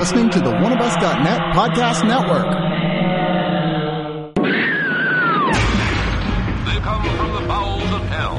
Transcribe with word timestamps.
listening 0.00 0.30
to 0.30 0.38
the 0.40 0.50
oneofus.net 0.50 1.40
podcast 1.52 2.02
network. 2.08 2.48
They 6.64 6.80
come 6.80 7.04
from 7.18 7.34
the 7.34 7.46
bowels 7.46 7.92
of 7.92 8.00
hell, 8.08 8.36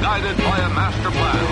guided 0.00 0.36
by 0.36 0.58
a 0.58 0.68
master 0.68 1.10
plan 1.10 1.46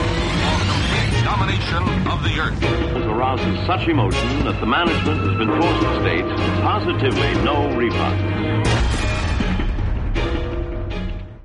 for 0.47 0.59
complete 0.71 1.25
domination 1.25 1.83
of 2.07 2.23
the 2.23 2.39
earth. 2.39 2.63
arouses 3.11 3.67
such 3.67 3.89
emotion 3.89 4.45
that 4.45 4.61
the 4.61 4.67
management 4.67 5.27
has 5.27 5.37
been 5.37 5.51
forced 5.61 5.83
to 5.83 6.01
state 6.03 6.27
positively 6.63 7.35
no 7.43 7.77
refund. 7.77 8.69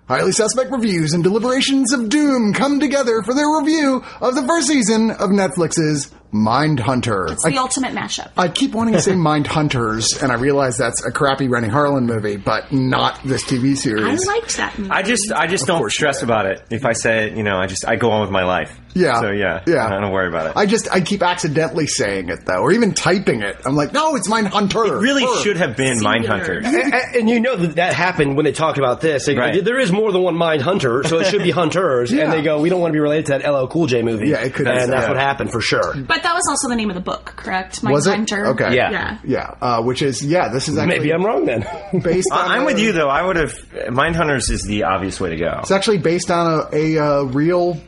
Highly 0.07 0.33
Suspect 0.33 0.69
Reviews 0.69 1.13
and 1.13 1.23
Deliberations 1.23 1.91
of 1.91 2.09
Doom 2.09 2.53
come 2.53 2.79
together 2.79 3.23
for 3.23 3.33
their 3.33 3.49
review 3.49 4.03
of 4.21 4.35
the 4.35 4.45
first 4.45 4.67
season 4.67 5.09
of 5.09 5.31
Netflix's 5.31 6.11
Mindhunter. 6.33 7.31
It's 7.31 7.45
the 7.45 7.57
ultimate 7.57 7.93
mashup. 7.93 8.31
I 8.35 8.47
keep 8.47 8.73
wanting 8.73 8.95
to 8.95 9.01
say 9.01 9.15
Mind 9.23 9.47
Hunters, 9.47 10.21
and 10.21 10.31
I 10.31 10.35
realize 10.35 10.77
that's 10.77 11.05
a 11.05 11.11
crappy 11.11 11.47
Renny 11.47 11.69
Harlin 11.69 12.05
movie, 12.05 12.37
but 12.37 12.71
not 12.71 13.23
this 13.23 13.43
TV 13.43 13.77
series. 13.77 14.03
I 14.03 14.15
series. 14.15 14.27
liked 14.27 14.57
that 14.57 14.77
movie. 14.77 14.91
I 14.91 15.03
just, 15.03 15.31
I 15.31 15.47
just 15.47 15.67
don't 15.67 15.89
stress 15.91 16.23
about 16.23 16.47
it. 16.47 16.63
If 16.71 16.85
I 16.85 16.93
say 16.93 17.27
it, 17.27 17.37
you 17.37 17.43
know, 17.43 17.57
I 17.57 17.67
just, 17.67 17.87
I 17.87 17.95
go 17.95 18.11
on 18.11 18.21
with 18.21 18.31
my 18.31 18.43
life. 18.43 18.77
Yeah. 18.93 19.19
So 19.21 19.31
yeah, 19.31 19.61
Yeah. 19.67 19.87
I 19.87 19.99
don't 19.99 20.11
worry 20.11 20.27
about 20.27 20.47
it. 20.47 20.53
I 20.55 20.65
just 20.65 20.87
I 20.91 21.01
keep 21.01 21.21
accidentally 21.23 21.87
saying 21.87 22.29
it 22.29 22.45
though, 22.45 22.59
or 22.61 22.71
even 22.71 22.93
typing 22.93 23.41
it. 23.41 23.57
I'm 23.65 23.75
like, 23.75 23.93
no, 23.93 24.15
it's 24.15 24.27
Mind 24.29 24.47
Hunter. 24.47 24.83
it 24.85 24.99
really 24.99 25.23
Her. 25.23 25.41
should 25.43 25.57
have 25.57 25.75
been 25.75 25.97
Singular. 25.99 26.23
Mindhunter. 26.61 26.63
And, 26.65 27.15
and 27.15 27.29
you 27.29 27.39
know 27.39 27.55
that 27.55 27.75
that 27.75 27.93
happened 27.93 28.35
when 28.35 28.45
they 28.45 28.51
talked 28.51 28.77
about 28.77 29.01
this. 29.01 29.25
They 29.25 29.35
Right. 29.35 29.63
There 29.63 29.79
is 29.79 29.91
more 29.91 30.11
than 30.11 30.21
one 30.21 30.35
mind 30.35 30.61
hunter, 30.61 31.03
so 31.03 31.19
it 31.19 31.27
should 31.27 31.43
be 31.43 31.51
hunters. 31.61 32.11
Yeah. 32.11 32.23
And 32.25 32.33
they 32.33 32.41
go, 32.41 32.61
we 32.61 32.69
don't 32.69 32.79
want 32.81 32.91
to 32.91 32.93
be 32.95 32.99
related 32.99 33.25
to 33.27 33.37
that 33.39 33.51
LL 33.51 33.67
Cool 33.67 33.87
J 33.87 34.01
movie. 34.03 34.29
Yeah, 34.29 34.41
it 34.41 34.53
could 34.53 34.65
be. 34.65 34.71
And 34.71 34.91
that's 34.91 35.03
Yeah. 35.03 35.07
what 35.09 35.17
happened 35.17 35.51
for 35.51 35.59
sure. 35.61 35.93
but 35.95 36.23
that 36.23 36.33
was 36.33 36.43
also 36.49 36.69
the 36.69 36.75
name 36.75 36.89
of 36.89 36.95
the 36.95 37.01
book, 37.01 37.33
correct? 37.35 37.81
Was 37.83 38.07
it? 38.07 38.11
Mindhunter. 38.11 38.47
Okay. 38.53 38.75
Yeah. 38.75 38.91
Yeah. 38.91 39.17
Yeah, 39.25 39.55
uh, 39.61 39.81
which 39.81 40.01
is 40.01 40.23
yeah, 40.23 40.49
this 40.49 40.67
is 40.69 40.77
actually 40.77 40.99
Maybe 40.99 41.11
I'm 41.13 41.25
wrong 41.25 41.45
then. 41.45 41.65
based. 42.03 42.31
on 42.31 42.37
I- 42.39 42.55
I'm 42.57 42.61
a- 42.63 42.65
with 42.65 42.79
you 42.79 42.91
though. 42.91 43.09
I 43.09 43.21
would 43.25 43.35
have 43.37 43.55
Mine 43.91 44.13
hunters 44.13 44.49
is 44.49 44.61
the 44.63 44.83
obvious 44.83 45.19
way 45.19 45.29
to 45.31 45.35
go. 45.37 45.57
It's 45.61 45.71
actually 45.71 45.97
based 45.97 46.29
on 46.31 46.67
a, 46.71 46.75
a 46.97 47.03
uh, 47.03 47.23
real 47.23 47.81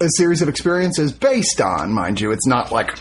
a 0.00 0.08
series 0.16 0.42
of 0.42 0.48
experiences 0.48 1.12
based 1.12 1.60
on, 1.60 1.92
mind 1.92 2.20
you. 2.20 2.32
It's 2.32 2.46
not 2.46 2.70
like 2.72 2.96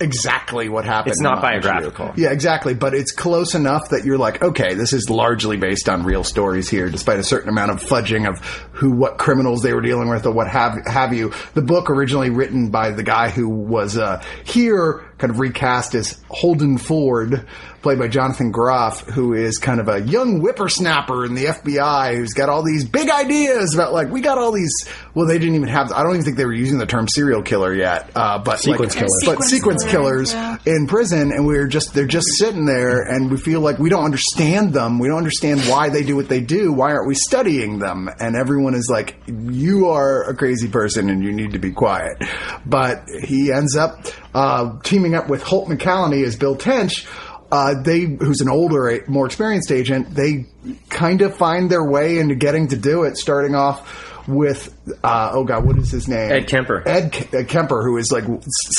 exactly 0.00 0.68
what 0.68 0.84
happened. 0.84 1.12
It's 1.12 1.20
not 1.20 1.36
you. 1.36 1.42
biographical. 1.42 2.12
Yeah, 2.16 2.32
exactly. 2.32 2.74
But 2.74 2.94
it's 2.94 3.12
close 3.12 3.54
enough 3.54 3.90
that 3.90 4.04
you're 4.04 4.18
like, 4.18 4.42
okay, 4.42 4.74
this 4.74 4.92
is 4.92 5.08
largely 5.08 5.56
based 5.56 5.88
on 5.88 6.04
real 6.04 6.24
stories 6.24 6.68
here, 6.68 6.90
despite 6.90 7.18
a 7.18 7.24
certain 7.24 7.48
amount 7.48 7.70
of 7.70 7.82
fudging 7.82 8.28
of 8.28 8.40
who, 8.72 8.90
what 8.90 9.18
criminals 9.18 9.62
they 9.62 9.72
were 9.72 9.80
dealing 9.80 10.08
with, 10.08 10.26
or 10.26 10.32
what 10.32 10.48
have 10.48 10.84
have 10.86 11.14
you. 11.14 11.32
The 11.54 11.62
book 11.62 11.90
originally 11.90 12.30
written 12.30 12.70
by 12.70 12.90
the 12.90 13.02
guy 13.02 13.30
who 13.30 13.48
was 13.48 13.96
uh, 13.96 14.22
here, 14.44 15.04
kind 15.18 15.30
of 15.30 15.38
recast 15.38 15.94
as 15.94 16.20
Holden 16.28 16.78
Ford, 16.78 17.46
played 17.82 17.98
by 17.98 18.08
Jonathan 18.08 18.50
Groff, 18.50 19.00
who 19.00 19.34
is 19.34 19.58
kind 19.58 19.78
of 19.78 19.88
a 19.88 20.00
young 20.00 20.40
whippersnapper 20.40 21.24
in 21.26 21.34
the 21.34 21.44
FBI 21.46 22.16
who's 22.16 22.32
got 22.32 22.48
all 22.48 22.64
these 22.64 22.84
big 22.84 23.10
ideas 23.10 23.74
about 23.74 23.92
like 23.92 24.10
we 24.10 24.20
got 24.20 24.38
all 24.38 24.52
these. 24.52 24.88
Well, 25.14 25.26
they 25.26 25.38
didn't 25.38 25.54
even 25.54 25.68
have. 25.68 25.92
I 25.92 26.02
don't 26.02 26.12
even 26.12 26.24
think 26.24 26.36
they 26.36 26.46
were 26.46 26.54
using 26.54 26.78
the 26.78 26.86
term 26.86 27.08
serial 27.08 27.42
killer 27.42 27.74
yet. 27.74 28.10
Uh, 28.14 28.38
but 28.38 28.58
Sequence 28.58 28.96
like, 28.96 29.04
killer. 29.04 29.36
but 29.36 29.42
Sequence 29.44 29.50
sequence 29.50 29.84
killer, 29.84 29.92
killers 29.92 30.32
yeah. 30.32 30.56
in 30.66 30.86
prison, 30.86 31.30
and 31.30 31.46
we're 31.46 31.68
just 31.68 31.94
they're 31.94 32.06
just 32.06 32.26
sitting 32.38 32.64
there, 32.64 33.02
and 33.02 33.30
we 33.30 33.36
feel 33.36 33.60
like 33.60 33.78
we 33.78 33.90
don't 33.90 34.04
understand 34.04 34.72
them. 34.72 34.98
We 34.98 35.08
don't 35.08 35.18
understand 35.18 35.60
why 35.62 35.90
they 35.90 36.02
do 36.02 36.16
what 36.16 36.28
they 36.28 36.40
do. 36.40 36.72
Why 36.72 36.92
aren't 36.92 37.06
we 37.06 37.14
studying 37.14 37.78
them? 37.78 38.08
And 38.18 38.34
everyone 38.34 38.74
is 38.74 38.88
like, 38.90 39.16
"You 39.26 39.88
are 39.88 40.24
a 40.24 40.34
crazy 40.34 40.68
person, 40.68 41.10
and 41.10 41.22
you 41.22 41.32
need 41.32 41.52
to 41.52 41.58
be 41.58 41.70
quiet." 41.70 42.24
But 42.66 43.04
he 43.22 43.52
ends 43.52 43.76
up 43.76 44.06
uh, 44.34 44.78
teaming 44.82 45.13
up 45.14 45.28
with 45.28 45.42
Holt 45.42 45.68
McCallany 45.68 46.24
as 46.24 46.36
Bill 46.36 46.56
Tench. 46.56 47.06
Uh, 47.52 47.82
they, 47.82 48.00
who's 48.00 48.40
an 48.40 48.48
older, 48.48 49.04
more 49.06 49.26
experienced 49.26 49.70
agent, 49.70 50.14
they 50.14 50.46
kind 50.88 51.22
of 51.22 51.36
find 51.36 51.70
their 51.70 51.84
way 51.84 52.18
into 52.18 52.34
getting 52.34 52.68
to 52.68 52.76
do 52.76 53.04
it. 53.04 53.16
Starting 53.16 53.54
off 53.54 54.13
with, 54.26 54.72
uh, 55.02 55.30
oh 55.32 55.44
god, 55.44 55.64
what 55.64 55.76
is 55.78 55.90
his 55.90 56.08
name? 56.08 56.32
Ed 56.32 56.46
Kemper. 56.48 56.82
Ed, 56.86 57.12
Ke- 57.12 57.32
Ed 57.34 57.48
Kemper, 57.48 57.82
who 57.82 57.96
is 57.98 58.10
like 58.12 58.24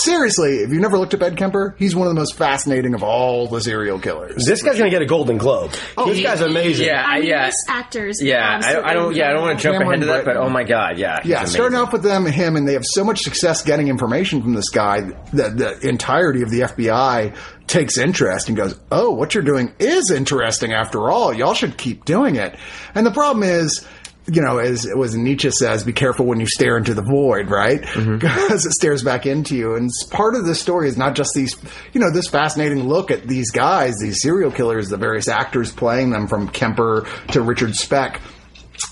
seriously, 0.02 0.58
if 0.58 0.70
you've 0.72 0.82
never 0.82 0.98
looked 0.98 1.14
up 1.14 1.22
Ed 1.22 1.38
Kemper, 1.38 1.76
he's 1.78 1.96
one 1.96 2.08
of 2.08 2.14
the 2.14 2.20
most 2.20 2.36
fascinating 2.36 2.94
of 2.94 3.04
all 3.04 3.48
the 3.48 3.62
serial 3.62 4.00
killers. 4.00 4.46
this 4.46 4.62
guy's 4.64 4.78
going 4.78 4.90
to 4.90 4.96
get 4.96 5.02
a 5.02 5.06
Golden 5.06 5.38
Globe. 5.38 5.72
this 6.06 6.22
guy's 6.24 6.42
amazing. 6.42 6.88
Yeah, 6.88 7.04
I 7.06 7.20
mean, 7.20 7.30
yeah. 7.30 7.52
actor's 7.70 8.22
Yeah, 8.22 8.60
I, 8.64 8.82
I 8.90 8.94
don't. 8.94 9.16
Yeah, 9.16 9.30
I 9.30 9.34
don't 9.34 9.42
want 9.44 9.60
to 9.60 9.64
jump 9.64 9.74
Cameron 9.78 10.02
ahead 10.04 10.08
to 10.08 10.14
that, 10.14 10.26
but 10.26 10.38
oh 10.38 10.50
my 10.50 10.64
god, 10.64 10.98
yeah, 10.98 11.22
he's 11.22 11.30
Yeah, 11.32 11.38
amazing. 11.40 11.54
starting 11.56 11.78
off 11.78 11.94
with 11.94 12.04
them, 12.04 12.26
him, 12.26 12.56
and 12.56 12.68
they 12.68 12.74
have 12.74 12.86
so 12.86 13.04
much 13.04 13.22
success 13.22 13.64
getting 13.64 13.88
information 13.88 14.42
from 14.42 14.54
this 14.54 14.70
guy 14.70 15.02
that 15.34 15.58
the 15.58 15.88
entirety 15.88 16.42
of 16.42 16.50
the 16.50 16.62
FBI 16.62 17.36
takes 17.68 17.98
interest 17.98 18.48
and 18.48 18.58
goes, 18.58 18.80
"Oh, 18.92 19.12
what 19.12 19.34
you're 19.34 19.44
doing 19.44 19.74
is 19.80 20.12
interesting 20.12 20.74
after 20.74 21.10
all. 21.10 21.34
Y'all 21.34 21.54
should 21.54 21.78
keep 21.78 22.06
doing 22.06 22.36
it." 22.36 22.56
And 22.94 23.06
the 23.06 23.12
problem 23.12 23.44
is. 23.44 23.86
You 24.28 24.42
know, 24.42 24.58
as 24.58 24.86
it 24.86 24.98
was 24.98 25.16
Nietzsche 25.16 25.52
says, 25.52 25.84
be 25.84 25.94
careful 25.94 26.26
when 26.26 26.40
you 26.40 26.48
stare 26.48 26.78
into 26.78 26.96
the 26.96 27.04
void, 27.04 27.50
right? 27.50 27.82
Because 27.96 28.66
it 28.66 28.72
stares 28.72 29.04
back 29.04 29.26
into 29.26 29.56
you. 29.56 29.76
And 29.76 29.90
part 30.10 30.36
of 30.36 30.46
the 30.46 30.56
story 30.56 30.88
is 30.88 30.98
not 30.98 31.16
just 31.16 31.32
these, 31.36 31.56
you 31.94 32.02
know, 32.02 32.12
this 32.12 32.28
fascinating 32.28 32.88
look 32.88 33.12
at 33.12 33.28
these 33.28 33.52
guys, 33.52 33.98
these 34.00 34.22
serial 34.22 34.52
killers, 34.52 34.90
the 34.90 34.98
various 34.98 35.28
actors 35.28 35.72
playing 35.72 36.10
them 36.10 36.28
from 36.28 36.50
Kemper 36.50 37.08
to 37.34 37.42
Richard 37.42 37.76
Speck. 37.76 38.20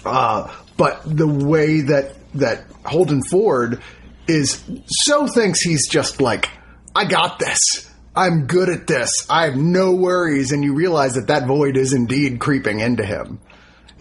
Uh, 0.06 0.54
but 0.78 1.02
the 1.06 1.28
way 1.28 1.82
that 1.82 2.16
that 2.36 2.66
Holden 2.86 3.24
Ford 3.24 3.82
is 4.28 4.64
so 4.88 5.28
thinks 5.28 5.62
he's 5.62 5.88
just 5.88 6.22
like, 6.22 6.50
I 6.96 7.06
got 7.06 7.40
this. 7.40 7.90
I'm 8.16 8.46
good 8.46 8.70
at 8.70 8.86
this. 8.88 9.26
I 9.30 9.46
have 9.46 9.56
no 9.56 9.94
worries, 9.94 10.52
and 10.52 10.64
you 10.64 10.76
realize 10.76 11.16
that 11.16 11.28
that 11.28 11.48
void 11.48 11.78
is 11.78 11.94
indeed 11.94 12.40
creeping 12.40 12.80
into 12.80 13.04
him. 13.04 13.40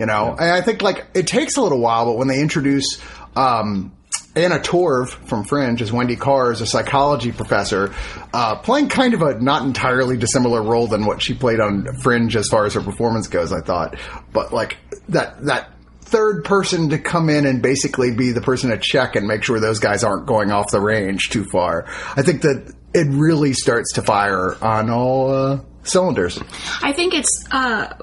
You 0.03 0.07
know, 0.07 0.31
and 0.37 0.51
I 0.51 0.63
think 0.63 0.83
like 0.83 1.07
it 1.15 1.29
takes 1.29 1.57
a 1.57 1.63
little 1.63 1.79
while, 1.79 2.07
but 2.07 2.17
when 2.17 2.27
they 2.27 2.41
introduce 2.41 3.01
um, 3.37 3.93
Anna 4.35 4.59
Torv 4.59 5.11
from 5.11 5.45
Fringe 5.45 5.81
as 5.81 5.93
Wendy 5.93 6.17
Carr 6.17 6.51
as 6.51 6.61
a 6.61 6.67
psychology 6.67 7.31
professor, 7.31 7.95
uh, 8.35 8.57
playing 8.57 8.89
kind 8.89 9.15
of 9.15 9.23
a 9.23 9.39
not 9.39 9.63
entirely 9.65 10.17
dissimilar 10.17 10.61
role 10.61 10.89
than 10.89 11.07
what 11.07 11.23
she 11.23 11.35
played 11.35 11.61
on 11.61 11.87
Fringe 11.99 12.35
as 12.35 12.49
far 12.49 12.67
as 12.67 12.75
her 12.75 12.81
performance 12.81 13.29
goes, 13.29 13.53
I 13.53 13.61
thought. 13.61 13.95
But 14.33 14.53
like 14.53 14.77
that 15.11 15.41
that 15.45 15.71
third 16.01 16.45
person 16.45 16.89
to 16.89 16.99
come 16.99 17.31
in 17.31 17.47
and 17.47 17.63
basically 17.63 18.13
be 18.13 18.33
the 18.33 18.41
person 18.41 18.71
to 18.71 18.79
check 18.79 19.15
and 19.15 19.29
make 19.29 19.45
sure 19.45 19.61
those 19.61 19.79
guys 19.79 20.03
aren't 20.03 20.27
going 20.27 20.51
off 20.51 20.73
the 20.73 20.81
range 20.81 21.31
too 21.31 21.45
far. 21.45 21.85
I 22.17 22.23
think 22.23 22.43
that 22.43 22.75
it 22.93 23.07
really 23.09 23.53
starts 23.53 23.93
to 23.93 24.03
fire 24.03 24.57
on 24.61 24.91
all 24.91 25.33
uh, 25.33 25.61
cylinders. 25.85 26.41
I 26.83 26.93
think 26.93 27.15
it's 27.15 27.47
uh, 27.53 27.95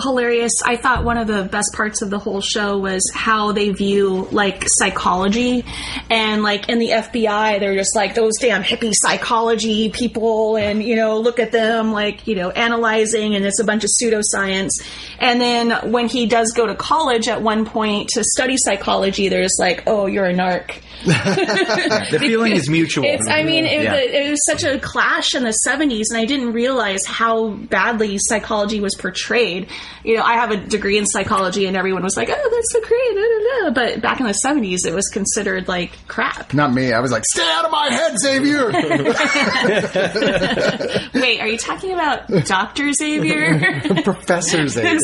hilarious. 0.00 0.52
I 0.64 0.76
thought 0.76 1.04
one 1.04 1.16
of 1.18 1.26
the 1.26 1.44
best 1.44 1.72
parts 1.74 2.02
of 2.02 2.10
the 2.10 2.18
whole 2.18 2.40
show 2.40 2.78
was 2.78 3.10
how 3.14 3.52
they 3.52 3.70
view 3.70 4.28
like 4.30 4.64
psychology 4.66 5.64
and 6.10 6.42
like 6.42 6.68
in 6.68 6.78
the 6.78 6.88
FBI, 6.90 7.60
they're 7.60 7.74
just 7.74 7.94
like 7.96 8.14
those 8.14 8.38
damn 8.38 8.62
hippie 8.62 8.92
psychology 8.94 9.90
people, 9.90 10.56
and 10.56 10.82
you 10.82 10.96
know, 10.96 11.18
look 11.20 11.38
at 11.38 11.52
them 11.52 11.92
like 11.92 12.26
you 12.26 12.34
know 12.34 12.50
analyzing, 12.50 13.34
and 13.34 13.44
it's 13.44 13.60
a 13.60 13.64
bunch 13.64 13.84
of 13.84 13.90
pseudoscience. 13.90 14.82
And 15.18 15.40
then 15.40 15.90
when 15.92 16.08
he 16.08 16.26
does 16.26 16.52
go 16.52 16.66
to 16.66 16.74
college 16.74 17.28
at 17.28 17.42
one 17.42 17.64
point 17.64 18.08
to 18.10 18.24
study 18.24 18.56
psychology, 18.56 19.28
they're 19.28 19.42
just 19.42 19.60
like, 19.60 19.84
oh, 19.86 20.06
you're 20.06 20.26
a 20.26 20.34
narc. 20.34 20.72
The 22.12 22.18
feeling 22.18 22.52
is 22.52 22.68
mutual. 22.68 23.04
It's, 23.04 23.26
I 23.28 23.42
mean, 23.42 23.64
it, 23.66 23.82
Yeah. 23.82 23.92
was, 23.92 24.00
it 24.02 24.30
was 24.30 24.46
such 24.46 24.64
a 24.64 24.78
clash 24.78 25.34
in 25.34 25.42
the 25.44 25.54
70s, 25.66 26.04
and 26.10 26.18
I 26.18 26.24
didn't 26.24 26.52
realize 26.52 27.04
how 27.06 27.50
badly 27.50 28.18
psychology 28.18 28.80
was 28.80 28.94
portrayed. 28.94 29.68
You 30.04 30.16
know, 30.16 30.22
I 30.22 30.34
have 30.34 30.50
a 30.50 30.56
degree 30.56 30.98
in 30.98 31.06
psychology, 31.06 31.66
and 31.66 31.76
everyone 31.76 32.02
was 32.02 32.16
like, 32.16 32.28
oh, 32.30 32.50
that's 32.50 32.72
so 32.72 32.80
great. 32.80 33.14
Da, 33.14 33.20
da, 33.20 33.64
da. 33.64 33.70
But 33.74 34.00
back 34.02 34.20
in 34.20 34.26
the 34.26 34.32
70s, 34.32 34.86
it 34.86 34.94
was 34.94 35.08
considered 35.08 35.68
like 35.68 35.92
crap. 36.08 36.54
Not 36.54 36.72
me. 36.72 36.92
I 36.92 37.00
was 37.00 37.12
like, 37.12 37.24
stay 37.24 37.42
out 37.42 37.64
of 37.64 37.70
my 37.70 37.88
head, 37.90 38.18
Xavier. 38.18 38.70
Wait, 41.14 41.40
are 41.40 41.48
you 41.48 41.58
talking 41.58 41.92
about 41.92 42.28
Dr. 42.46 42.92
Xavier? 42.92 43.80
Professor 44.04 44.66
Xavier. 44.66 44.92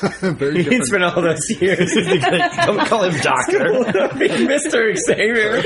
Very 0.20 0.58
He 0.58 0.62
different. 0.64 0.86
spent 0.86 1.04
all 1.04 1.22
those 1.22 1.50
years. 1.60 1.92
Don't 1.94 2.86
call 2.86 3.04
him 3.04 3.18
doctor. 3.20 3.58
Mr. 4.16 4.96
Xavier. 4.96 5.56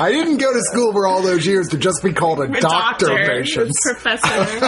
I 0.00 0.10
didn't 0.10 0.38
go 0.38 0.52
to 0.52 0.60
school 0.70 0.92
for 0.92 1.06
all 1.06 1.22
those 1.22 1.46
years 1.46 1.68
to 1.68 1.78
just 1.78 2.02
be 2.02 2.12
called 2.12 2.40
a 2.40 2.48
doctor, 2.60 3.06
patient. 3.26 3.72
Professor. 3.82 4.60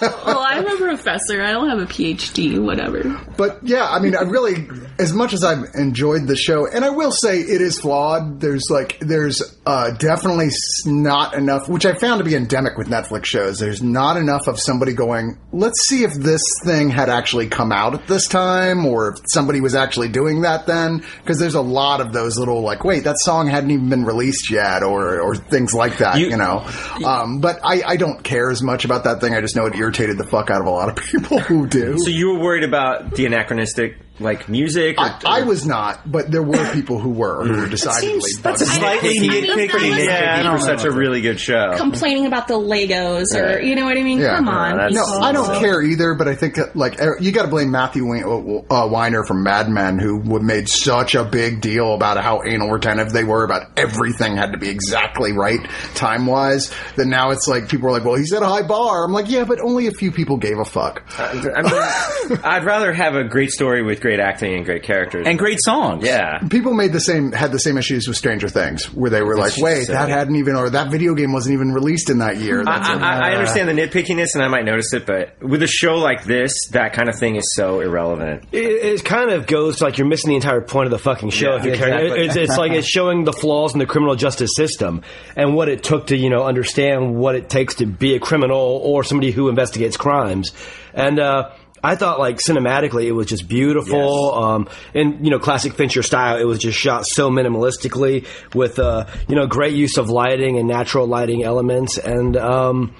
well, 0.00 0.38
I 0.38 0.56
I'm 0.56 0.66
a 0.66 0.76
professor. 0.76 1.42
I 1.42 1.52
don't 1.52 1.68
have 1.68 1.78
a 1.78 1.86
PhD. 1.86 2.58
Whatever. 2.62 3.20
But 3.36 3.60
yeah, 3.62 3.86
I 3.88 4.00
mean, 4.00 4.16
I 4.16 4.22
really, 4.22 4.66
as 4.98 5.12
much 5.12 5.32
as 5.34 5.44
I've 5.44 5.66
enjoyed 5.74 6.26
the 6.26 6.36
show, 6.36 6.66
and 6.66 6.84
I 6.84 6.90
will 6.90 7.12
say 7.12 7.40
it 7.40 7.60
is 7.60 7.78
flawed. 7.80 8.40
There's 8.40 8.64
like, 8.70 8.98
there's 9.00 9.42
uh, 9.66 9.90
definitely 9.92 10.48
not 10.86 11.34
enough, 11.34 11.68
which 11.68 11.84
I 11.84 11.94
found 11.98 12.18
to 12.18 12.24
be 12.24 12.34
endemic 12.34 12.78
with 12.78 12.88
Netflix 12.88 13.26
shows. 13.26 13.58
There's 13.58 13.82
not 13.82 14.16
enough 14.16 14.46
of 14.46 14.58
somebody 14.58 14.94
going, 14.94 15.38
let's 15.52 15.86
see 15.86 16.04
if 16.04 16.14
this 16.14 16.42
thing 16.64 16.88
had 16.96 17.08
actually 17.08 17.46
come 17.48 17.70
out 17.70 17.94
at 17.94 18.06
this 18.08 18.26
time, 18.26 18.84
or 18.86 19.10
if 19.10 19.18
somebody 19.28 19.60
was 19.60 19.74
actually 19.76 20.08
doing 20.08 20.40
that 20.42 20.66
then. 20.66 21.04
Because 21.22 21.38
there's 21.38 21.54
a 21.54 21.60
lot 21.60 22.00
of 22.00 22.12
those 22.12 22.38
little 22.38 22.62
like, 22.62 22.82
wait, 22.82 23.04
that 23.04 23.18
song 23.20 23.46
hadn't 23.46 23.70
even 23.70 23.88
been 23.88 24.04
released 24.04 24.50
yet, 24.50 24.82
or 24.82 25.20
or 25.20 25.36
things 25.36 25.72
like 25.74 25.98
that. 25.98 26.18
You, 26.18 26.30
You- 26.30 26.36
know. 26.36 26.66
Um, 27.04 27.40
but 27.40 27.60
I, 27.62 27.82
I 27.86 27.96
don't 27.96 28.22
care 28.24 28.50
as 28.50 28.62
much 28.62 28.84
about 28.84 29.04
that 29.04 29.20
thing. 29.20 29.34
I 29.34 29.40
just 29.40 29.54
know 29.54 29.66
it 29.66 29.76
irritated 29.76 30.18
the 30.18 30.24
fuck 30.24 30.50
out 30.50 30.60
of 30.60 30.66
a 30.66 30.70
lot 30.70 30.88
of 30.88 30.96
people 31.10 31.38
who 31.38 31.66
do. 31.66 31.96
So 31.98 32.08
you 32.10 32.32
were 32.32 32.40
worried 32.40 32.64
about 32.64 33.12
the 33.14 33.26
anachronistic 33.26 33.96
like 34.20 34.48
music? 34.48 34.98
Or, 34.98 35.04
I, 35.04 35.18
I 35.24 35.42
was 35.42 35.66
not, 35.66 36.10
but 36.10 36.30
there 36.30 36.42
were 36.42 36.70
people 36.72 36.98
who 36.98 37.10
were 37.10 37.44
who 37.44 37.60
were 37.62 37.68
decidedly. 37.68 38.20
That's 38.42 38.62
a 38.62 38.64
bugged. 38.66 38.78
slightly 38.78 39.18
that 39.18 39.58
nitpicky 39.58 39.90
was- 39.90 40.04
Yeah, 40.04 40.56
for 40.56 40.62
such 40.62 40.84
a 40.84 40.90
really 40.90 41.20
good 41.20 41.38
show. 41.40 41.74
Complaining 41.76 42.26
about 42.26 42.48
the 42.48 42.54
Legos, 42.54 43.26
or 43.34 43.60
you 43.60 43.74
know 43.74 43.84
what 43.84 43.96
I 43.96 44.02
mean? 44.02 44.18
Yeah. 44.20 44.36
Come 44.36 44.48
on. 44.48 44.76
that's- 44.76 44.94
No, 44.94 45.04
people. 45.04 45.24
I 45.24 45.32
don't 45.32 45.58
care 45.60 45.82
either, 45.82 46.14
but 46.14 46.28
I 46.28 46.34
think 46.34 46.58
like 46.74 47.00
er, 47.00 47.18
you 47.20 47.32
got 47.32 47.42
to 47.42 47.48
blame 47.48 47.70
Matthew 47.70 48.04
Wein- 48.06 48.64
uh, 48.70 48.88
Weiner 48.90 49.24
from 49.24 49.42
Mad 49.42 49.68
Men, 49.68 49.98
who 49.98 50.22
made 50.40 50.68
such 50.68 51.14
a 51.14 51.24
big 51.24 51.60
deal 51.60 51.94
about 51.94 52.16
how 52.22 52.42
anal 52.44 52.70
retentive 52.70 53.10
they 53.12 53.24
were 53.24 53.44
about 53.44 53.70
everything 53.76 54.36
had 54.36 54.52
to 54.52 54.58
be 54.58 54.68
exactly 54.68 55.32
right 55.32 55.60
time 55.94 56.26
wise. 56.26 56.72
That 56.96 57.06
now 57.06 57.30
it's 57.30 57.46
like 57.48 57.68
people 57.68 57.88
are 57.88 57.92
like, 57.92 58.04
"Well, 58.04 58.14
he 58.16 58.24
set 58.24 58.42
a 58.42 58.46
high 58.46 58.62
bar." 58.66 59.04
I'm 59.04 59.12
like, 59.12 59.28
"Yeah, 59.30 59.44
but 59.44 59.60
only 59.60 59.86
a 59.86 59.92
few 59.92 60.10
people 60.12 60.36
gave 60.36 60.58
a 60.58 60.64
fuck." 60.64 61.02
I 61.18 61.34
mean, 61.34 62.38
I'd 62.44 62.64
rather 62.64 62.92
have 62.92 63.14
a 63.14 63.24
great 63.24 63.50
story 63.50 63.82
with 63.82 64.00
great 64.06 64.20
acting 64.20 64.54
and 64.54 64.64
great 64.64 64.84
characters. 64.84 65.26
and 65.26 65.36
great 65.36 65.58
songs. 65.60 66.04
yeah. 66.04 66.38
People 66.48 66.74
made 66.74 66.92
the 66.92 67.00
same 67.00 67.32
had 67.32 67.50
the 67.50 67.58
same 67.58 67.76
issues 67.76 68.06
with 68.06 68.16
Stranger 68.16 68.48
Things, 68.48 68.84
where 68.94 69.10
they 69.10 69.22
were 69.22 69.36
like, 69.36 69.56
"Wait, 69.58 69.86
so- 69.86 69.92
that 69.94 70.08
hadn't 70.08 70.36
even 70.36 70.54
or 70.54 70.70
that 70.70 70.90
video 70.92 71.14
game 71.14 71.32
wasn't 71.32 71.54
even 71.54 71.72
released 71.72 72.08
in 72.08 72.18
that 72.18 72.36
year." 72.36 72.64
That's 72.64 72.88
I, 72.88 72.94
a- 72.94 72.98
I, 72.98 73.30
I 73.30 73.32
understand 73.34 73.68
the 73.68 73.72
nitpickiness, 73.72 74.28
and 74.34 74.44
I 74.44 74.48
might 74.48 74.64
notice 74.64 74.92
it, 74.92 75.06
but 75.06 75.42
with 75.42 75.62
a 75.62 75.66
show 75.66 75.96
like 75.96 76.22
this, 76.24 76.68
that 76.68 76.92
kind 76.92 77.08
of 77.08 77.18
thing 77.18 77.34
is 77.36 77.52
so 77.54 77.80
irrelevant. 77.80 78.44
It, 78.52 78.58
it 79.00 79.04
kind 79.04 79.30
of 79.30 79.46
goes 79.48 79.78
to 79.78 79.84
like 79.84 79.98
you're 79.98 80.06
missing 80.06 80.28
the 80.30 80.36
entire 80.36 80.60
point 80.60 80.86
of 80.86 80.92
the 80.92 80.98
fucking 81.00 81.30
show. 81.30 81.50
Yeah, 81.54 81.58
if 81.58 81.64
you're 81.64 81.76
caring. 81.76 81.94
exactly. 81.94 82.20
It- 82.20 82.26
it's, 82.26 82.36
it's 82.36 82.56
like 82.58 82.72
it's 82.72 82.86
showing 82.86 83.24
the 83.24 83.32
flaws 83.32 83.72
in 83.72 83.80
the 83.80 83.86
criminal 83.86 84.14
justice 84.14 84.54
system 84.54 85.02
and 85.34 85.54
what 85.56 85.68
it 85.68 85.82
took 85.82 86.06
to 86.08 86.16
you 86.16 86.30
know 86.30 86.44
understand 86.44 87.16
what 87.16 87.34
it 87.34 87.48
takes 87.50 87.76
to 87.76 87.86
be 87.86 88.14
a 88.14 88.20
criminal 88.20 88.80
or 88.84 89.02
somebody 89.02 89.32
who 89.32 89.48
investigates 89.48 89.96
crimes. 89.96 90.52
And 90.94 91.18
uh, 91.18 91.50
I 91.86 91.94
thought 91.94 92.18
like 92.18 92.38
cinematically 92.38 93.04
it 93.04 93.12
was 93.12 93.28
just 93.28 93.46
beautiful. 93.46 94.34
Um, 94.34 94.68
in 94.92 95.24
you 95.24 95.30
know 95.30 95.38
classic 95.38 95.74
Fincher 95.74 96.02
style, 96.02 96.36
it 96.36 96.44
was 96.44 96.58
just 96.58 96.76
shot 96.76 97.06
so 97.06 97.30
minimalistically 97.30 98.26
with 98.54 98.80
uh, 98.80 99.06
you 99.28 99.36
know 99.36 99.46
great 99.46 99.74
use 99.74 99.96
of 99.96 100.10
lighting 100.10 100.58
and 100.58 100.66
natural 100.66 101.06
lighting 101.06 101.44
elements 101.44 101.96
and. 101.96 102.36
Um, 102.36 102.94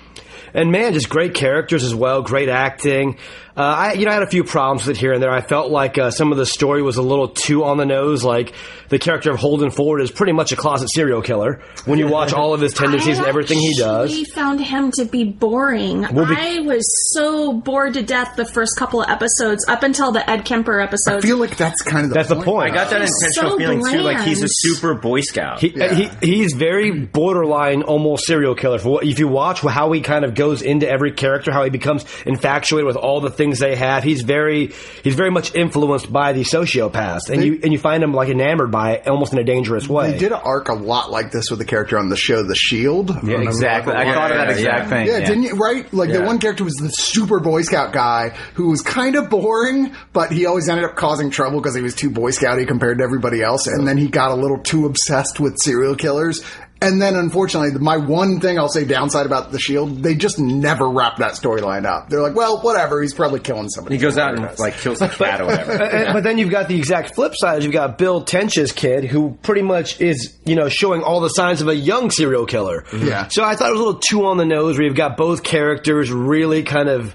and 0.54 0.72
man, 0.72 0.94
just 0.94 1.10
great 1.10 1.34
characters 1.34 1.84
as 1.84 1.94
well, 1.94 2.22
great 2.22 2.48
acting. 2.48 3.18
Uh, 3.56 3.62
I, 3.62 3.92
you 3.94 4.04
know, 4.04 4.10
I 4.10 4.14
had 4.14 4.22
a 4.22 4.26
few 4.30 4.44
problems 4.44 4.86
with 4.86 4.96
it 4.96 5.00
here 5.00 5.12
and 5.14 5.22
there. 5.22 5.30
I 5.30 5.40
felt 5.40 5.70
like 5.70 5.96
uh, 5.96 6.10
some 6.10 6.30
of 6.30 6.36
the 6.36 6.44
story 6.44 6.82
was 6.82 6.98
a 6.98 7.02
little 7.02 7.28
too 7.28 7.64
on 7.64 7.78
the 7.78 7.86
nose. 7.86 8.22
Like 8.22 8.52
the 8.90 8.98
character 8.98 9.30
of 9.30 9.38
Holden 9.38 9.70
Ford 9.70 10.02
is 10.02 10.10
pretty 10.10 10.32
much 10.32 10.52
a 10.52 10.56
closet 10.56 10.88
serial 10.90 11.22
killer 11.22 11.62
when 11.86 11.98
you 11.98 12.06
watch 12.06 12.34
all 12.34 12.52
of 12.52 12.60
his 12.60 12.74
tendencies 12.74 13.16
I 13.18 13.20
and 13.22 13.28
everything 13.28 13.58
he 13.58 13.74
does. 13.78 14.10
actually 14.10 14.24
found 14.26 14.60
him 14.60 14.90
to 14.92 15.06
be 15.06 15.24
boring. 15.24 16.02
be- 16.02 16.06
I 16.36 16.58
was 16.60 16.84
so 17.14 17.54
bored 17.54 17.94
to 17.94 18.02
death 18.02 18.34
the 18.36 18.44
first 18.44 18.76
couple 18.76 19.00
of 19.02 19.08
episodes, 19.08 19.64
up 19.68 19.82
until 19.82 20.12
the 20.12 20.28
Ed 20.28 20.44
Kemper 20.44 20.78
episode. 20.80 21.18
I 21.18 21.20
feel 21.22 21.38
like 21.38 21.56
that's 21.56 21.80
kind 21.80 22.04
of 22.04 22.10
the 22.10 22.14
That's 22.14 22.28
the 22.28 22.34
point. 22.34 22.46
point. 22.46 22.72
I 22.72 22.74
got 22.74 22.90
that 22.90 23.00
He's 23.00 23.10
intentional 23.22 23.52
so 23.52 23.56
feeling 23.58 23.84
too, 23.86 24.00
like 24.02 24.20
he's 24.20 24.42
a 24.42 24.48
super 24.50 24.94
Boy 24.94 25.20
Scout. 25.22 25.60
He, 25.60 25.80
uh, 25.80 25.94
he 25.94 26.10
he's 26.20 26.52
very 26.52 26.90
borderline, 26.90 27.82
almost 27.84 28.26
serial 28.26 28.54
killer. 28.54 28.78
For 28.78 28.90
what 28.90 29.04
if 29.06 29.18
you 29.18 29.28
watch 29.28 29.60
how 29.60 29.90
he 29.92 30.02
kind 30.02 30.24
of 30.26 30.34
goes 30.34 30.60
into 30.60 30.86
every 30.88 31.12
character, 31.12 31.52
how 31.52 31.64
he 31.64 31.70
becomes 31.70 32.04
infatuated 32.26 32.86
with 32.86 32.96
all 32.96 33.20
the 33.22 33.30
things 33.30 33.45
they 33.58 33.76
have. 33.76 34.02
He's 34.04 34.22
very 34.22 34.72
he's 35.02 35.14
very 35.14 35.30
much 35.30 35.54
influenced 35.54 36.12
by 36.12 36.32
the 36.32 36.42
sociopaths, 36.42 37.30
and 37.30 37.42
you 37.44 37.60
and 37.62 37.72
you 37.72 37.78
find 37.78 38.02
him 38.02 38.12
like 38.12 38.28
enamored 38.28 38.70
by 38.70 38.92
it, 38.94 39.08
almost 39.08 39.32
in 39.32 39.38
a 39.38 39.44
dangerous 39.44 39.88
way. 39.88 40.12
They 40.12 40.18
did 40.18 40.32
an 40.32 40.40
arc 40.42 40.68
a 40.68 40.74
lot 40.74 41.10
like 41.10 41.30
this 41.30 41.50
with 41.50 41.58
the 41.58 41.64
character 41.64 41.98
on 41.98 42.08
the 42.08 42.16
show, 42.16 42.42
The 42.42 42.54
Shield. 42.54 43.10
Yeah, 43.24 43.40
exactly. 43.40 43.94
I 43.94 44.04
Yeah, 44.04 44.14
thought 44.14 44.30
of 44.32 44.36
that 44.38 44.46
yeah, 44.48 44.54
exact 44.54 44.78
yeah. 44.82 44.88
thing. 44.88 45.06
Yeah, 45.06 45.20
didn't 45.20 45.42
you? 45.44 45.54
Right? 45.54 45.92
Like 45.92 46.12
the 46.12 46.22
one 46.22 46.38
character 46.38 46.64
was 46.64 46.74
the 46.74 46.88
super 46.90 47.40
Boy 47.40 47.62
Scout 47.62 47.92
guy 47.92 48.30
who 48.54 48.68
was 48.68 48.82
kind 48.82 49.16
of 49.16 49.30
boring, 49.30 49.94
but 50.12 50.32
he 50.32 50.46
always 50.46 50.68
ended 50.68 50.84
up 50.84 50.96
causing 50.96 51.30
trouble 51.30 51.60
because 51.60 51.74
he 51.74 51.82
was 51.82 51.94
too 51.94 52.10
Boy 52.10 52.30
Scouty 52.30 52.66
compared 52.66 52.98
to 52.98 53.04
everybody 53.04 53.42
else. 53.42 53.66
And 53.66 53.86
then 53.86 53.96
he 53.96 54.08
got 54.08 54.30
a 54.30 54.34
little 54.34 54.58
too 54.58 54.86
obsessed 54.86 55.40
with 55.40 55.58
serial 55.58 55.94
killers. 55.94 56.44
And 56.86 57.02
then, 57.02 57.16
unfortunately, 57.16 57.78
my 57.80 57.96
one 57.96 58.38
thing 58.40 58.58
I'll 58.58 58.68
say 58.68 58.84
downside 58.84 59.26
about 59.26 59.50
the 59.50 59.58
Shield, 59.58 60.02
they 60.02 60.14
just 60.14 60.38
never 60.38 60.88
wrap 60.88 61.16
that 61.16 61.32
storyline 61.32 61.84
up. 61.84 62.08
They're 62.08 62.22
like, 62.22 62.34
well, 62.36 62.60
whatever. 62.62 63.02
He's 63.02 63.12
probably 63.14 63.40
killing 63.40 63.68
somebody. 63.68 63.96
He 63.96 64.00
goes 64.02 64.16
out 64.18 64.34
and 64.38 64.58
like 64.58 64.74
kills 64.78 65.00
the 65.00 65.08
cat 65.08 65.40
or 65.40 65.46
whatever. 65.46 65.72
Uh, 66.06 66.12
But 66.12 66.22
then 66.22 66.38
you've 66.38 66.50
got 66.50 66.68
the 66.68 66.76
exact 66.76 67.14
flip 67.14 67.34
side. 67.34 67.62
You've 67.64 67.72
got 67.72 67.98
Bill 67.98 68.22
Tench's 68.22 68.72
kid, 68.72 69.04
who 69.04 69.36
pretty 69.42 69.62
much 69.62 70.00
is, 70.00 70.38
you 70.44 70.54
know, 70.54 70.68
showing 70.68 71.02
all 71.02 71.20
the 71.20 71.28
signs 71.28 71.60
of 71.60 71.68
a 71.68 71.74
young 71.74 72.10
serial 72.10 72.46
killer. 72.46 72.84
Yeah. 72.96 73.28
So 73.28 73.42
I 73.44 73.56
thought 73.56 73.68
it 73.68 73.72
was 73.72 73.80
a 73.80 73.84
little 73.84 74.00
too 74.00 74.26
on 74.26 74.36
the 74.36 74.44
nose, 74.46 74.78
where 74.78 74.86
you've 74.86 74.96
got 74.96 75.16
both 75.16 75.42
characters 75.42 76.10
really 76.12 76.62
kind 76.62 76.88
of. 76.88 77.14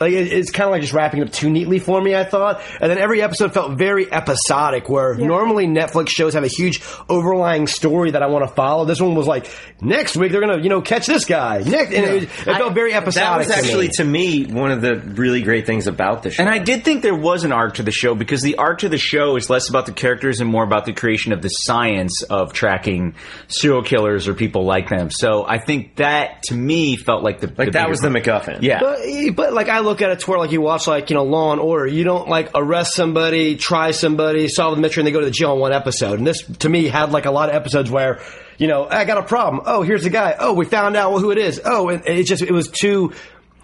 Like 0.00 0.12
it- 0.12 0.32
it's 0.32 0.50
kind 0.50 0.66
of 0.66 0.72
like 0.72 0.82
just 0.82 0.92
wrapping 0.92 1.22
up 1.22 1.32
too 1.32 1.48
neatly 1.50 1.78
for 1.78 2.00
me. 2.00 2.14
I 2.14 2.24
thought, 2.24 2.60
and 2.80 2.90
then 2.90 2.98
every 2.98 3.22
episode 3.22 3.52
felt 3.54 3.78
very 3.78 4.10
episodic. 4.12 4.88
Where 4.88 5.14
normally 5.14 5.66
Netflix 5.66 6.08
shows 6.10 6.34
have 6.34 6.44
a 6.44 6.48
huge 6.48 6.80
overlying 7.08 7.66
story 7.66 8.10
that 8.12 8.22
I 8.22 8.26
want 8.26 8.46
to 8.48 8.54
follow. 8.54 8.84
This 8.84 9.00
one 9.00 9.14
was 9.14 9.26
like, 9.26 9.50
next 9.80 10.16
week 10.16 10.32
they're 10.32 10.40
gonna, 10.40 10.58
you 10.62 10.68
know, 10.68 10.80
catch 10.82 11.06
this 11.06 11.24
guy. 11.24 11.58
Next, 11.60 11.92
and 11.92 12.04
it, 12.04 12.22
it 12.24 12.28
felt 12.28 12.74
very 12.74 12.92
episodic. 12.94 13.48
That 13.48 13.56
was 13.58 13.64
actually, 13.66 13.88
to 13.88 14.04
me. 14.04 14.44
to 14.44 14.50
me, 14.50 14.54
one 14.60 14.70
of 14.70 14.80
the 14.80 14.96
really 14.96 15.42
great 15.42 15.66
things 15.66 15.86
about 15.86 16.22
the 16.22 16.30
show. 16.30 16.42
And 16.42 16.50
I 16.50 16.58
did 16.58 16.84
think 16.84 17.02
there 17.02 17.14
was 17.16 17.44
an 17.44 17.52
arc 17.52 17.74
to 17.76 17.82
the 17.82 17.90
show 17.90 18.14
because 18.14 18.42
the 18.42 18.56
arc 18.56 18.80
to 18.80 18.88
the 18.88 18.98
show 18.98 19.36
is 19.36 19.48
less 19.50 19.68
about 19.68 19.86
the 19.86 19.92
characters 19.92 20.40
and 20.40 20.50
more 20.50 20.64
about 20.64 20.84
the 20.84 20.92
creation 20.92 21.32
of 21.32 21.42
the 21.42 21.48
science 21.48 22.22
of 22.22 22.52
tracking 22.52 23.14
serial 23.48 23.82
killers 23.82 24.28
or 24.28 24.34
people 24.34 24.64
like 24.64 24.88
them. 24.88 25.10
So 25.10 25.44
I 25.46 25.58
think 25.58 25.96
that 25.96 26.44
to 26.44 26.54
me 26.54 26.96
felt 26.96 27.22
like 27.22 27.40
the 27.40 27.46
like 27.48 27.72
that 27.72 27.72
bigger 27.72 27.88
was 27.88 28.00
the 28.00 28.10
part. 28.10 28.24
MacGuffin. 28.24 28.62
yeah. 28.62 28.80
But, 28.80 29.00
but 29.34 29.52
like 29.52 29.68
I 29.68 29.80
look 29.86 30.02
at 30.02 30.10
it 30.10 30.20
to 30.20 30.30
where 30.30 30.38
like 30.38 30.52
you 30.52 30.60
watch 30.60 30.86
like 30.86 31.08
you 31.10 31.14
know 31.14 31.24
Law 31.24 31.52
and 31.52 31.60
Order, 31.60 31.86
you 31.86 32.04
don't 32.04 32.28
like 32.28 32.50
arrest 32.54 32.94
somebody, 32.94 33.56
try 33.56 33.92
somebody, 33.92 34.48
solve 34.48 34.76
the 34.76 34.82
mystery, 34.82 35.00
and 35.02 35.08
they 35.08 35.12
go 35.12 35.20
to 35.20 35.26
the 35.26 35.30
jail 35.32 35.54
in 35.54 35.60
one 35.60 35.72
episode. 35.72 36.18
And 36.18 36.26
this 36.26 36.42
to 36.58 36.68
me 36.68 36.86
had 36.88 37.12
like 37.12 37.24
a 37.24 37.30
lot 37.30 37.48
of 37.48 37.54
episodes 37.54 37.90
where 37.90 38.20
you 38.58 38.66
know 38.66 38.86
I 38.86 39.04
got 39.04 39.18
a 39.18 39.22
problem. 39.22 39.62
Oh, 39.64 39.82
here's 39.82 40.02
the 40.02 40.10
guy. 40.10 40.36
Oh, 40.38 40.52
we 40.52 40.66
found 40.66 40.96
out 40.96 41.18
who 41.18 41.30
it 41.30 41.38
is. 41.38 41.60
Oh, 41.64 41.88
and 41.88 42.06
it 42.06 42.24
just 42.24 42.42
it 42.42 42.52
was 42.52 42.68
too. 42.68 43.12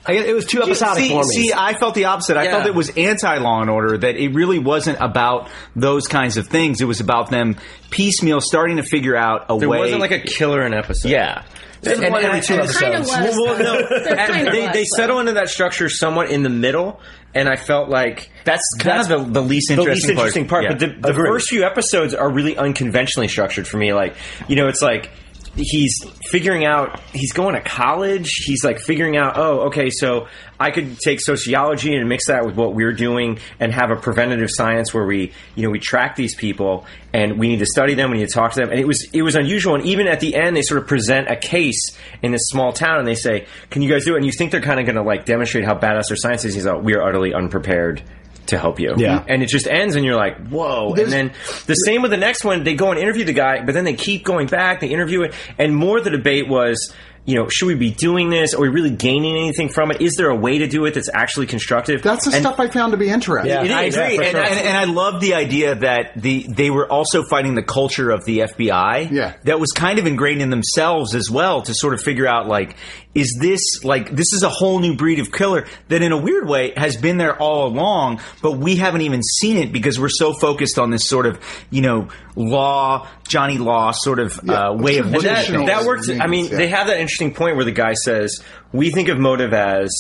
I, 0.07 0.13
it 0.15 0.35
was 0.35 0.47
too 0.47 0.63
episodic 0.63 1.05
see, 1.05 1.11
for 1.11 1.19
me. 1.23 1.23
see, 1.25 1.53
I 1.57 1.75
felt 1.75 1.95
the 1.95 2.07
opposite. 2.07 2.37
I 2.37 2.45
Yeah. 2.45 2.51
felt 2.53 2.67
it 2.67 2.75
was 2.75 2.91
anti 2.97 3.39
Law 3.39 3.61
and 3.61 3.71
Order. 3.71 3.99
That 3.99 4.17
it 4.17 4.35
really 4.35 4.59
wasn't 4.59 4.99
about 5.01 5.49
those 5.77 6.07
kinds 6.09 6.37
of 6.37 6.49
things. 6.49 6.81
It 6.81 6.87
was 6.87 7.01
about 7.01 7.31
them 7.31 7.57
piecemeal 7.91 8.41
starting 8.41 8.79
to 8.79 8.83
figure 8.83 9.15
out 9.17 9.47
a 9.49 9.55
way. 9.55 9.61
There 9.61 9.69
way. 9.69 9.79
wasn't 9.79 10.01
like 10.01 10.11
a 10.11 10.19
killer 10.21 10.63
in 10.67 10.75
episode. 10.75 11.11
yeah. 11.11 11.43
There's 11.83 11.99
one 12.01 12.25
every 12.25 12.41
two 12.41 12.55
It 12.55 12.71
kind 12.71 12.95
of 12.95 13.01
episodes. 13.01 13.09
was. 13.09 13.37
Well, 13.37 13.45
well, 13.45 13.59
no, 13.59 13.89
There 14.05 14.17
kind 14.17 14.47
of 14.47 14.53
they, 14.53 14.69
they 14.69 14.85
settle 14.85 15.19
into 15.19 15.33
that 15.33 15.49
structure 15.49 15.89
somewhat 15.89 16.31
in 16.31 16.45
the 16.45 16.49
middle, 16.49 17.01
and 17.35 17.49
I 17.49 17.57
felt 17.57 17.89
like 17.89 18.31
That's 18.45 18.63
kind 18.79 19.01
of 19.01 19.09
the, 19.09 19.33
the 19.33 19.41
least 19.41 19.67
the 19.69 19.75
interesting 19.75 20.11
least 20.11 20.21
interesting 20.21 20.47
part. 20.49 20.63
Yeah. 20.63 20.71
But 20.71 20.79
the, 20.79 21.09
the 21.09 21.15
first 21.15 21.49
few 21.49 21.65
episodes 21.65 22.15
are 22.15 22.31
really 22.31 22.57
unconventionally 22.57 23.27
structured 23.27 23.67
for 23.67 23.79
me. 23.79 23.93
Like, 23.93 24.15
you 24.47 24.55
know, 24.55 24.69
it's 24.69 24.81
like 24.81 25.11
he's 25.57 26.03
figuring 26.31 26.65
out 26.65 27.01
he's 27.13 27.33
going 27.33 27.55
to 27.55 27.61
college. 27.61 28.29
He's 28.45 28.65
like 28.65 28.81
figuring 28.81 29.17
out, 29.17 29.37
oh, 29.37 29.67
okay, 29.67 29.91
so 29.91 30.29
I 30.59 30.71
could 30.71 30.99
take 30.99 31.21
sociology 31.21 31.95
and 31.95 32.09
mix 32.09 32.29
that 32.29 32.47
with 32.47 32.57
what 32.57 32.75
we're 32.75 32.93
doing 32.93 33.39
and 33.61 33.73
have 33.73 33.91
a 33.91 33.97
preventative 33.97 34.49
science 34.51 34.95
where 34.95 35.05
we, 35.05 35.33
you 35.55 35.63
know, 35.63 35.71
we 35.71 35.79
track 35.79 36.17
these 36.17 36.35
people 36.35 36.87
and 37.13 37.39
we 37.39 37.49
need 37.49 37.59
to 37.59 37.67
study 37.67 37.95
them. 37.95 38.11
We 38.11 38.19
need 38.19 38.29
to 38.29 38.35
talk 38.35 38.53
to 38.53 38.61
them. 38.61 38.71
And 38.71 38.81
it 38.81 38.87
was 38.87 39.09
it 39.13 39.23
was 39.23 39.35
unusual. 39.35 39.75
And 39.75 39.85
even 39.85 40.07
at 40.07 40.21
the 40.21 40.35
end, 40.35 40.57
they 40.57 40.63
sort 40.63 40.81
of 40.81 40.89
present 40.89 41.29
a 41.31 41.37
case 41.37 41.97
in 42.23 42.33
this 42.33 42.49
small 42.49 42.73
town 42.73 42.99
and 42.99 43.07
they 43.07 43.15
say, 43.15 43.47
"Can 43.71 43.83
you 43.83 43.91
guys 43.91 44.05
do 44.05 44.15
it?" 44.15 44.19
And 44.19 44.27
you 44.27 44.33
think 44.33 44.53
they're 44.53 44.61
kind 44.61 44.81
of 44.81 44.87
going 44.87 44.97
to 44.97 45.03
like 45.03 45.25
demonstrate 45.27 45.65
how 45.65 45.75
badass 45.75 46.09
their 46.09 46.17
science 46.17 46.45
is. 46.45 46.55
He's 46.55 46.67
like, 46.67 46.83
"We 46.83 46.95
are 46.95 47.03
utterly 47.03 47.35
unprepared." 47.35 48.03
To 48.47 48.59
help 48.59 48.81
you, 48.81 48.95
Yeah. 48.97 49.23
and 49.29 49.43
it 49.43 49.47
just 49.49 49.69
ends, 49.69 49.95
and 49.95 50.05
you're 50.05 50.17
like, 50.17 50.49
"Whoa!" 50.49 50.95
and 50.99 51.13
then 51.13 51.33
the 51.67 51.75
same 51.75 52.03
with 52.03 52.11
the 52.11 52.17
next 52.17 52.45
one. 52.45 52.65
They 52.65 52.75
go 52.75 52.91
and 52.91 52.99
interview 52.99 53.25
the 53.25 53.33
guy, 53.33 53.63
but 53.65 53.73
then 53.75 53.85
they 53.85 53.95
keep 53.95 54.25
going 54.25 54.47
back. 54.49 54.81
They 54.81 54.89
interview 54.89 55.23
it, 55.23 55.35
and 55.59 55.75
more 55.77 56.01
the 56.01 56.11
debate 56.11 56.49
was, 56.49 56.93
you 57.25 57.37
know, 57.37 57.49
should 57.49 57.67
we 57.67 57.77
be 57.77 57.91
doing 57.91 58.31
this? 58.31 58.53
Are 58.53 58.61
we 58.61 58.69
really 58.69 58.91
gaining 58.91 59.37
anything 59.37 59.69
from 59.69 59.93
it? 59.93 60.01
Is 60.01 60.17
there 60.17 60.29
a 60.29 60.35
way 60.35 60.59
to 60.59 60.67
do 60.67 60.85
it 60.87 60.95
that's 60.95 61.09
actually 61.15 61.47
constructive? 61.47 62.03
That's 62.03 62.25
the 62.27 62.35
And- 62.35 62.43
stuff 62.45 62.59
I 62.59 62.67
found 62.67 62.91
to 62.93 62.97
be 62.99 63.09
interesting. 63.11 63.49
Yeah. 63.53 63.63
It 63.63 63.71
I 63.71 63.85
is, 63.85 63.97
agree, 63.97 64.17
for 64.17 64.23
and, 64.25 64.31
sure. 64.33 64.43
and, 64.43 64.59
and 64.59 64.77
I 64.77 64.85
love 64.85 65.21
the 65.21 65.35
idea 65.35 65.77
that 65.77 66.13
the 66.17 66.47
they 66.49 66.71
were 66.71 66.91
also 66.91 67.23
fighting 67.23 67.55
the 67.55 67.63
culture 67.63 68.11
of 68.11 68.25
the 68.25 68.41
FBI. 68.41 69.09
Yeah. 69.13 69.35
that 69.45 69.61
was 69.61 69.71
kind 69.71 70.01
of 70.01 70.07
ingrained 70.09 70.43
in 70.43 70.51
themselves 70.51 71.15
as 71.15 71.31
well 71.31 71.63
to 71.63 71.75
sort 71.75 71.95
of 71.95 72.03
figure 72.03 72.27
out 72.27 72.49
like 72.49 72.75
is 73.15 73.37
this 73.41 73.85
like 73.85 74.11
this 74.11 74.33
is 74.33 74.43
a 74.43 74.49
whole 74.49 74.79
new 74.79 74.97
breed 74.97 75.19
of 75.19 75.31
killer 75.31 75.67
that 75.89 76.03
in 76.03 76.13
a 76.13 76.17
weird 76.17 76.49
way 76.49 76.73
has 76.77 76.97
been 76.97 77.19
there 77.19 77.37
all 77.37 77.67
along, 77.67 78.21
but 78.41 78.53
we 78.53 78.77
haven't 78.77 79.03
even 79.03 79.23
seen 79.23 79.59
it 79.59 79.73
because 79.73 80.01
we're 80.01 80.09
so 80.09 80.33
focused 80.33 80.79
on 80.79 80.91
this 80.91 81.07
sort 81.07 81.27
of 81.27 81.39
you 81.71 81.83
know 81.83 82.09
law 82.37 83.07
Johnny 83.29 83.59
Law 83.59 83.93
sort 83.93 84.19
of 84.19 84.39
uh, 84.49 84.75
way 84.77 84.99
of 84.99 85.07
And 85.07 85.15
looking 85.15 85.31
at 85.31 85.67
that 85.67 85.85
works. 85.85 86.09
I 86.09 86.27
mean, 86.27 86.47
yeah. 86.47 86.57
they 86.57 86.69
have 86.69 86.87
that 86.87 87.01
interesting 87.01 87.35
point 87.35 87.57
where 87.57 87.65
the 87.65 87.73
guy 87.73 87.93
says, 87.95 88.43
"We 88.73 88.91
think 88.91 89.09
of 89.09 89.19
motive 89.19 89.53
as 89.53 89.91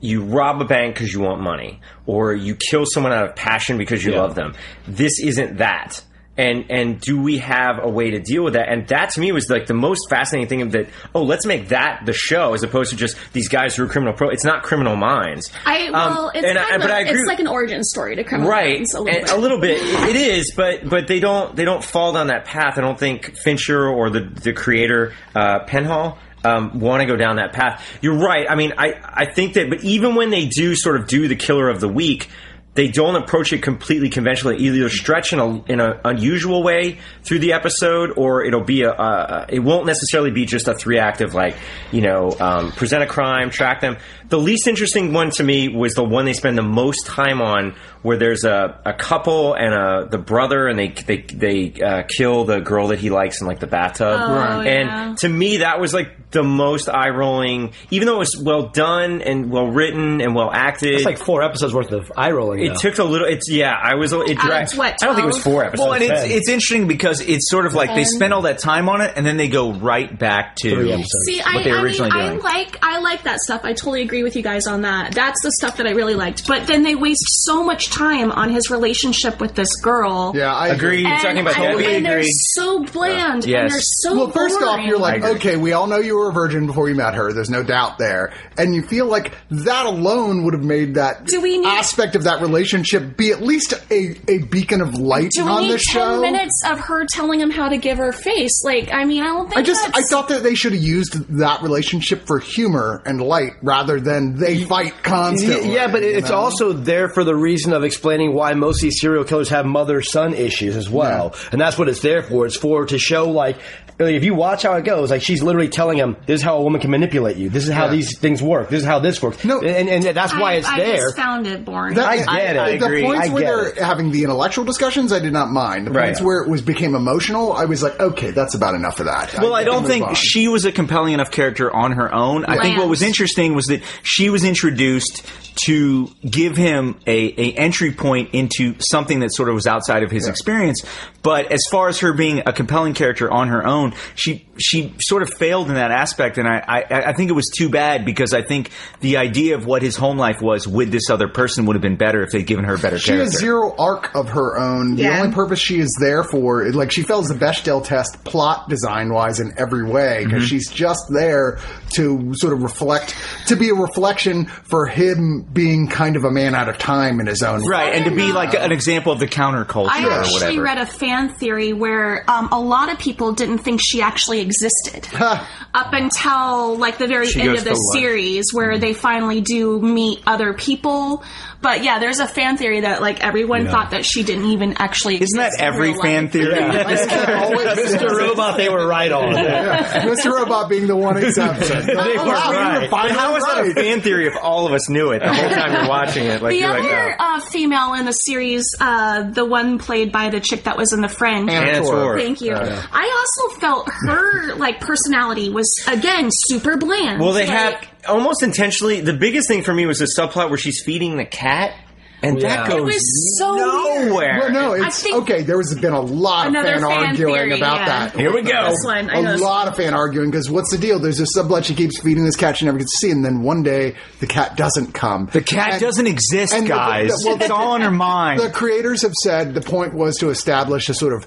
you 0.00 0.22
rob 0.22 0.60
a 0.60 0.64
bank 0.64 0.94
because 0.94 1.12
you 1.12 1.20
want 1.20 1.40
money, 1.40 1.80
or 2.06 2.32
you 2.32 2.54
kill 2.54 2.84
someone 2.86 3.12
out 3.12 3.28
of 3.28 3.34
passion 3.34 3.76
because 3.78 4.04
you 4.04 4.12
love 4.12 4.34
them. 4.34 4.54
This 4.86 5.20
isn't 5.20 5.58
that." 5.58 6.02
And 6.38 6.66
and 6.70 7.00
do 7.00 7.20
we 7.20 7.38
have 7.38 7.78
a 7.82 7.88
way 7.88 8.10
to 8.10 8.20
deal 8.20 8.44
with 8.44 8.52
that? 8.54 8.68
And 8.68 8.86
that 8.88 9.10
to 9.10 9.20
me 9.20 9.32
was 9.32 9.48
like 9.48 9.66
the 9.66 9.72
most 9.74 10.10
fascinating 10.10 10.48
thing 10.48 10.62
of 10.62 10.72
that. 10.72 10.88
Oh, 11.14 11.22
let's 11.22 11.46
make 11.46 11.68
that 11.68 12.02
the 12.04 12.12
show 12.12 12.52
as 12.52 12.62
opposed 12.62 12.90
to 12.90 12.96
just 12.96 13.16
these 13.32 13.48
guys 13.48 13.74
who 13.74 13.84
are 13.84 13.86
criminal 13.88 14.12
pro. 14.12 14.28
It's 14.28 14.44
not 14.44 14.62
criminal 14.62 14.96
minds. 14.96 15.50
I 15.64 15.88
well, 15.90 16.26
Um, 16.26 16.30
it's 16.34 16.46
and 16.46 16.58
I- 16.58 16.68
kind 16.68 16.82
but 16.82 16.90
I 16.90 17.00
agree- 17.00 17.20
it's 17.20 17.28
like 17.28 17.40
an 17.40 17.46
origin 17.46 17.82
story 17.84 18.16
to 18.16 18.24
criminal 18.24 18.50
right 18.50 18.74
minds 18.76 18.94
a 18.94 19.00
little 19.00 19.20
bit. 19.22 19.30
a 19.30 19.36
little 19.36 19.60
bit 19.60 19.78
it 19.80 20.10
it 20.10 20.16
is 20.16 20.52
but 20.54 20.86
but 20.88 21.06
they 21.06 21.20
don't 21.20 21.56
they 21.56 21.64
don't 21.64 21.82
fall 21.82 22.12
down 22.12 22.26
that 22.26 22.44
path 22.44 22.76
i 22.76 22.80
don't 22.82 22.98
think 22.98 23.36
fincher 23.38 23.88
or 23.88 24.10
the 24.10 24.20
the 24.20 24.52
creator 24.52 25.14
uh 25.34 25.60
penhall 25.66 26.18
um, 26.44 26.78
want 26.78 27.00
to 27.00 27.06
go 27.06 27.16
down 27.16 27.36
that 27.36 27.52
path 27.52 27.82
you're 28.02 28.18
right 28.18 28.46
i 28.50 28.54
mean 28.54 28.72
i 28.78 28.94
i 29.04 29.24
think 29.24 29.54
that 29.54 29.68
but 29.70 29.82
even 29.82 30.14
when 30.14 30.30
they 30.30 30.46
do 30.46 30.74
sort 30.76 30.96
of 31.00 31.06
do 31.08 31.26
the 31.28 31.34
killer 31.36 31.68
of 31.68 31.80
the 31.80 31.88
week 31.88 32.28
they 32.76 32.88
don't 32.88 33.16
approach 33.16 33.52
it 33.52 33.62
completely 33.62 34.10
conventionally. 34.10 34.58
Either 34.58 34.88
stretch 34.88 35.32
in 35.32 35.38
a 35.38 35.64
in 35.64 35.80
an 35.80 35.98
unusual 36.04 36.62
way 36.62 36.98
through 37.24 37.40
the 37.40 37.52
episode, 37.54 38.12
or 38.16 38.44
it'll 38.44 38.64
be 38.64 38.82
a. 38.82 39.46
It 39.48 39.60
won't 39.60 39.86
necessarily 39.86 40.30
be 40.30 40.44
just 40.44 40.68
a 40.68 40.74
three 40.74 40.98
act 40.98 41.20
of 41.20 41.34
like 41.34 41.56
you 41.90 42.02
know 42.02 42.36
um, 42.38 42.72
present 42.72 43.02
a 43.02 43.06
crime, 43.06 43.50
track 43.50 43.80
them. 43.80 43.96
The 44.28 44.38
least 44.38 44.66
interesting 44.66 45.12
one 45.12 45.30
to 45.32 45.42
me 45.42 45.68
was 45.68 45.94
the 45.94 46.04
one 46.04 46.24
they 46.24 46.32
spend 46.32 46.56
the 46.58 46.62
most 46.62 47.06
time 47.06 47.40
on, 47.40 47.74
where 48.02 48.16
there's 48.16 48.44
a, 48.44 48.80
a 48.84 48.92
couple 48.92 49.54
and 49.54 49.72
a 49.74 50.08
the 50.10 50.18
brother, 50.18 50.68
and 50.68 50.78
they 50.78 50.88
they 50.88 51.18
they 51.22 51.82
uh, 51.82 52.02
kill 52.08 52.44
the 52.44 52.60
girl 52.60 52.88
that 52.88 52.98
he 52.98 53.10
likes 53.10 53.40
in 53.40 53.46
like 53.46 53.60
the 53.60 53.66
bathtub. 53.66 54.20
Oh, 54.20 54.34
Right. 54.36 54.66
And 54.66 54.88
yeah. 54.88 55.14
to 55.18 55.28
me, 55.28 55.58
that 55.58 55.80
was 55.80 55.92
like 55.94 56.30
the 56.30 56.42
most 56.42 56.88
eye 56.88 57.10
rolling, 57.10 57.72
even 57.90 58.06
though 58.06 58.16
it 58.16 58.18
was 58.18 58.36
well 58.36 58.68
done 58.68 59.22
and 59.22 59.50
well 59.50 59.66
written 59.68 60.20
and 60.20 60.34
well 60.34 60.50
acted. 60.52 60.94
It's 60.94 61.04
like 61.04 61.18
four 61.18 61.42
episodes 61.42 61.72
worth 61.72 61.92
of 61.92 62.12
eye 62.16 62.30
rolling. 62.30 62.64
It 62.64 62.68
though. 62.70 62.74
took 62.74 62.98
a 62.98 63.04
little. 63.04 63.26
It's 63.26 63.50
yeah. 63.50 63.72
I 63.72 63.94
was. 63.94 64.12
It 64.12 64.18
Out 64.18 64.30
of 64.30 64.36
dragged. 64.38 64.76
what, 64.76 65.02
I 65.02 65.06
don't 65.06 65.14
think 65.14 65.24
it 65.24 65.34
was 65.34 65.42
four 65.42 65.64
episodes. 65.64 65.86
Well, 65.86 65.94
and 65.94 66.02
it's 66.02 66.24
it's 66.24 66.48
interesting 66.48 66.88
because 66.88 67.20
it's 67.20 67.50
sort 67.50 67.66
of 67.66 67.74
like 67.74 67.90
they 67.90 68.04
Ten. 68.04 68.12
spend 68.12 68.32
all 68.32 68.42
that 68.42 68.58
time 68.58 68.88
on 68.88 69.00
it 69.00 69.12
and 69.16 69.24
then 69.24 69.36
they 69.36 69.48
go 69.48 69.72
right 69.72 70.16
back 70.16 70.56
to 70.56 70.70
Three 70.70 70.92
episodes. 70.92 71.24
See, 71.26 71.38
what 71.38 71.56
I, 71.56 71.62
they 71.62 71.70
I 71.70 71.82
originally 71.82 72.10
mean, 72.10 72.28
doing. 72.32 72.40
I 72.40 72.42
like 72.42 72.78
I 72.82 72.98
like 73.00 73.22
that 73.24 73.40
stuff. 73.40 73.62
I 73.64 73.72
totally 73.72 74.02
agree 74.02 74.15
with 74.22 74.36
you 74.36 74.42
guys 74.42 74.66
on 74.66 74.82
that. 74.82 75.14
That's 75.14 75.40
the 75.42 75.52
stuff 75.52 75.76
that 75.78 75.86
I 75.86 75.90
really 75.92 76.14
liked. 76.14 76.46
But 76.46 76.66
then 76.66 76.82
they 76.82 76.94
waste 76.94 77.24
so 77.44 77.62
much 77.62 77.90
time 77.90 78.30
on 78.32 78.50
his 78.50 78.70
relationship 78.70 79.40
with 79.40 79.54
this 79.54 79.74
girl. 79.76 80.32
Yeah, 80.34 80.54
I 80.54 80.68
Agree. 80.68 81.00
agree. 81.00 81.12
And, 81.12 81.22
talking 81.22 81.38
about 81.40 81.56
and, 81.58 81.78
Debbie, 81.78 81.96
and 81.96 82.06
they're 82.06 82.18
agree. 82.18 82.32
so 82.32 82.84
bland 82.84 83.44
Yes. 83.46 83.60
and 83.62 83.70
they're 83.72 83.80
so 83.80 84.14
Well, 84.16 84.30
first 84.30 84.60
off, 84.62 84.80
you're 84.86 84.98
like, 84.98 85.22
okay, 85.24 85.56
we 85.56 85.72
all 85.72 85.86
know 85.86 85.98
you 85.98 86.16
were 86.16 86.30
a 86.30 86.32
virgin 86.32 86.66
before 86.66 86.88
you 86.88 86.94
met 86.94 87.14
her. 87.14 87.32
There's 87.32 87.50
no 87.50 87.62
doubt 87.62 87.98
there. 87.98 88.32
And 88.58 88.74
you 88.74 88.82
feel 88.82 89.06
like 89.06 89.32
that 89.50 89.86
alone 89.86 90.44
would 90.44 90.54
have 90.54 90.64
made 90.64 90.94
that 90.94 91.26
Do 91.26 91.40
we 91.40 91.58
need- 91.58 91.66
aspect 91.66 92.16
of 92.16 92.24
that 92.24 92.40
relationship 92.40 93.16
be 93.16 93.30
at 93.32 93.42
least 93.42 93.72
a, 93.90 94.14
a 94.28 94.38
beacon 94.38 94.80
of 94.80 94.94
light 94.94 95.30
Do 95.32 95.44
we 95.44 95.50
on 95.50 95.62
the 95.66 95.72
this 95.74 95.86
ten 95.86 95.94
show. 96.02 96.20
minutes 96.20 96.62
of 96.66 96.80
her 96.80 97.04
telling 97.06 97.40
him 97.40 97.50
how 97.50 97.68
to 97.68 97.76
give 97.76 97.98
her 97.98 98.12
face? 98.12 98.62
Like, 98.64 98.90
I 98.92 99.04
mean, 99.04 99.22
I 99.22 99.26
don't 99.26 99.46
think 99.46 99.58
I 99.58 99.62
just 99.62 99.88
I 99.96 100.02
thought 100.02 100.28
that 100.28 100.42
they 100.42 100.54
should 100.54 100.72
have 100.72 100.82
used 100.82 101.14
that 101.38 101.62
relationship 101.62 102.26
for 102.26 102.38
humor 102.38 103.02
and 103.06 103.20
light 103.20 103.52
rather 103.62 104.00
than 104.06 104.36
they 104.36 104.64
fight 104.64 105.02
constantly. 105.02 105.74
Yeah, 105.74 105.88
but 105.90 106.02
you 106.02 106.08
it's 106.08 106.30
know? 106.30 106.36
also 106.36 106.72
there 106.72 107.08
for 107.10 107.24
the 107.24 107.34
reason 107.36 107.72
of 107.74 107.84
explaining 107.84 108.32
why 108.32 108.54
most 108.54 108.76
of 108.78 108.82
these 108.82 109.00
serial 109.00 109.24
killers 109.24 109.50
have 109.50 109.66
mother-son 109.66 110.32
issues 110.32 110.76
as 110.76 110.88
well, 110.88 111.34
and 111.52 111.60
that's 111.60 111.76
what 111.78 111.88
it's 111.90 112.00
there 112.00 112.22
for. 112.22 112.46
It's 112.46 112.56
for 112.56 112.86
to 112.86 112.98
show 112.98 113.28
like. 113.30 113.58
If 113.98 114.24
you 114.24 114.34
watch 114.34 114.62
how 114.64 114.74
it 114.74 114.84
goes, 114.84 115.10
like 115.10 115.22
she's 115.22 115.42
literally 115.42 115.70
telling 115.70 115.96
him, 115.96 116.18
"This 116.26 116.40
is 116.40 116.42
how 116.42 116.58
a 116.58 116.62
woman 116.62 116.82
can 116.82 116.90
manipulate 116.90 117.38
you. 117.38 117.48
This 117.48 117.66
is 117.66 117.72
how 117.72 117.86
Yeah. 117.86 117.92
these 117.92 118.18
things 118.18 118.42
work. 118.42 118.68
This 118.68 118.80
is 118.80 118.86
how 118.86 118.98
this 118.98 119.22
works." 119.22 119.42
No. 119.42 119.60
and, 119.60 119.88
and 119.88 120.04
that's 120.14 120.34
why 120.34 120.50
I, 120.52 120.54
it's 120.56 120.68
I 120.68 120.76
there. 120.80 120.96
just 121.06 121.16
found 121.16 121.46
it 121.46 121.64
boring. 121.64 121.94
That- 121.94 122.04
I 122.06 122.16
get 122.18 122.56
it. 122.56 122.58
The 122.58 122.60
I 122.60 122.68
agree. 122.88 123.02
points 123.04 123.28
I 123.30 123.32
where 123.32 123.42
they're 123.42 123.68
it. 123.70 123.78
having 123.78 124.10
the 124.10 124.22
intellectual 124.24 124.66
discussions, 124.66 125.14
I 125.14 125.18
did 125.18 125.32
not 125.32 125.48
mind. 125.50 125.86
The 125.86 125.92
points 125.92 126.20
Right. 126.20 126.26
where 126.26 126.42
it 126.42 126.50
was 126.50 126.60
became 126.60 126.94
emotional, 126.94 127.54
I 127.54 127.64
was 127.64 127.82
like, 127.82 127.98
okay, 127.98 128.32
that's 128.32 128.54
about 128.54 128.74
enough 128.74 129.00
of 129.00 129.06
that. 129.06 129.34
Well, 129.40 129.54
I, 129.54 129.64
can 129.64 129.72
don't 129.72 129.86
think 129.86 130.06
on. 130.08 130.14
she 130.14 130.46
was 130.46 130.66
a 130.66 130.72
compelling 130.72 131.14
enough 131.14 131.30
character 131.30 131.74
on 131.74 131.92
her 131.92 132.14
own. 132.14 132.44
I 132.44 132.58
think 132.60 132.76
what 132.76 132.90
was 132.90 133.00
interesting 133.00 133.54
was 133.54 133.64
that 133.68 133.80
she 134.02 134.30
was 134.30 134.44
introduced 134.44 135.24
to 135.64 136.08
give 136.28 136.54
him 136.54 137.00
a, 137.06 137.28
a 137.40 137.52
entry 137.54 137.90
point 137.92 138.34
into 138.34 138.74
something 138.78 139.20
that 139.20 139.32
sort 139.32 139.48
of 139.48 139.54
was 139.54 139.66
outside 139.66 140.02
of 140.02 140.10
his 140.10 140.28
experience. 140.28 140.84
But 141.22 141.50
as 141.50 141.66
far 141.70 141.88
as 141.88 142.00
her 142.00 142.12
being 142.12 142.42
a 142.46 142.52
compelling 142.52 142.92
character 142.92 143.30
on 143.30 143.48
her 143.48 143.66
own, 143.66 143.94
she 144.14 144.46
she 144.58 144.94
sort 145.00 145.22
of 145.22 145.32
failed 145.34 145.68
in 145.68 145.74
that 145.74 145.90
aspect, 145.90 146.36
and 146.38 146.46
I, 146.46 146.58
I 146.58 146.82
I 147.08 147.12
think 147.14 147.30
it 147.30 147.34
was 147.34 147.48
too 147.50 147.68
bad 147.70 148.04
because 148.04 148.32
I 148.34 148.42
think 148.42 148.70
the 149.00 149.16
idea 149.16 149.56
of 149.56 149.64
what 149.66 149.80
his 149.82 149.96
home 149.96 150.18
life 150.18 150.40
was 150.42 150.68
with 150.68 150.90
this 150.92 151.08
other 151.10 151.26
person 151.26 151.66
would 151.66 151.74
have 151.74 151.82
been 151.82 151.96
better 151.96 152.22
if 152.22 152.30
they'd 152.32 152.46
given 152.46 152.64
her 152.66 152.74
a 152.74 152.78
better 152.78 152.98
She 152.98 153.08
character. 153.12 153.24
has 153.24 153.38
zero 153.38 153.74
arc 153.78 154.14
of 154.14 154.28
her 154.28 154.58
own. 154.58 154.94
The 154.96 155.08
only 155.08 155.32
purpose 155.34 155.58
she 155.58 155.78
is 155.80 155.96
there 156.00 156.22
for, 156.22 156.70
like 156.72 156.92
she 156.92 157.02
fails 157.02 157.28
the 157.28 157.34
Bechdel 157.34 157.82
test 157.84 158.22
plot 158.24 158.68
design 158.68 159.12
wise 159.12 159.40
in 159.40 159.52
every 159.58 159.84
way 159.84 160.24
because 160.24 160.36
Mm-hmm. 160.44 160.46
she's 160.48 160.70
just 160.70 161.04
there 161.10 161.58
to 161.94 162.32
sort 162.34 162.52
of 162.52 162.62
reflect, 162.62 163.14
to 163.46 163.56
be 163.56 163.68
a 163.70 163.74
reflection 163.74 164.46
for 164.46 164.86
him 164.86 165.42
being 165.42 165.88
kind 165.88 166.16
of 166.16 166.24
a 166.24 166.30
man 166.30 166.54
out 166.54 166.68
of 166.68 166.78
time 166.78 167.20
in 167.20 167.26
his 167.26 167.42
own 167.42 167.64
Right, 167.66 167.94
and 167.94 168.04
to 168.06 168.10
be 168.10 168.28
know. 168.28 168.34
like 168.34 168.54
an 168.54 168.72
example 168.72 169.12
of 169.12 169.20
the 169.20 169.26
counterculture 169.28 169.88
I 169.90 170.04
or 170.06 170.10
actually 170.12 170.58
whatever. 170.58 170.62
read 170.62 170.78
a 170.78 170.86
fan 170.86 171.28
theory 171.34 171.72
where 171.72 172.24
um, 172.28 172.48
a 172.52 172.60
lot 172.60 172.90
of 172.92 172.98
people 172.98 173.32
didn't 173.32 173.58
think 173.58 173.80
she 173.82 174.02
actually 174.02 174.40
existed 174.40 175.08
up 175.20 175.92
until 175.92 176.76
like 176.78 176.98
the 176.98 177.06
very 177.06 177.26
She 177.28 177.40
end 177.40 177.50
goes 177.50 177.58
of 177.60 177.64
the 177.64 177.70
to 177.70 177.76
lunch. 177.76 177.92
series, 177.92 178.52
where 178.52 178.78
they 178.78 178.92
finally 178.94 179.40
do 179.40 179.80
meet 179.80 180.22
other 180.26 180.54
people. 180.54 181.22
But 181.62 181.82
yeah, 181.82 181.98
there's 181.98 182.18
a 182.20 182.28
fan 182.28 182.58
theory 182.58 182.80
that 182.82 183.00
like 183.00 183.24
everyone 183.24 183.66
thought 183.66 183.90
that 183.92 184.04
she 184.04 184.22
didn't 184.22 184.44
even 184.50 184.74
actually. 184.78 185.20
Isn't 185.20 185.38
that 185.38 185.46
exist 185.54 185.60
in 185.60 185.66
every 185.66 185.92
real 185.92 186.02
fan 186.02 186.24
life. 186.24 186.32
theory? 186.32 186.54
Mr. 186.60 188.10
Robot, 188.16 188.56
they 188.56 188.68
were 188.68 188.86
right 188.86 189.10
on. 189.10 189.34
Mr. 189.34 190.32
Robot 190.32 190.68
being 190.68 190.86
the 190.86 190.94
one 190.96 191.16
exception. 191.16 191.75
They 191.84 191.94
were 191.94 192.24
wow, 192.24 192.52
right. 192.52 192.82
were 192.82 192.88
finally 192.88 193.14
How 193.14 193.36
is 193.36 193.44
that 193.44 193.66
a 193.66 193.74
fan 193.74 194.00
theory 194.00 194.26
if 194.26 194.34
all 194.40 194.66
of 194.66 194.72
us 194.72 194.88
knew 194.88 195.10
it 195.10 195.20
the 195.20 195.32
whole 195.32 195.50
time 195.50 195.72
you're 195.72 195.88
watching 195.88 196.26
it? 196.26 196.40
Like 196.42 196.52
The 196.52 196.58
you're 196.60 196.70
other 196.70 196.82
like, 196.82 197.16
oh. 197.18 197.36
uh, 197.36 197.40
female 197.40 197.94
in 197.94 198.04
the 198.04 198.12
series, 198.12 198.74
uh, 198.80 199.22
the 199.30 199.44
one 199.44 199.78
played 199.78 200.12
by 200.12 200.30
the 200.30 200.40
chick 200.40 200.64
that 200.64 200.76
was 200.76 200.92
in 200.92 201.00
The 201.00 201.08
Fringe. 201.08 201.50
Anna 201.50 201.66
Anna 201.66 201.80
Torv. 201.80 201.90
Torv. 202.16 202.20
Thank 202.20 202.40
you. 202.40 202.54
I 202.54 203.24
also 203.38 203.60
felt 203.60 203.88
her 203.90 204.54
like 204.56 204.80
personality 204.80 205.50
was 205.50 205.84
again 205.88 206.28
super 206.30 206.76
bland. 206.76 207.20
Well, 207.20 207.32
they 207.32 207.46
Like, 207.46 207.48
have 207.48 207.88
almost 208.08 208.42
intentionally. 208.42 209.00
The 209.00 209.12
biggest 209.14 209.48
thing 209.48 209.62
for 209.62 209.74
me 209.74 209.86
was 209.86 209.98
the 209.98 210.06
subplot 210.18 210.48
where 210.48 210.58
she's 210.58 210.82
feeding 210.84 211.16
the 211.16 211.24
cat, 211.24 211.74
and 212.22 212.40
Yeah. 212.40 212.48
that 212.48 212.66
It 212.66 212.70
goes 212.70 212.80
It 212.80 212.84
was 212.94 213.38
so 213.38 213.54
weird. 213.54 214.08
nowhere. 214.08 214.38
Well, 214.40 214.52
no, 214.52 214.72
it's 214.72 215.06
okay. 215.06 215.42
There 215.42 215.58
has 215.58 215.74
been 215.78 215.92
a 215.92 216.00
lot 216.00 216.48
of 216.48 216.54
fan, 216.54 216.64
fan 216.64 216.84
arguing 216.84 217.16
theory, 217.34 217.56
about 217.58 217.80
yeah. 217.80 217.86
that. 218.08 218.16
Here 218.16 218.32
we 218.32 218.42
go. 218.42 218.70
This 218.70 218.84
one, 218.84 219.10
I 219.10 219.18
a 219.18 219.22
know. 219.22 219.34
lot 219.36 219.68
of 219.68 219.76
fan 219.76 219.92
arguing 219.94 220.30
because 220.30 220.50
what's 220.50 220.70
the 220.70 220.78
deal? 220.78 220.98
There's 220.98 221.18
this 221.18 221.32
sublet 221.32 221.64
she 221.66 221.74
keeps 221.74 222.00
feeding 222.00 222.24
this 222.24 222.36
cat 222.36 222.56
she 222.56 222.64
never 222.64 222.78
gets 222.78 222.92
to 222.92 222.98
see, 223.06 223.10
and 223.10 223.24
then 223.24 223.42
one 223.42 223.62
day 223.62 223.94
the 224.20 224.26
cat 224.26 224.56
doesn't 224.56 224.92
come. 224.94 225.28
The 225.32 225.42
cat 225.42 225.72
And- 225.74 225.80
doesn't 225.80 226.06
exist, 226.06 226.54
and 226.54 226.64
the- 226.64 226.68
guys. 226.70 227.08
the- 227.22 227.28
well, 227.28 227.36
it's 227.40 227.50
all 227.50 227.74
in 227.76 227.82
her 227.82 227.90
mind. 227.90 228.40
The 228.40 228.50
creators 228.50 229.02
have 229.02 229.14
said 229.22 229.54
the 229.54 229.60
point 229.60 229.94
was 229.94 230.16
to 230.18 230.30
establish 230.30 230.88
a 230.88 230.94
sort 230.94 231.12
of 231.12 231.26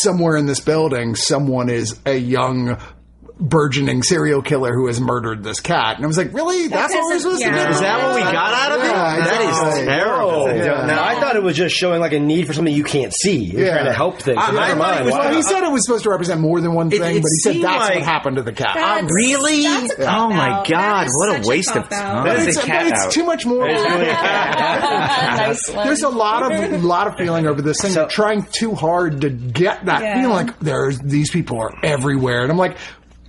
somewhere 0.00 0.36
in 0.36 0.46
this 0.46 0.60
building, 0.60 1.14
someone 1.14 1.68
is 1.68 1.96
a 2.06 2.16
young. 2.16 2.78
Burgeoning 3.40 4.04
serial 4.04 4.42
killer 4.42 4.72
who 4.72 4.86
has 4.86 5.00
murdered 5.00 5.42
this 5.42 5.58
cat, 5.58 5.96
and 5.96 6.04
I 6.04 6.06
was 6.06 6.16
like, 6.16 6.32
"Really? 6.32 6.68
That's 6.68 6.94
what 6.94 7.02
we're 7.02 7.14
doesn't- 7.14 7.20
supposed 7.32 7.42
to 7.42 7.48
yeah. 7.50 7.68
Is 7.70 7.80
that 7.80 8.06
what 8.06 8.14
we 8.14 8.20
got 8.22 8.54
out 8.54 8.78
of 8.78 8.84
it? 8.84 8.86
Yeah, 8.86 9.16
That 9.24 9.40
is 9.40 9.48
exactly. 9.48 9.84
terrible. 9.86 10.56
Yeah. 10.56 10.86
No, 10.86 11.02
I 11.02 11.18
thought 11.18 11.34
it 11.34 11.42
was 11.42 11.56
just 11.56 11.74
showing 11.74 12.00
like 12.00 12.12
a 12.12 12.20
need 12.20 12.46
for 12.46 12.52
something 12.52 12.72
you 12.72 12.84
can't 12.84 13.12
see. 13.12 13.38
You're 13.38 13.66
Yeah. 13.66 13.72
trying 13.72 13.86
to 13.86 13.92
help 13.92 14.22
things. 14.22 14.38
I- 14.40 14.52
Never 14.52 14.66
thought 14.68 14.78
mind. 14.78 15.00
it 15.00 15.04
was- 15.06 15.12
Wow. 15.14 15.18
Well, 15.18 15.34
he 15.34 15.42
said 15.42 15.64
it 15.64 15.72
was 15.72 15.84
supposed 15.84 16.04
to 16.04 16.10
represent 16.10 16.40
more 16.42 16.60
than 16.60 16.74
one 16.74 16.90
thing, 16.90 17.02
it 17.16 17.22
but 17.22 17.28
he 17.28 17.38
said 17.40 17.56
that's 17.60 17.88
like- 17.88 17.94
what 17.96 18.04
happened 18.04 18.36
to 18.36 18.42
the 18.42 18.52
cat. 18.52 18.70
That's- 18.76 19.10
really? 19.12 19.62
that's 19.64 19.94
a 19.98 20.14
Oh 20.16 20.28
my. 20.30 20.62
God, 20.68 21.08
what 21.10 21.30
a 21.30 21.32
such 21.38 21.46
waste 21.46 21.74
of 21.74 21.88
time. 21.88 22.24
That 22.26 22.38
is 22.38 22.46
it's, 22.56 22.58
a 22.58 22.62
cat 22.66 22.86
it's 22.86 23.04
out. 23.06 23.10
too 23.10 23.24
much 23.24 23.44
more. 23.46 23.66
nice 23.68 25.68
one. 25.70 25.86
There's 25.86 26.02
a 26.02 26.08
lot 26.08 26.52
of 26.52 26.84
lot 26.84 27.06
of 27.08 27.16
feeling 27.16 27.46
over 27.46 27.62
this 27.62 27.80
thing. 27.80 27.94
They're 27.94 28.06
trying 28.06 28.44
too 28.44 28.74
hard 28.76 29.22
to 29.22 29.30
get 29.30 29.86
that 29.86 30.02
Yeah. 30.02 30.20
feeling 30.20 30.46
like 30.46 30.58
there's 30.60 31.00
these 31.00 31.30
people 31.30 31.58
are 31.60 31.72
everywhere, 31.82 32.42
and 32.42 32.52
I'm 32.52 32.58
like, 32.58 32.76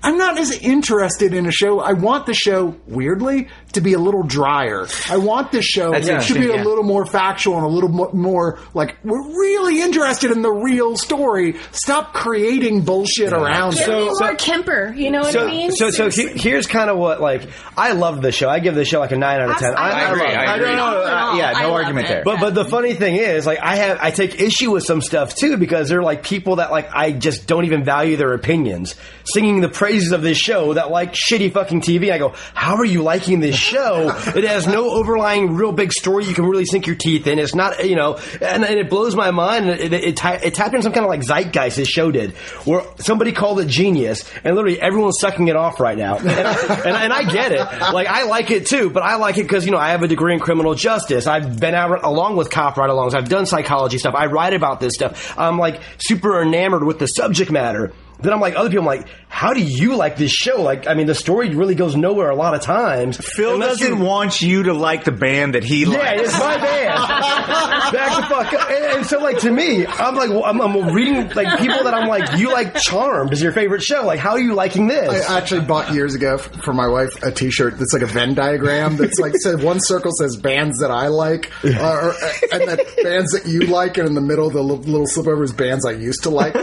I'm 0.03 0.17
not 0.19 0.37
as 0.37 0.51
interested 0.51 1.33
in 1.33 1.47
a 1.47 1.51
show. 1.51 1.79
I 1.79 1.93
want 1.93 2.27
the 2.27 2.33
show, 2.35 2.75
weirdly, 2.85 3.47
to 3.73 3.81
be 3.81 3.93
a 3.93 3.97
little 3.99 4.21
drier. 4.21 4.85
I 5.09 5.17
want 5.17 5.51
this 5.51 5.65
show 5.65 5.91
That's 5.91 6.05
to 6.05 6.11
be 6.35 6.41
interesting, 6.41 6.59
a 6.59 6.63
little 6.63 6.83
more 6.83 7.07
factual 7.07 7.55
and 7.57 7.65
a 7.65 7.69
little 7.69 7.89
mo- 7.89 8.11
more 8.13 8.59
like 8.75 8.97
we're 9.03 9.21
really 9.35 9.81
interested 9.81 10.29
in 10.29 10.43
the 10.43 10.51
real 10.51 10.95
story. 10.95 11.55
Stop 11.71 12.13
creating 12.13 12.81
bullshit 12.85 13.33
around 13.33 13.71
Give 13.77 13.87
it. 13.87 13.91
me 13.91 14.13
so- 14.15 14.25
more 14.25 14.35
Kemper. 14.35 14.93
You 14.95 15.09
know 15.09 15.21
what 15.21 15.33
so, 15.33 15.47
I 15.47 15.51
mean? 15.51 15.71
so, 15.71 15.89
so 15.89 16.09
he, 16.11 16.27
here's 16.27 16.67
kind 16.67 16.89
of 16.91 16.97
what 16.97 17.19
like 17.19 17.47
I 17.75 17.93
love 17.93 18.21
the 18.21 18.31
show. 18.31 18.47
I 18.47 18.59
give 18.59 18.75
the 18.75 18.85
show 18.85 18.99
like 18.99 19.11
a 19.11 19.17
nine 19.17 19.41
out 19.41 19.49
of 19.51 19.57
ten. 19.57 19.73
I- 19.75 19.89
I 20.05 20.09
agree, 20.11 20.21
love 20.21 20.29
it. 20.29 20.35
I 20.37 20.55
agree. 20.55 20.67
All 20.75 21.01
in 21.01 21.13
all, 21.13 21.37
yeah, 21.37 21.51
no 21.53 21.71
I 21.71 21.81
argument 21.83 22.05
it. 22.05 22.09
there. 22.09 22.23
But 22.23 22.39
but 22.39 22.53
the 22.53 22.65
funny 22.65 22.93
thing 22.93 23.15
is, 23.15 23.47
like 23.47 23.59
I 23.59 23.77
have 23.77 23.97
I 24.01 24.11
take 24.11 24.39
issue 24.39 24.69
with 24.71 24.83
some 24.83 25.01
stuff 25.01 25.33
too 25.35 25.57
because 25.57 25.89
they're 25.89 26.03
like 26.03 26.21
people 26.23 26.57
that 26.57 26.69
like 26.69 26.93
I 26.93 27.11
just 27.11 27.47
don't 27.47 27.65
even 27.65 27.83
value 27.83 28.17
their 28.17 28.33
opinions, 28.33 28.93
singing 29.23 29.61
the 29.61 29.69
praises 29.95 30.11
of 30.11 30.21
this 30.21 30.37
show 30.37 30.73
that 30.73 30.91
like 30.91 31.13
shitty 31.13 31.53
fucking 31.53 31.79
TV. 31.79 32.11
I 32.11 32.17
go, 32.17 32.33
how 32.53 32.75
are 32.75 32.85
you 32.85 33.01
liking 33.01 33.39
this 33.39 33.55
show? 33.55 34.09
it 34.35 34.43
has 34.43 34.67
no 34.67 34.89
overlying 34.89 35.55
real 35.55 35.71
big 35.71 35.93
story 35.93 36.25
you 36.25 36.33
can 36.33 36.45
really 36.45 36.65
sink 36.65 36.85
your 36.85 36.97
teeth 36.97 37.27
in. 37.27 37.39
It's 37.39 37.55
not 37.55 37.85
you 37.87 37.95
know, 37.95 38.17
and, 38.41 38.65
and 38.65 38.77
it 38.77 38.89
blows 38.89 39.15
my 39.15 39.31
mind. 39.31 39.69
It, 39.69 39.93
it, 39.93 39.93
it, 39.93 40.25
it 40.43 40.53
tapped 40.53 40.75
in 40.75 40.81
some 40.81 40.91
kind 40.91 41.05
of 41.05 41.09
like 41.09 41.21
zeitgeist. 41.21 41.77
This 41.77 41.87
show 41.87 42.11
did, 42.11 42.31
where 42.65 42.83
somebody 42.97 43.31
called 43.31 43.61
it 43.61 43.67
genius, 43.67 44.29
and 44.43 44.55
literally 44.55 44.81
everyone's 44.81 45.19
sucking 45.19 45.47
it 45.47 45.55
off 45.55 45.79
right 45.79 45.97
now. 45.97 46.17
And, 46.17 46.29
and, 46.29 46.97
and 46.97 47.13
I 47.13 47.23
get 47.23 47.51
it. 47.53 47.59
Like 47.93 48.07
I 48.07 48.23
like 48.23 48.51
it 48.51 48.65
too, 48.65 48.89
but 48.89 49.03
I 49.03 49.15
like 49.15 49.37
it 49.37 49.43
because 49.43 49.65
you 49.65 49.71
know 49.71 49.77
I 49.77 49.91
have 49.91 50.03
a 50.03 50.07
degree 50.07 50.33
in 50.33 50.39
criminal 50.39 50.75
justice. 50.75 51.25
I've 51.25 51.59
been 51.59 51.73
out 51.73 52.03
along 52.03 52.35
with 52.35 52.49
cop 52.49 52.75
ride-alongs. 52.75 53.15
I've 53.15 53.29
done 53.29 53.45
psychology 53.45 53.97
stuff. 53.97 54.15
I 54.15 54.25
write 54.25 54.53
about 54.53 54.81
this 54.81 54.93
stuff. 54.95 55.37
I'm 55.37 55.57
like 55.57 55.79
super 55.99 56.41
enamored 56.41 56.83
with 56.83 56.99
the 56.99 57.07
subject 57.07 57.51
matter. 57.51 57.93
Then 58.25 58.33
I'm 58.33 58.39
like 58.41 58.55
other 58.55 58.69
people. 58.69 58.81
I'm 58.81 58.97
like, 58.99 59.07
how 59.29 59.53
do 59.53 59.61
you 59.61 59.95
like 59.95 60.17
this 60.17 60.31
show? 60.31 60.61
Like, 60.61 60.87
I 60.87 60.93
mean, 60.93 61.07
the 61.07 61.15
story 61.15 61.49
really 61.55 61.75
goes 61.75 61.95
nowhere 61.95 62.29
a 62.29 62.35
lot 62.35 62.53
of 62.55 62.61
times. 62.61 63.17
Phil 63.17 63.53
Unless 63.53 63.79
doesn't 63.79 63.97
you- 63.99 64.03
want 64.03 64.41
you 64.41 64.63
to 64.63 64.73
like 64.73 65.03
the 65.03 65.11
band 65.11 65.55
that 65.55 65.63
he 65.63 65.83
yeah, 65.83 65.89
likes. 65.89 66.21
it's 66.23 66.39
my 66.39 66.57
band. 66.57 66.95
Back 67.93 68.15
the 68.17 68.23
fuck 68.27 68.53
up. 68.53 68.69
And, 68.69 68.85
and 68.97 69.05
so, 69.05 69.19
like, 69.19 69.39
to 69.39 69.51
me, 69.51 69.85
I'm 69.85 70.15
like, 70.15 70.29
I'm, 70.31 70.59
I'm 70.61 70.93
reading, 70.93 71.29
like, 71.29 71.59
people 71.59 71.83
that 71.83 71.93
I'm 71.93 72.07
like, 72.07 72.37
you 72.39 72.51
like 72.51 72.75
Charmed 72.75 73.31
is 73.33 73.41
your 73.41 73.51
favorite 73.51 73.83
show. 73.83 74.05
Like, 74.05 74.19
how 74.19 74.31
are 74.31 74.39
you 74.39 74.53
liking 74.53 74.87
this? 74.87 75.29
I 75.29 75.37
actually 75.37 75.61
bought 75.61 75.93
years 75.93 76.15
ago 76.15 76.35
f- 76.35 76.51
for 76.63 76.73
my 76.73 76.87
wife 76.87 77.21
a 77.23 77.31
T-shirt 77.31 77.77
that's 77.77 77.93
like 77.93 78.01
a 78.01 78.07
Venn 78.07 78.33
diagram 78.33 78.97
that's 78.97 79.19
like 79.19 79.33
said 79.35 79.61
one 79.61 79.79
circle 79.79 80.11
says 80.17 80.35
bands 80.35 80.79
that 80.79 80.89
I 80.91 81.07
like, 81.07 81.51
uh, 81.63 81.69
or, 82.01 82.13
and 82.51 82.67
then 82.67 82.77
bands 83.03 83.31
that 83.33 83.43
you 83.47 83.61
like, 83.67 83.97
and 83.97 84.07
in 84.07 84.15
the 84.15 84.21
middle 84.21 84.49
the 84.49 84.61
li- 84.61 84.77
little 84.89 85.07
slip 85.07 85.27
over 85.27 85.43
is 85.43 85.53
bands 85.53 85.85
I 85.85 85.91
used 85.91 86.23
to 86.23 86.29
like. 86.31 86.55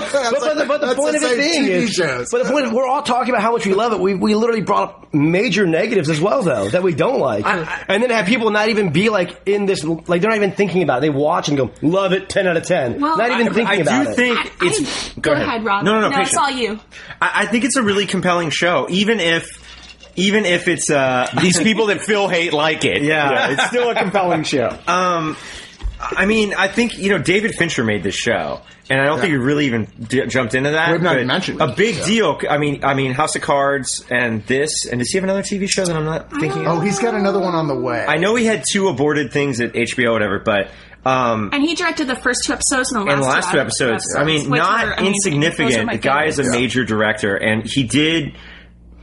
But, 0.00 0.40
but, 0.40 0.54
the, 0.58 0.64
but 0.66 0.80
the 0.80 0.86
That's 0.88 0.98
point 0.98 1.16
of 1.16 1.22
it 1.22 1.38
being 1.38 1.64
TV 1.64 1.68
is, 1.70 1.90
shows. 1.92 2.30
but 2.30 2.44
the 2.44 2.50
point 2.50 2.66
is, 2.66 2.72
we're 2.72 2.86
all 2.86 3.02
talking 3.02 3.30
about 3.32 3.42
how 3.42 3.52
much 3.52 3.66
we 3.66 3.74
love 3.74 3.92
it. 3.92 4.00
We, 4.00 4.14
we 4.14 4.34
literally 4.34 4.62
brought 4.62 4.88
up 4.88 5.14
major 5.14 5.66
negatives 5.66 6.08
as 6.10 6.20
well, 6.20 6.42
though, 6.42 6.68
that 6.70 6.82
we 6.82 6.94
don't 6.94 7.20
like. 7.20 7.44
and 7.46 8.02
then 8.02 8.10
have 8.10 8.26
people 8.26 8.50
not 8.50 8.68
even 8.68 8.92
be 8.92 9.08
like 9.08 9.40
in 9.46 9.66
this, 9.66 9.84
like 9.84 10.20
they're 10.20 10.30
not 10.30 10.36
even 10.36 10.52
thinking 10.52 10.82
about 10.82 10.98
it. 10.98 11.00
They 11.02 11.10
watch 11.10 11.48
and 11.48 11.56
go, 11.56 11.70
love 11.82 12.12
it, 12.12 12.28
10 12.28 12.46
out 12.46 12.56
of 12.56 12.64
10. 12.64 13.00
Well, 13.00 13.16
not 13.16 13.30
even 13.30 13.48
I- 13.48 13.54
thinking 13.54 13.66
I 13.66 13.82
about 13.82 14.04
do 14.04 14.10
it. 14.10 14.16
think 14.16 14.52
it's. 14.62 15.16
I- 15.16 15.20
go 15.20 15.32
ahead, 15.32 15.64
Rob. 15.64 15.84
No, 15.84 15.94
no, 15.94 16.00
no. 16.02 16.08
No, 16.10 16.20
it's 16.20 16.30
patient. 16.30 16.42
all 16.42 16.50
you. 16.50 16.80
I, 17.20 17.42
I 17.42 17.46
think 17.46 17.64
it's 17.64 17.76
a 17.76 17.82
really 17.82 18.06
compelling 18.06 18.50
show, 18.50 18.86
even 18.90 19.20
if. 19.20 19.62
Even 20.16 20.44
if 20.44 20.68
it's 20.68 20.90
uh, 20.90 21.28
These 21.40 21.58
people 21.60 21.86
that 21.86 22.00
Phil 22.00 22.28
hate 22.28 22.52
like 22.52 22.84
it. 22.84 23.02
Yeah. 23.14 23.50
it's 23.50 23.66
still 23.66 23.90
a 23.90 23.96
compelling 23.96 24.44
show. 24.44 24.78
Um, 24.86 25.36
I 26.16 26.26
mean, 26.26 26.54
I 26.54 26.68
think 26.68 26.98
you 26.98 27.10
know 27.10 27.18
David 27.18 27.54
Fincher 27.54 27.84
made 27.84 28.02
this 28.02 28.14
show, 28.14 28.60
and 28.90 29.00
I 29.00 29.04
don't 29.04 29.18
think 29.20 29.32
we 29.32 29.38
really 29.38 29.66
even 29.66 29.84
d- 29.84 30.26
jumped 30.26 30.54
into 30.54 30.70
that. 30.70 30.92
We've 30.92 31.02
not 31.02 31.16
even 31.16 31.26
mentioned 31.26 31.60
a 31.60 31.74
big 31.74 31.96
so. 31.96 32.06
deal. 32.06 32.40
I 32.48 32.58
mean, 32.58 32.84
I 32.84 32.94
mean, 32.94 33.12
House 33.12 33.36
of 33.36 33.42
Cards 33.42 34.04
and 34.10 34.44
this, 34.46 34.86
and 34.86 34.98
does 35.00 35.10
he 35.10 35.18
have 35.18 35.24
another 35.24 35.42
TV 35.42 35.68
show 35.68 35.84
that 35.84 35.96
I'm 35.96 36.04
not 36.04 36.30
thinking 36.30 36.66
oh, 36.66 36.78
of? 36.78 36.82
he's 36.82 36.98
got 36.98 37.14
another 37.14 37.40
one 37.40 37.54
on 37.54 37.68
the 37.68 37.74
way. 37.74 38.04
I 38.06 38.16
know 38.18 38.34
he 38.34 38.44
had 38.44 38.64
two 38.70 38.88
aborted 38.88 39.32
things 39.32 39.60
at 39.60 39.72
HBO, 39.72 40.12
whatever, 40.12 40.38
but. 40.38 40.70
Um, 41.06 41.50
And 41.52 41.62
he 41.62 41.74
directed 41.74 42.06
the 42.06 42.16
first 42.16 42.44
two 42.44 42.54
episodes 42.54 42.90
and 42.90 43.02
the 43.02 43.04
last, 43.04 43.14
and 43.14 43.22
the 43.22 43.26
last 43.26 43.52
two 43.52 43.58
episodes, 43.60 44.16
I 44.16 44.24
mean, 44.24 44.48
which 44.48 44.58
not 44.58 44.86
were 44.86 44.92
amazing. 44.94 45.04
Those 45.04 45.60
are 45.60 45.62
insignificant. 45.62 45.90
The 45.92 45.98
guy 45.98 46.24
is 46.26 46.38
a 46.38 46.44
favorites. 46.44 46.58
major 46.60 46.84
director, 46.84 47.36
and 47.36 47.66
he 47.66 47.82
did. 47.84 48.36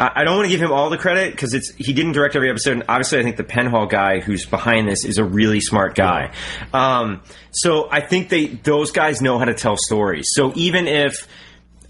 I 0.01 0.23
don't 0.23 0.35
want 0.35 0.45
to 0.45 0.49
give 0.49 0.61
him 0.61 0.71
all 0.71 0.89
the 0.89 0.97
credit 0.97 1.31
because 1.31 1.53
it's 1.53 1.73
he 1.75 1.93
didn't 1.93 2.13
direct 2.13 2.35
every 2.35 2.49
episode. 2.49 2.73
And 2.73 2.83
obviously, 2.89 3.19
I 3.19 3.23
think 3.23 3.37
the 3.37 3.43
Penhall 3.43 3.87
guy 3.87 4.19
who's 4.19 4.45
behind 4.45 4.87
this 4.87 5.05
is 5.05 5.19
a 5.19 5.23
really 5.23 5.59
smart 5.59 5.93
guy. 5.93 6.33
Um, 6.73 7.21
so 7.51 7.87
I 7.91 8.01
think 8.01 8.29
they 8.29 8.47
those 8.47 8.91
guys 8.91 9.21
know 9.21 9.37
how 9.37 9.45
to 9.45 9.53
tell 9.53 9.77
stories. 9.77 10.29
So 10.33 10.53
even 10.55 10.87
if 10.87 11.27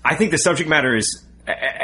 I 0.03 0.15
think 0.15 0.31
the 0.31 0.37
subject 0.37 0.69
matter 0.69 0.95
is. 0.95 1.23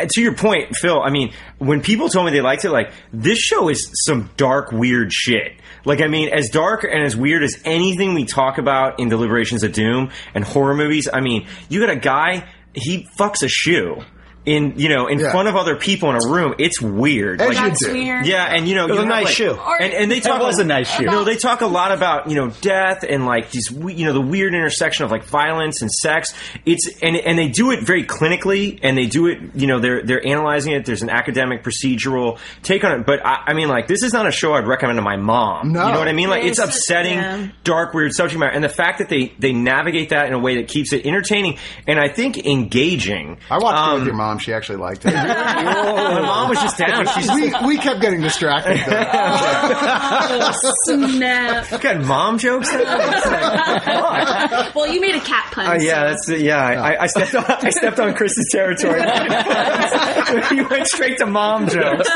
To 0.09 0.21
your 0.21 0.35
point, 0.35 0.75
Phil. 0.75 1.01
I 1.01 1.09
mean, 1.09 1.33
when 1.57 1.81
people 1.81 2.09
told 2.09 2.27
me 2.27 2.31
they 2.31 2.41
liked 2.41 2.63
it, 2.63 2.69
like 2.69 2.91
this 3.11 3.39
show 3.39 3.69
is 3.69 3.91
some 4.05 4.29
dark, 4.37 4.71
weird 4.71 5.11
shit. 5.11 5.53
Like, 5.83 5.99
I 5.99 6.07
mean, 6.07 6.29
as 6.29 6.49
dark 6.49 6.83
and 6.83 7.03
as 7.03 7.17
weird 7.17 7.43
as 7.43 7.59
anything 7.65 8.13
we 8.13 8.25
talk 8.25 8.59
about 8.59 8.99
in 8.99 9.09
Deliberations 9.09 9.63
of 9.63 9.73
Doom 9.73 10.11
and 10.35 10.43
horror 10.43 10.75
movies. 10.75 11.09
I 11.11 11.21
mean, 11.21 11.47
you 11.69 11.81
got 11.81 11.89
a 11.89 11.99
guy 11.99 12.47
he 12.73 13.07
fucks 13.17 13.43
a 13.43 13.47
shoe 13.47 14.03
in 14.47 14.73
you 14.77 14.89
know 14.89 15.05
in 15.07 15.19
Yeah. 15.19 15.29
front 15.31 15.47
of 15.49 15.55
other 15.55 15.75
people 15.75 16.09
in 16.09 16.15
a 16.15 16.27
room. 16.27 16.55
It's 16.57 16.81
weird. 16.81 17.41
As 17.41 17.49
Like, 17.49 17.57
you 17.57 17.63
That's 17.63 17.85
do. 17.85 17.91
weird. 17.93 18.25
yeah, 18.25 18.45
and 18.45 18.67
you 18.67 18.73
know, 18.75 18.85
it 18.85 18.91
was 18.91 18.97
you 18.99 19.03
a 19.03 19.07
nice 19.07 19.25
like- 19.25 19.35
shoe. 19.35 19.59
And, 19.79 19.93
and 19.93 20.09
they 20.11 20.19
talk 20.21 20.41
It 20.41 20.45
was 20.45 20.57
a 20.59 20.63
nice 20.63 20.89
shoe. 20.89 21.03
No, 21.05 21.23
they 21.23 21.35
talk 21.35 21.61
a 21.61 21.67
lot 21.67 21.91
about 21.91 22.29
you 22.29 22.35
know 22.35 22.49
death 22.61 23.03
and 23.07 23.25
like 23.25 23.51
these 23.51 23.69
you 23.71 24.05
know 24.05 24.13
the 24.13 24.21
weird 24.21 24.55
intersection 24.55 25.05
of 25.05 25.11
like 25.11 25.25
violence 25.25 25.81
and 25.81 25.91
sex. 25.91 26.33
It's 26.65 26.87
and 27.03 27.15
and 27.17 27.37
they 27.37 27.49
do 27.49 27.71
it 27.71 27.83
very 27.83 28.05
clinically, 28.05 28.79
and 28.81 28.97
they 28.97 29.05
do 29.05 29.27
it 29.27 29.39
you 29.53 29.67
know 29.67 29.79
they're 29.79 30.01
they're 30.01 30.25
analyzing 30.25 30.71
it. 30.73 30.85
There's 30.85 31.03
an 31.03 31.09
academic 31.09 31.63
procedural 31.63 32.39
take 32.63 32.83
on 32.85 33.01
it, 33.01 33.05
but 33.05 33.25
I, 33.25 33.43
I 33.47 33.53
mean 33.53 33.67
like 33.67 33.87
this 33.87 34.01
is 34.01 34.13
not 34.13 34.25
a 34.25 34.31
show 34.31 34.53
I'd 34.53 34.65
recommend 34.65 34.97
to 34.97 35.03
my 35.03 35.17
mom. 35.17 35.73
No. 35.73 35.85
you 35.85 35.91
know 35.93 35.99
what 35.99 36.07
I 36.07 36.13
mean? 36.13 36.29
Like 36.29 36.45
it's 36.45 36.57
It's- 36.57 36.77
upsetting, 36.77 37.19
yeah. 37.19 37.47
dark, 37.65 37.93
weird 37.93 38.13
subject 38.13 38.39
matter, 38.39 38.53
and 38.53 38.63
the 38.63 38.69
fact 38.69 38.99
that 38.99 39.09
they 39.09 39.33
they 39.37 39.51
navigate 39.51 40.09
that 40.09 40.27
in 40.27 40.33
a 40.33 40.39
way 40.39 40.55
that 40.55 40.69
keeps 40.69 40.93
it 40.93 41.05
entertaining 41.05 41.57
and 41.85 41.99
I 41.99 42.07
think 42.07 42.45
engaging. 42.45 43.37
I 43.51 43.57
watched 43.57 43.77
it 43.77 43.89
Um, 43.89 43.93
with 43.99 44.05
your 44.07 44.15
mom. 44.15 44.36
She 44.39 44.53
actually 44.53 44.77
liked 44.77 45.05
it. 45.05 45.13
My 45.13 46.21
mom 46.21 46.49
was 46.49 46.59
just 46.59 46.77
down. 46.77 47.07
She's 47.07 47.29
we, 47.31 47.53
we 47.65 47.77
kept 47.77 48.01
getting 48.01 48.21
distracted. 48.21 48.77
Though. 48.85 48.93
Oh, 50.29 50.51
snap. 50.85 51.81
got 51.81 52.01
mom 52.03 52.37
jokes. 52.37 52.71
Now? 52.71 52.79
It's 52.81 53.25
like, 53.25 53.83
fuck. 53.83 54.75
Well, 54.75 54.87
you 54.87 54.99
made 55.01 55.15
a 55.15 55.19
cat 55.19 55.51
pun. 55.51 55.67
Uh, 55.67 55.73
yeah, 55.81 56.15
so- 56.15 56.31
that's 56.31 56.41
yeah. 56.41 56.57
I, 56.59 57.03
I 57.03 57.07
stepped 57.07 57.35
on 57.35 57.45
I 57.47 57.69
stepped 57.69 57.99
on 57.99 58.13
Chris's 58.15 58.49
territory. 58.51 58.99
you 60.55 60.67
went 60.69 60.87
straight 60.87 61.17
to 61.19 61.25
mom 61.25 61.67
jokes. 61.69 62.07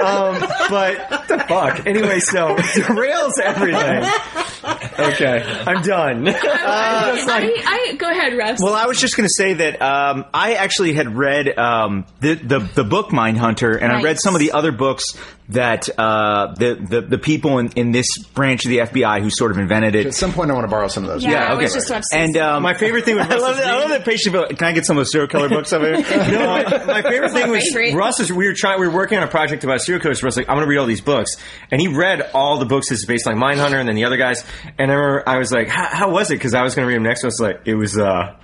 Um, 0.00 0.40
but 0.70 1.26
the 1.28 1.44
fuck. 1.48 1.86
Anyway, 1.86 2.20
so 2.20 2.56
derails 2.56 3.38
everything. 3.42 4.04
Okay, 4.98 5.42
I'm 5.66 5.82
done. 5.82 6.28
Uh, 6.28 6.34
I, 6.44 7.62
I, 7.66 7.94
go 7.96 8.10
ahead, 8.10 8.36
Russ. 8.36 8.60
Well, 8.62 8.74
I 8.74 8.86
was 8.86 9.00
just 9.00 9.16
going 9.16 9.26
to 9.28 9.32
say 9.34 9.54
that 9.54 9.80
um, 9.80 10.26
I 10.34 10.54
actually 10.54 10.92
had 10.92 11.16
read 11.16 11.29
um, 11.58 12.06
the, 12.20 12.34
the 12.34 12.58
the 12.58 12.84
book 12.84 13.10
Mindhunter, 13.10 13.80
and 13.80 13.92
I 13.92 14.02
read 14.02 14.18
some 14.18 14.34
of 14.34 14.40
the 14.40 14.52
other 14.52 14.72
books 14.72 15.16
that 15.50 15.88
uh, 15.98 16.54
the, 16.54 16.74
the 16.74 17.00
the 17.02 17.18
people 17.18 17.58
in, 17.58 17.68
in 17.72 17.92
this 17.92 18.18
branch 18.18 18.64
of 18.64 18.70
the 18.70 18.78
FBI 18.78 19.20
who 19.20 19.30
sort 19.30 19.50
of 19.50 19.58
invented 19.58 19.94
it. 19.94 20.06
At 20.06 20.14
some 20.14 20.32
point, 20.32 20.50
I 20.50 20.54
want 20.54 20.64
to 20.64 20.70
borrow 20.70 20.88
some 20.88 21.04
of 21.04 21.10
those. 21.10 21.24
Yeah, 21.24 21.44
I 21.44 21.52
okay. 21.54 21.64
was 21.64 21.74
just 21.74 21.90
about 21.90 22.02
to 22.02 22.08
say 22.10 22.24
and 22.24 22.36
um, 22.36 22.62
My 22.62 22.74
favorite 22.74 23.04
thing 23.04 23.16
with 23.16 23.26
I 23.30 23.36
love 23.36 23.56
that. 23.56 23.66
I 23.66 23.78
love 23.78 23.88
that 23.90 24.04
patient. 24.04 24.32
bill. 24.32 24.46
Can 24.46 24.64
I 24.64 24.72
get 24.72 24.86
some 24.86 24.96
of 24.96 25.02
the 25.02 25.10
serial 25.10 25.28
killer 25.28 25.48
books 25.48 25.72
over 25.72 25.86
here? 25.86 26.00
no, 26.30 26.46
my, 26.46 26.84
my 26.84 27.02
favorite 27.02 27.32
thing 27.32 27.50
was 27.50 27.64
favorite. 27.64 27.94
Russ 27.94 28.20
is 28.20 28.32
we 28.32 28.46
were 28.46 28.54
trying 28.54 28.80
we 28.80 28.86
were 28.86 28.94
working 28.94 29.18
on 29.18 29.24
a 29.24 29.28
project 29.28 29.64
about 29.64 29.80
serial 29.80 30.00
killers. 30.00 30.22
Russ 30.22 30.36
like 30.36 30.48
I'm 30.48 30.56
going 30.56 30.66
to 30.66 30.70
read 30.70 30.78
all 30.78 30.86
these 30.86 31.00
books, 31.00 31.36
and 31.70 31.80
he 31.80 31.88
read 31.88 32.30
all 32.32 32.58
the 32.58 32.66
books 32.66 32.90
that's 32.90 33.04
based 33.04 33.26
on 33.26 33.38
Mind 33.38 33.58
Hunter, 33.58 33.78
and 33.78 33.88
then 33.88 33.96
the 33.96 34.04
other 34.04 34.16
guys. 34.16 34.44
And 34.78 34.90
I 34.90 34.94
remember 34.94 35.28
I 35.28 35.38
was 35.38 35.52
like, 35.52 35.68
how, 35.68 35.88
how 35.88 36.10
was 36.10 36.30
it? 36.30 36.34
Because 36.34 36.54
I 36.54 36.62
was 36.62 36.74
going 36.74 36.84
to 36.84 36.88
read 36.88 36.96
them 36.96 37.04
next. 37.04 37.24
I 37.24 37.28
was 37.28 37.40
like, 37.40 37.62
it 37.66 37.74
was 37.74 37.98
uh. 37.98 38.36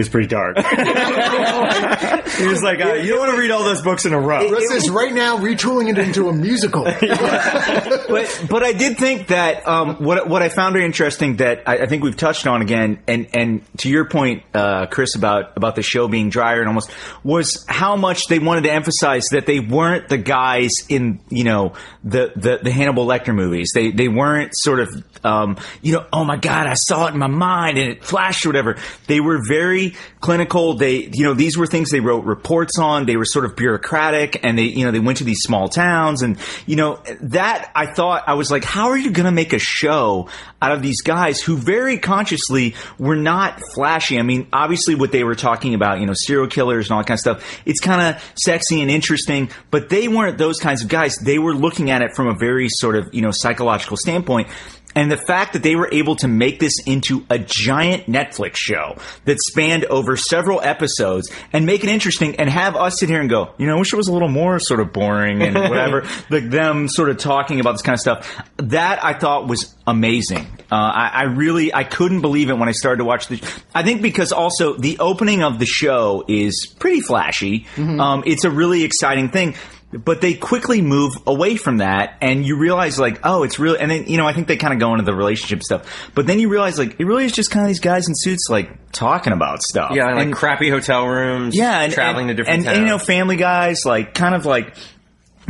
It 0.00 0.04
was 0.04 0.08
pretty 0.08 0.28
dark. 0.28 0.56
he 2.40 2.46
was 2.46 2.62
like, 2.62 2.80
uh, 2.80 2.94
"You 2.94 3.10
don't 3.10 3.18
want 3.18 3.32
to 3.32 3.38
read 3.38 3.50
all 3.50 3.64
those 3.64 3.82
books 3.82 4.06
in 4.06 4.14
a 4.14 4.18
row." 4.18 4.50
Russ 4.50 4.70
is 4.72 4.88
right 4.88 5.12
now 5.12 5.36
retooling 5.36 5.90
it 5.90 5.98
into 5.98 6.30
a 6.30 6.32
musical. 6.32 6.84
but 8.08 8.46
but 8.48 8.62
I 8.62 8.72
did 8.72 8.96
think 8.96 9.26
that 9.26 9.68
um, 9.68 9.96
what 9.96 10.26
what 10.26 10.40
I 10.40 10.48
found 10.48 10.72
very 10.72 10.86
interesting 10.86 11.36
that 11.36 11.64
I, 11.66 11.80
I 11.80 11.86
think 11.86 12.02
we've 12.02 12.16
touched 12.16 12.46
on 12.46 12.62
again, 12.62 13.02
and 13.06 13.28
and 13.34 13.62
to 13.80 13.90
your 13.90 14.06
point, 14.08 14.42
uh, 14.54 14.86
Chris, 14.86 15.16
about 15.16 15.58
about 15.58 15.76
the 15.76 15.82
show 15.82 16.08
being 16.08 16.30
drier 16.30 16.60
and 16.60 16.68
almost 16.68 16.90
was 17.22 17.66
how 17.68 17.96
much 17.96 18.26
they 18.28 18.38
wanted 18.38 18.62
to 18.62 18.72
emphasize 18.72 19.26
that 19.32 19.44
they 19.44 19.60
weren't 19.60 20.08
the 20.08 20.16
guys 20.16 20.86
in 20.88 21.20
you 21.28 21.44
know 21.44 21.74
the 22.04 22.32
the, 22.34 22.60
the 22.62 22.70
Hannibal 22.70 23.06
Lecter 23.06 23.34
movies. 23.34 23.72
They 23.74 23.90
they 23.90 24.08
weren't 24.08 24.56
sort 24.56 24.80
of 24.80 25.04
um, 25.24 25.58
you 25.82 25.92
know 25.92 26.06
oh 26.10 26.24
my 26.24 26.38
god 26.38 26.66
I 26.68 26.74
saw 26.74 27.06
it 27.08 27.12
in 27.12 27.18
my 27.18 27.26
mind 27.26 27.76
and 27.76 27.90
it 27.90 28.02
flashed 28.02 28.46
or 28.46 28.48
whatever. 28.48 28.78
They 29.06 29.20
were 29.20 29.40
very 29.46 29.89
clinical. 30.20 30.74
They, 30.74 31.10
you 31.12 31.24
know, 31.24 31.34
these 31.34 31.56
were 31.56 31.66
things 31.66 31.90
they 31.90 32.00
wrote 32.00 32.24
reports 32.24 32.78
on. 32.78 33.06
They 33.06 33.16
were 33.16 33.24
sort 33.24 33.44
of 33.44 33.56
bureaucratic 33.56 34.44
and 34.44 34.58
they, 34.58 34.64
you 34.64 34.84
know, 34.84 34.90
they 34.90 35.00
went 35.00 35.18
to 35.18 35.24
these 35.24 35.40
small 35.40 35.68
towns 35.68 36.22
and, 36.22 36.38
you 36.66 36.76
know, 36.76 37.02
that 37.20 37.70
I 37.74 37.86
thought, 37.86 38.24
I 38.26 38.34
was 38.34 38.50
like, 38.50 38.64
how 38.64 38.88
are 38.88 38.98
you 38.98 39.10
going 39.10 39.26
to 39.26 39.32
make 39.32 39.52
a 39.52 39.58
show 39.58 40.28
out 40.62 40.72
of 40.72 40.82
these 40.82 41.02
guys 41.02 41.40
who 41.40 41.56
very 41.56 41.98
consciously 41.98 42.74
were 42.98 43.16
not 43.16 43.60
flashy? 43.74 44.18
I 44.18 44.22
mean, 44.22 44.48
obviously 44.52 44.94
what 44.94 45.12
they 45.12 45.24
were 45.24 45.34
talking 45.34 45.74
about, 45.74 46.00
you 46.00 46.06
know, 46.06 46.14
serial 46.14 46.48
killers 46.48 46.86
and 46.86 46.92
all 46.92 47.00
that 47.00 47.06
kind 47.06 47.16
of 47.16 47.20
stuff, 47.20 47.60
it's 47.64 47.80
kind 47.80 48.14
of 48.14 48.22
sexy 48.34 48.80
and 48.80 48.90
interesting, 48.90 49.50
but 49.70 49.88
they 49.88 50.08
weren't 50.08 50.38
those 50.38 50.58
kinds 50.58 50.82
of 50.82 50.88
guys. 50.88 51.16
They 51.16 51.38
were 51.38 51.54
looking 51.54 51.90
at 51.90 52.02
it 52.02 52.14
from 52.14 52.28
a 52.28 52.34
very 52.34 52.68
sort 52.68 52.96
of, 52.96 53.12
you 53.14 53.22
know, 53.22 53.30
psychological 53.30 53.96
standpoint. 53.96 54.48
And 54.94 55.10
the 55.10 55.16
fact 55.16 55.52
that 55.52 55.62
they 55.62 55.76
were 55.76 55.88
able 55.92 56.16
to 56.16 56.28
make 56.28 56.58
this 56.58 56.80
into 56.84 57.24
a 57.30 57.38
giant 57.38 58.06
Netflix 58.06 58.56
show 58.56 58.96
that 59.24 59.38
spanned 59.40 59.84
over 59.84 60.16
several 60.16 60.60
episodes 60.60 61.30
and 61.52 61.66
make 61.66 61.84
it 61.84 61.90
interesting 61.90 62.36
and 62.36 62.50
have 62.50 62.76
us 62.76 62.98
sit 62.98 63.08
here 63.08 63.20
and 63.20 63.30
go, 63.30 63.52
you 63.58 63.66
know, 63.66 63.76
I 63.76 63.78
wish 63.78 63.92
it 63.92 63.96
was 63.96 64.08
a 64.08 64.12
little 64.12 64.28
more 64.28 64.58
sort 64.58 64.80
of 64.80 64.92
boring 64.92 65.42
and 65.42 65.54
whatever, 65.70 66.06
like 66.28 66.50
them 66.50 66.88
sort 66.88 67.10
of 67.10 67.18
talking 67.18 67.60
about 67.60 67.72
this 67.72 67.82
kind 67.82 67.94
of 67.94 68.00
stuff. 68.00 68.44
That 68.56 69.04
I 69.04 69.14
thought 69.14 69.46
was 69.46 69.74
amazing. 69.86 70.46
Uh, 70.72 70.76
I, 70.76 71.10
I 71.14 71.22
really, 71.24 71.74
I 71.74 71.84
couldn't 71.84 72.20
believe 72.20 72.50
it 72.50 72.54
when 72.54 72.68
I 72.68 72.72
started 72.72 72.98
to 72.98 73.04
watch 73.04 73.28
the, 73.28 73.42
I 73.74 73.82
think 73.82 74.02
because 74.02 74.32
also 74.32 74.74
the 74.74 74.98
opening 74.98 75.42
of 75.42 75.58
the 75.58 75.66
show 75.66 76.24
is 76.28 76.72
pretty 76.78 77.00
flashy. 77.00 77.66
Um, 78.00 78.22
it's 78.26 78.44
a 78.44 78.50
really 78.50 78.84
exciting 78.84 79.30
thing 79.30 79.54
but 79.92 80.20
they 80.20 80.34
quickly 80.34 80.80
move 80.82 81.12
away 81.26 81.56
from 81.56 81.78
that 81.78 82.16
and 82.20 82.44
you 82.46 82.56
realize 82.56 82.98
like 82.98 83.18
oh 83.24 83.42
it's 83.42 83.58
really 83.58 83.78
and 83.80 83.90
then 83.90 84.04
you 84.06 84.16
know 84.16 84.26
i 84.26 84.32
think 84.32 84.46
they 84.46 84.56
kind 84.56 84.72
of 84.72 84.78
go 84.78 84.92
into 84.92 85.04
the 85.04 85.14
relationship 85.14 85.62
stuff 85.64 86.10
but 86.14 86.26
then 86.26 86.38
you 86.38 86.48
realize 86.48 86.78
like 86.78 86.98
it 87.00 87.04
really 87.06 87.24
is 87.24 87.32
just 87.32 87.50
kind 87.50 87.64
of 87.64 87.68
these 87.68 87.80
guys 87.80 88.06
in 88.08 88.14
suits 88.14 88.46
like 88.48 88.92
talking 88.92 89.32
about 89.32 89.62
stuff 89.62 89.90
Yeah, 89.94 90.14
like 90.14 90.26
and, 90.26 90.32
crappy 90.34 90.70
hotel 90.70 91.06
rooms. 91.06 91.56
yeah 91.56 91.80
and, 91.80 91.92
traveling 91.92 92.28
and, 92.30 92.36
to 92.36 92.42
different 92.42 92.58
and, 92.58 92.64
towns. 92.66 92.78
and, 92.78 92.86
you 92.86 92.92
know 92.92 92.98
family 92.98 93.36
guys 93.36 93.84
like 93.84 94.14
kind 94.14 94.34
of 94.34 94.46
like 94.46 94.74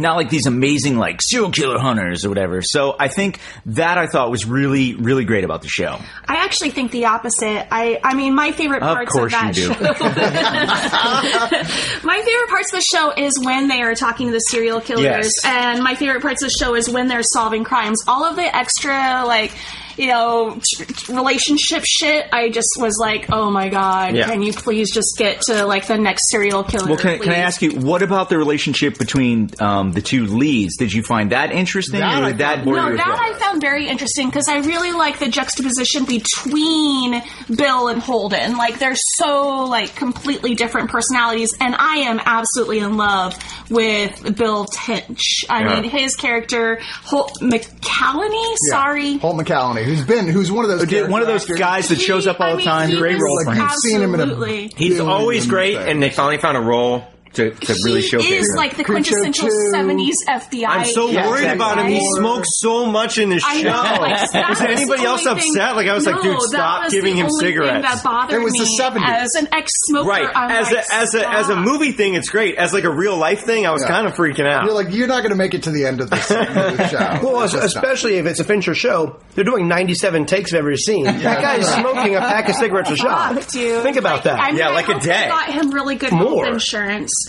not 0.00 0.16
like 0.16 0.28
these 0.30 0.46
amazing 0.46 0.96
like 0.98 1.20
serial 1.22 1.50
killer 1.50 1.78
hunters 1.78 2.24
or 2.24 2.28
whatever 2.28 2.62
so 2.62 2.94
i 2.98 3.08
think 3.08 3.38
that 3.66 3.98
i 3.98 4.06
thought 4.06 4.30
was 4.30 4.44
really 4.46 4.94
really 4.94 5.24
great 5.24 5.44
about 5.44 5.62
the 5.62 5.68
show 5.68 5.98
I 6.26 6.44
actually 6.44 6.70
think 6.70 6.92
the 6.92 7.06
opposite. 7.06 7.66
I, 7.72 7.98
I 8.04 8.14
mean, 8.14 8.34
my 8.36 8.52
favorite 8.52 8.82
Of 8.84 8.94
parts 8.94 9.16
of 9.18 9.30
that 9.32 9.56
you 9.56 9.66
do. 9.66 9.74
show. 9.74 9.80
my 12.06 12.22
favorite 12.24 12.48
parts 12.48 12.72
of 12.72 12.78
the 12.78 12.82
show 12.82 13.12
is 13.16 13.38
when 13.44 13.66
they 13.68 13.82
are 13.82 13.94
talking 13.94 14.28
to 14.28 14.32
the 14.32 14.38
serial 14.40 14.80
killers, 14.80 15.02
Yes. 15.04 15.44
and 15.44 15.82
my 15.82 15.94
favorite 15.96 16.22
parts 16.22 16.42
of 16.42 16.50
the 16.50 16.54
show 16.56 16.74
is 16.76 16.88
when 16.88 17.08
they're 17.08 17.22
solving 17.24 17.64
crimes. 17.64 18.02
All 18.06 18.24
of 18.24 18.36
the 18.36 18.56
extra, 18.56 19.24
like, 19.26 19.52
you 20.00 20.08
know, 20.08 20.58
t- 20.76 20.84
t- 20.84 21.12
relationship 21.12 21.84
shit. 21.84 22.26
I 22.32 22.48
just 22.50 22.70
was 22.78 22.96
like, 23.00 23.26
oh 23.30 23.50
my 23.50 23.68
god, 23.68 24.14
Yeah. 24.16 24.26
can 24.26 24.42
you 24.42 24.52
please 24.52 24.92
just 24.92 25.16
get 25.18 25.42
to 25.42 25.66
like 25.66 25.86
the 25.86 25.98
next 25.98 26.30
serial 26.30 26.64
killer? 26.64 26.86
well 26.88 26.96
can, 26.96 27.18
can 27.18 27.32
i 27.32 27.36
ask 27.36 27.60
you 27.62 27.72
what 27.72 28.02
about 28.02 28.28
the 28.30 28.38
relationship 28.38 28.96
between 28.98 29.50
um, 29.60 29.92
the 29.92 30.00
two 30.00 30.24
leads 30.26 30.76
did 30.76 30.92
you 30.92 31.02
find 31.02 31.32
that 31.32 31.50
interesting 31.52 32.00
That 32.00 32.22
or 32.22 32.26
did 32.28 32.38
that 32.38 32.64
No, 32.64 32.74
that 32.96 33.06
well? 33.06 33.18
I 33.20 33.32
found 33.38 33.60
very 33.60 33.86
interesting 33.88 34.26
because 34.28 34.48
I 34.48 34.58
really 34.58 34.92
like 34.92 35.18
the 35.18 35.28
juxtaposition 35.28 36.04
between 36.04 37.22
Bill 37.54 37.88
and 37.88 38.00
Holden. 38.00 38.56
Like 38.56 38.78
they're 38.78 38.94
so 38.96 39.64
like 39.64 39.94
completely 39.94 40.54
different 40.54 40.90
personalities, 40.90 41.54
and 41.60 41.74
I 41.76 41.96
am 42.10 42.20
absolutely 42.24 42.78
in 42.78 42.96
love 42.96 43.36
with 43.70 44.36
Bill 44.36 44.64
Tench. 44.64 45.44
I 45.48 45.60
Yeah. 45.62 45.80
mean, 45.80 45.90
his 45.90 46.16
character 46.16 46.78
Holt 47.04 47.38
McCallany. 47.40 48.54
Sorry. 48.70 49.18
Holt 49.18 49.36
McCallany, 49.36 49.84
who's 49.90 50.04
been, 50.04 50.26
who's 50.28 50.50
one 50.50 50.64
of 50.64 50.70
those, 50.70 50.86
Dude, 50.88 51.10
one 51.10 51.22
of 51.22 51.28
those 51.28 51.44
guys 51.46 51.88
that 51.88 52.00
shows 52.00 52.26
up 52.26 52.40
all 52.40 52.46
I 52.46 52.50
the 52.52 52.56
mean, 52.58 52.66
time. 52.66 52.90
Great 52.96 53.14
was 53.14 53.22
role 53.22 53.38
for 53.44 53.50
Like, 53.50 53.56
him. 53.58 53.62
you've 53.64 53.72
seen 53.74 54.00
him 54.02 54.14
in 54.14 54.20
a 54.20 54.22
Absolutely. 54.24 54.72
He's 54.76 55.00
always 55.00 55.46
great, 55.46 55.76
and 55.76 56.02
they 56.02 56.10
finally 56.10 56.38
found 56.38 56.56
a 56.56 56.60
role 56.60 57.04
to, 57.34 57.50
to 57.50 57.74
really 57.84 58.00
he 58.00 58.08
showcase 58.08 58.30
is 58.42 58.50
him. 58.50 58.56
like 58.56 58.76
the 58.76 58.82
quintessential 58.84 59.48
'70s 59.72 60.14
FBI. 60.28 60.64
I'm 60.66 60.84
so 60.86 61.08
agent, 61.10 61.26
worried 61.28 61.50
about 61.50 61.78
him. 61.78 61.86
He 61.86 61.98
right? 61.98 62.06
smokes 62.16 62.48
so 62.60 62.86
much 62.86 63.18
in 63.18 63.28
this 63.28 63.44
I 63.46 63.62
show. 63.62 63.68
know. 63.68 64.00
Like, 64.00 64.30
that 64.32 64.48
Was 64.48 64.58
was 64.60 64.68
anybody 64.68 65.04
else 65.04 65.22
thing- 65.22 65.32
upset? 65.36 65.76
Like 65.76 65.86
I 65.88 65.94
was 65.94 66.06
like, 66.06 66.20
dude, 66.22 66.40
stop 66.42 66.90
giving 66.90 67.16
him 67.16 67.30
cigarettes. 67.30 67.86
That 67.86 68.02
bothered 68.02 68.40
It 68.40 68.42
was 68.42 68.52
the 68.54 68.64
70s. 68.82 69.08
as 69.08 69.34
an 69.36 69.48
ex-smoker. 69.52 70.08
Right, 70.08 70.28
I'm 70.34 70.50
as 70.50 70.66
like, 70.72 70.84
a 70.90 70.94
as 70.94 71.14
a 71.14 71.28
as 71.30 71.48
a 71.50 71.56
movie 71.56 71.92
thing, 71.92 72.14
it's 72.14 72.28
great. 72.30 72.56
As 72.56 72.72
like 72.72 72.84
a 72.84 72.90
real 72.90 73.16
life 73.16 73.42
thing, 73.42 73.64
I 73.66 73.70
was 73.70 73.82
Yeah. 73.82 73.88
kind 73.88 74.06
of 74.08 74.14
freaking 74.14 74.46
out. 74.50 74.64
You're 74.64 74.74
like, 74.74 74.92
you're 74.92 75.06
not 75.06 75.18
going 75.22 75.30
to 75.30 75.36
make 75.36 75.54
it 75.54 75.62
to 75.64 75.70
the 75.70 75.86
end 75.86 76.00
of 76.00 76.10
this 76.10 76.28
the 76.28 76.88
show. 76.88 76.98
Well, 77.22 77.42
It's 77.42 77.52
just 77.52 77.74
not. 77.76 77.84
especially 77.84 78.16
if 78.16 78.26
it's 78.26 78.40
a 78.40 78.44
Fincher 78.44 78.74
show, 78.74 79.20
they're 79.34 79.44
doing 79.44 79.68
97 79.68 80.26
takes 80.26 80.52
of 80.52 80.58
every 80.58 80.76
scene. 80.76 81.04
That 81.04 81.40
guy's 81.42 81.72
smoking 81.72 82.16
a 82.16 82.20
pack 82.20 82.48
of 82.48 82.56
cigarettes 82.56 82.90
a 82.90 82.96
shot. 82.96 83.34
Fuck. 83.36 83.44
Think 83.44 83.96
about 83.96 84.24
that. 84.24 84.54
Yeah, 84.56 84.70
like 84.70 84.88
a 84.88 84.94
hope 84.94 85.02
day. 85.02 85.28
Got 85.28 85.50
him 85.50 85.70
really 85.70 85.94
good 85.96 86.10
health 86.10 86.46
insurance, 86.48 87.19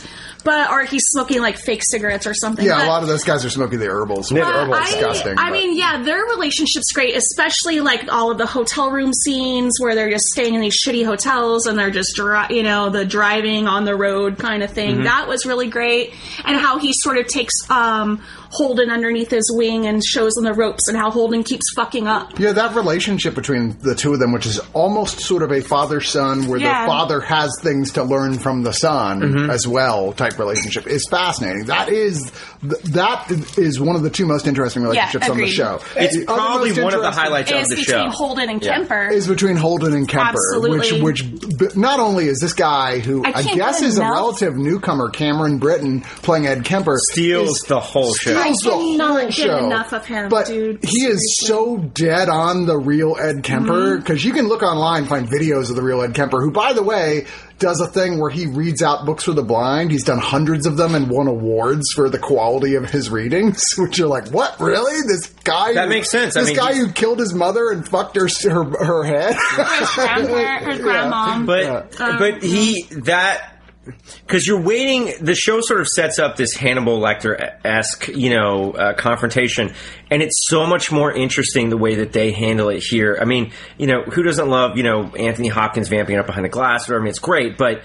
but 0.44 0.70
or 0.72 0.86
he's 0.86 1.06
smoking 1.06 1.42
like 1.42 1.58
fake 1.58 1.84
cigarettes 1.84 2.26
or 2.26 2.34
something. 2.34 2.66
Yeah, 2.66 2.78
but, 2.78 2.86
a 2.86 2.90
lot 2.90 3.02
of 3.04 3.08
those 3.10 3.24
guys 3.24 3.46
are 3.46 3.50
smoking 3.50 3.80
the 3.80 3.86
herbals. 3.88 4.32
Yeah, 4.32 4.52
herbals. 4.52 4.78
I, 4.80 4.86
disgusting. 4.86 5.38
I 5.38 5.50
but- 5.50 5.54
mean, 5.54 5.78
yeah, 5.78 6.02
their 6.04 6.24
relationship's 6.26 6.92
great, 6.92 7.16
especially 7.16 7.80
like 7.82 8.12
all 8.12 8.32
of 8.32 8.38
the 8.38 8.46
hotel 8.46 8.90
room 8.92 9.14
scenes 9.14 9.80
where 9.80 9.96
they're 9.96 10.10
just 10.10 10.26
staying 10.26 10.56
in 10.56 10.62
these 10.62 10.84
shitty 10.84 11.06
hotels 11.06 11.68
and 11.68 11.78
they're 11.78 11.92
just, 11.92 12.16
dri- 12.16 12.48
you 12.50 12.64
know, 12.64 12.90
the 12.90 13.06
driving 13.06 13.68
on 13.68 13.86
the 13.86 13.96
road 13.96 14.38
kind 14.38 14.64
of 14.64 14.72
thing. 14.72 15.04
That 15.04 15.28
was 15.28 15.46
really 15.46 15.68
great, 15.68 16.14
and 16.46 16.58
how 16.58 16.80
he 16.80 16.94
sort 16.94 17.18
of 17.18 17.28
takes 17.28 17.70
um, 17.70 18.22
Holden 18.52 18.90
underneath 18.90 19.32
his 19.32 19.52
wing 19.56 19.88
and 19.88 20.04
shows 20.04 20.38
him 20.38 20.44
the 20.44 20.54
ropes, 20.54 20.88
and 20.88 20.98
how 20.98 21.10
Holden 21.10 21.44
keeps 21.44 21.72
fucking 21.76 22.08
up. 22.08 22.38
Yeah, 22.38 22.52
that 22.52 22.76
relationship 22.76 23.34
between 23.34 23.78
the 23.80 23.96
two 23.96 24.14
of 24.14 24.20
them, 24.20 24.32
which 24.34 24.46
is 24.46 24.60
almost 24.74 25.20
sort 25.22 25.42
of 25.44 25.52
a 25.52 25.62
father 25.62 26.02
son, 26.02 26.48
where 26.48 26.60
Yeah. 26.60 26.82
the 26.86 26.88
father 26.92 27.22
has 27.22 27.50
things 27.62 27.94
to 27.94 28.04
learn 28.04 28.38
from 28.40 28.64
the 28.64 28.74
son 28.74 29.22
Mm-hmm. 29.22 29.50
as 29.50 29.68
well, 29.68 30.12
type 30.14 30.38
relationship, 30.38 30.86
is 30.88 31.06
fascinating. 31.10 31.66
That 31.66 31.90
is 31.90 32.32
that 32.64 33.32
is 33.58 33.80
one 33.80 33.96
of 33.96 34.04
the 34.04 34.10
two 34.10 34.26
most 34.26 34.48
interesting 34.48 34.84
relationships 34.84 35.30
on 35.30 35.38
the 35.38 35.48
show. 35.48 35.80
it's 35.96 36.16
The 36.18 36.26
probably 36.26 36.72
one 36.74 36.94
of 36.94 37.02
the 37.02 37.08
interesting 37.08 37.24
highlights 37.24 37.52
of 37.52 37.58
Is 37.62 37.68
the 37.70 37.76
between 37.78 37.96
show. 38.06 38.10
Holden 38.10 38.50
and 38.50 38.64
Yeah. 38.64 38.76
Kemper. 38.78 39.08
Is 39.10 39.28
between 39.28 39.56
Holden 39.56 39.94
and 39.94 40.08
Kemper, 40.08 40.38
Absolutely. 40.56 41.02
which 41.02 41.22
which 41.22 41.76
not 41.76 42.00
only 42.00 42.28
is 42.28 42.40
this 42.40 42.54
guy 42.54 43.00
who 43.00 43.24
I 43.26 43.30
I, 43.36 43.44
guess 43.44 43.80
get 43.80 43.88
is 43.88 43.98
a 43.98 44.02
relative 44.02 44.58
newcomer, 44.58 45.10
Cameron 45.10 45.58
Britton, 45.58 46.02
playing 46.22 46.48
Ed 46.48 46.64
Kemper, 46.66 46.98
Steals 47.12 47.50
is- 47.62 47.62
the 47.68 47.80
whole 47.80 48.14
show. 48.14 48.41
Steals 48.54 48.66
I 48.66 48.78
the 48.78 48.98
cannot 48.98 49.08
whole 49.12 49.22
get 49.26 49.34
show. 49.34 49.66
enough 49.66 49.94
of 49.94 50.06
him, 50.06 50.30
but 50.30 50.48
dude. 50.48 50.84
he 50.84 51.06
is 51.06 51.40
so 51.46 51.78
dead 51.78 52.30
on 52.30 52.66
the 52.66 52.78
real 52.78 53.16
Ed 53.20 53.44
Kemper 53.44 53.72
Mm-hmm. 53.72 54.00
because 54.00 54.24
you 54.26 54.34
can 54.34 54.48
look 54.48 54.64
online 54.64 55.06
find 55.06 55.28
videos 55.28 55.70
of 55.70 55.76
the 55.76 55.82
real 55.82 56.02
Ed 56.02 56.14
Kemper, 56.16 56.42
who, 56.42 56.52
by 56.52 56.74
the 56.74 56.84
way, 56.84 57.26
does 57.60 57.80
a 57.80 57.88
thing 57.88 58.20
where 58.20 58.32
he 58.32 58.48
reads 58.48 58.82
out 58.82 59.06
books 59.06 59.24
for 59.26 59.34
the 59.34 59.44
blind. 59.44 59.92
He's 59.92 60.04
done 60.04 60.18
hundreds 60.18 60.66
of 60.66 60.78
them 60.78 60.96
and 60.96 61.10
won 61.10 61.28
awards 61.28 61.92
for 61.94 62.10
the 62.10 62.18
quality 62.18 62.74
of 62.76 62.90
his 62.90 63.10
readings. 63.12 63.64
Which 63.78 64.00
are 64.00 64.08
like, 64.08 64.30
what 64.30 64.60
really? 64.60 65.00
This 65.08 65.28
guy 65.44 65.74
That 65.74 65.84
who- 65.84 65.90
makes 65.90 66.10
sense. 66.10 66.36
I 66.36 66.42
This 66.42 66.50
mean, 66.50 66.58
guy 66.58 66.74
who 66.74 66.92
killed 66.92 67.20
his 67.20 67.34
mother 67.36 67.70
and 67.70 67.88
fucked 67.88 68.16
her 68.16 68.28
her, 68.50 68.64
her 68.64 69.04
head. 69.04 69.36
his 69.36 69.90
grandpa, 69.96 70.72
his 70.72 70.80
grandmom. 70.80 71.46
But 71.46 72.02
Um, 72.02 72.18
but 72.18 72.42
he 72.42 72.84
that 73.04 73.58
because 73.84 74.46
you're 74.46 74.62
waiting. 74.62 75.14
The 75.22 75.36
show 75.36 75.62
sort 75.62 75.82
of 75.82 75.88
sets 75.88 76.20
up 76.20 76.36
this 76.36 76.54
Hannibal 76.54 77.00
Lecter 77.00 77.58
esque 77.64 78.08
you 78.10 78.30
know 78.30 78.72
uh, 78.72 78.94
confrontation, 78.94 79.74
and 80.10 80.22
it's 80.22 80.48
so 80.48 80.66
much 80.66 80.92
more 80.92 81.12
interesting 81.12 81.70
the 81.70 81.78
way 81.78 81.96
that 81.96 82.14
they 82.14 82.32
handle 82.32 82.70
it 82.70 82.84
here. 82.84 83.18
I 83.20 83.26
mean, 83.26 83.52
you 83.78 83.88
know, 83.88 84.04
who 84.04 84.24
doesn't 84.24 84.50
love 84.50 84.78
you 84.78 84.84
know 84.84 85.14
Anthony 85.16 85.48
Hopkins 85.48 85.90
vamping 85.90 86.18
up 86.18 86.28
behind 86.28 86.46
the 86.46 86.50
glass? 86.50 86.90
Or 86.90 86.98
I 86.98 87.00
mean, 87.00 87.10
it's 87.10 87.20
great, 87.20 87.58
but 87.58 87.82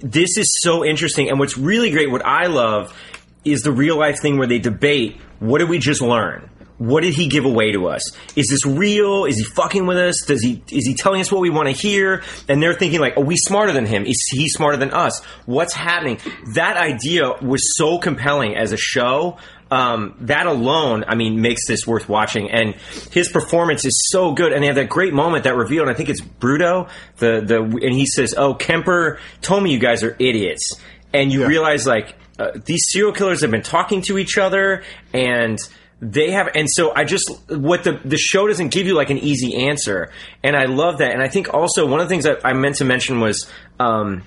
this 0.00 0.36
is 0.38 0.60
so 0.62 0.84
interesting. 0.84 1.28
And 1.28 1.38
what's 1.38 1.56
really 1.56 1.90
great, 1.90 2.10
what 2.10 2.24
I 2.24 2.46
love, 2.46 2.96
is 3.44 3.62
the 3.62 3.72
real 3.72 3.98
life 3.98 4.20
thing 4.20 4.38
where 4.38 4.46
they 4.46 4.58
debate 4.58 5.20
what 5.38 5.58
did 5.58 5.68
we 5.68 5.78
just 5.78 6.02
learn. 6.02 6.50
What 6.78 7.02
did 7.02 7.14
he 7.14 7.26
give 7.26 7.44
away 7.44 7.72
to 7.72 7.88
us? 7.88 8.12
Is 8.36 8.48
this 8.48 8.64
real? 8.64 9.24
Is 9.24 9.36
he 9.36 9.44
fucking 9.44 9.86
with 9.86 9.98
us? 9.98 10.24
Does 10.24 10.42
he 10.42 10.62
is 10.70 10.86
he 10.86 10.94
telling 10.94 11.20
us 11.20 11.30
what 11.30 11.40
we 11.40 11.50
want 11.50 11.66
to 11.66 11.72
hear? 11.72 12.22
And 12.48 12.62
they're 12.62 12.74
thinking 12.74 13.00
like, 13.00 13.16
are 13.16 13.24
we 13.24 13.36
smarter 13.36 13.72
than 13.72 13.84
him? 13.84 14.06
Is 14.06 14.28
he 14.30 14.48
smarter 14.48 14.76
than 14.76 14.92
us? 14.92 15.22
What's 15.44 15.74
happening? 15.74 16.18
That 16.54 16.76
idea 16.76 17.32
was 17.42 17.76
so 17.76 17.98
compelling 17.98 18.56
as 18.56 18.72
a 18.72 18.76
show. 18.76 19.38
Um, 19.70 20.16
that 20.20 20.46
alone, 20.46 21.04
I 21.06 21.14
mean, 21.14 21.42
makes 21.42 21.66
this 21.66 21.86
worth 21.86 22.08
watching. 22.08 22.50
And 22.50 22.74
his 23.10 23.28
performance 23.28 23.84
is 23.84 24.08
so 24.10 24.32
good. 24.32 24.52
And 24.52 24.62
they 24.62 24.68
have 24.68 24.76
that 24.76 24.88
great 24.88 25.12
moment, 25.12 25.44
that 25.44 25.56
reveal, 25.56 25.82
and 25.82 25.90
I 25.90 25.94
think 25.94 26.08
it's 26.08 26.22
Brudos. 26.22 26.88
The 27.16 27.42
the 27.44 27.60
and 27.60 27.92
he 27.92 28.06
says, 28.06 28.34
"Oh, 28.36 28.54
Kemper 28.54 29.18
told 29.42 29.62
me 29.64 29.72
you 29.72 29.78
guys 29.80 30.04
are 30.04 30.16
idiots." 30.18 30.80
And 31.12 31.32
you 31.32 31.46
realize 31.46 31.86
like 31.86 32.14
uh, 32.38 32.52
these 32.64 32.90
serial 32.92 33.12
killers 33.12 33.40
have 33.40 33.50
been 33.50 33.62
talking 33.62 34.02
to 34.02 34.18
each 34.18 34.38
other 34.38 34.84
and 35.12 35.58
they 36.00 36.30
have 36.30 36.48
and 36.54 36.70
so 36.70 36.94
i 36.94 37.04
just 37.04 37.30
what 37.50 37.82
the 37.84 38.00
the 38.04 38.16
show 38.16 38.46
doesn't 38.46 38.68
give 38.68 38.86
you 38.86 38.94
like 38.94 39.10
an 39.10 39.18
easy 39.18 39.66
answer 39.68 40.10
and 40.44 40.56
i 40.56 40.64
love 40.64 40.98
that 40.98 41.12
and 41.12 41.22
i 41.22 41.28
think 41.28 41.52
also 41.52 41.86
one 41.86 41.98
of 42.00 42.06
the 42.06 42.08
things 42.08 42.24
that 42.24 42.44
i 42.44 42.52
meant 42.52 42.76
to 42.76 42.84
mention 42.84 43.20
was 43.20 43.50
um 43.80 44.22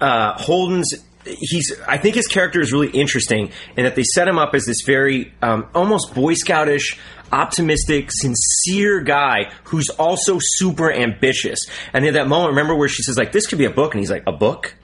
uh 0.00 0.34
holden's 0.38 0.94
he's 1.24 1.72
I 1.86 1.98
think 1.98 2.14
his 2.14 2.26
character 2.26 2.60
is 2.60 2.72
really 2.72 2.88
interesting 2.88 3.50
in 3.76 3.84
that 3.84 3.94
they 3.94 4.02
set 4.02 4.28
him 4.28 4.38
up 4.38 4.54
as 4.54 4.66
this 4.66 4.82
very 4.82 5.32
um, 5.42 5.68
almost 5.74 6.14
Boy 6.14 6.34
Scoutish. 6.34 6.98
Optimistic, 7.30 8.10
sincere 8.12 9.00
guy 9.00 9.50
who's 9.64 9.88
also 9.88 10.36
super 10.38 10.92
ambitious. 10.92 11.66
And 11.94 12.04
in 12.04 12.12
that 12.12 12.28
moment, 12.28 12.50
remember 12.50 12.74
where 12.74 12.90
she 12.90 13.02
says, 13.02 13.16
like, 13.16 13.32
this 13.32 13.46
could 13.46 13.56
be 13.56 13.64
a 13.64 13.70
book, 13.70 13.94
and 13.94 14.00
he's 14.00 14.10
like, 14.10 14.24
a 14.26 14.32
book? 14.32 14.74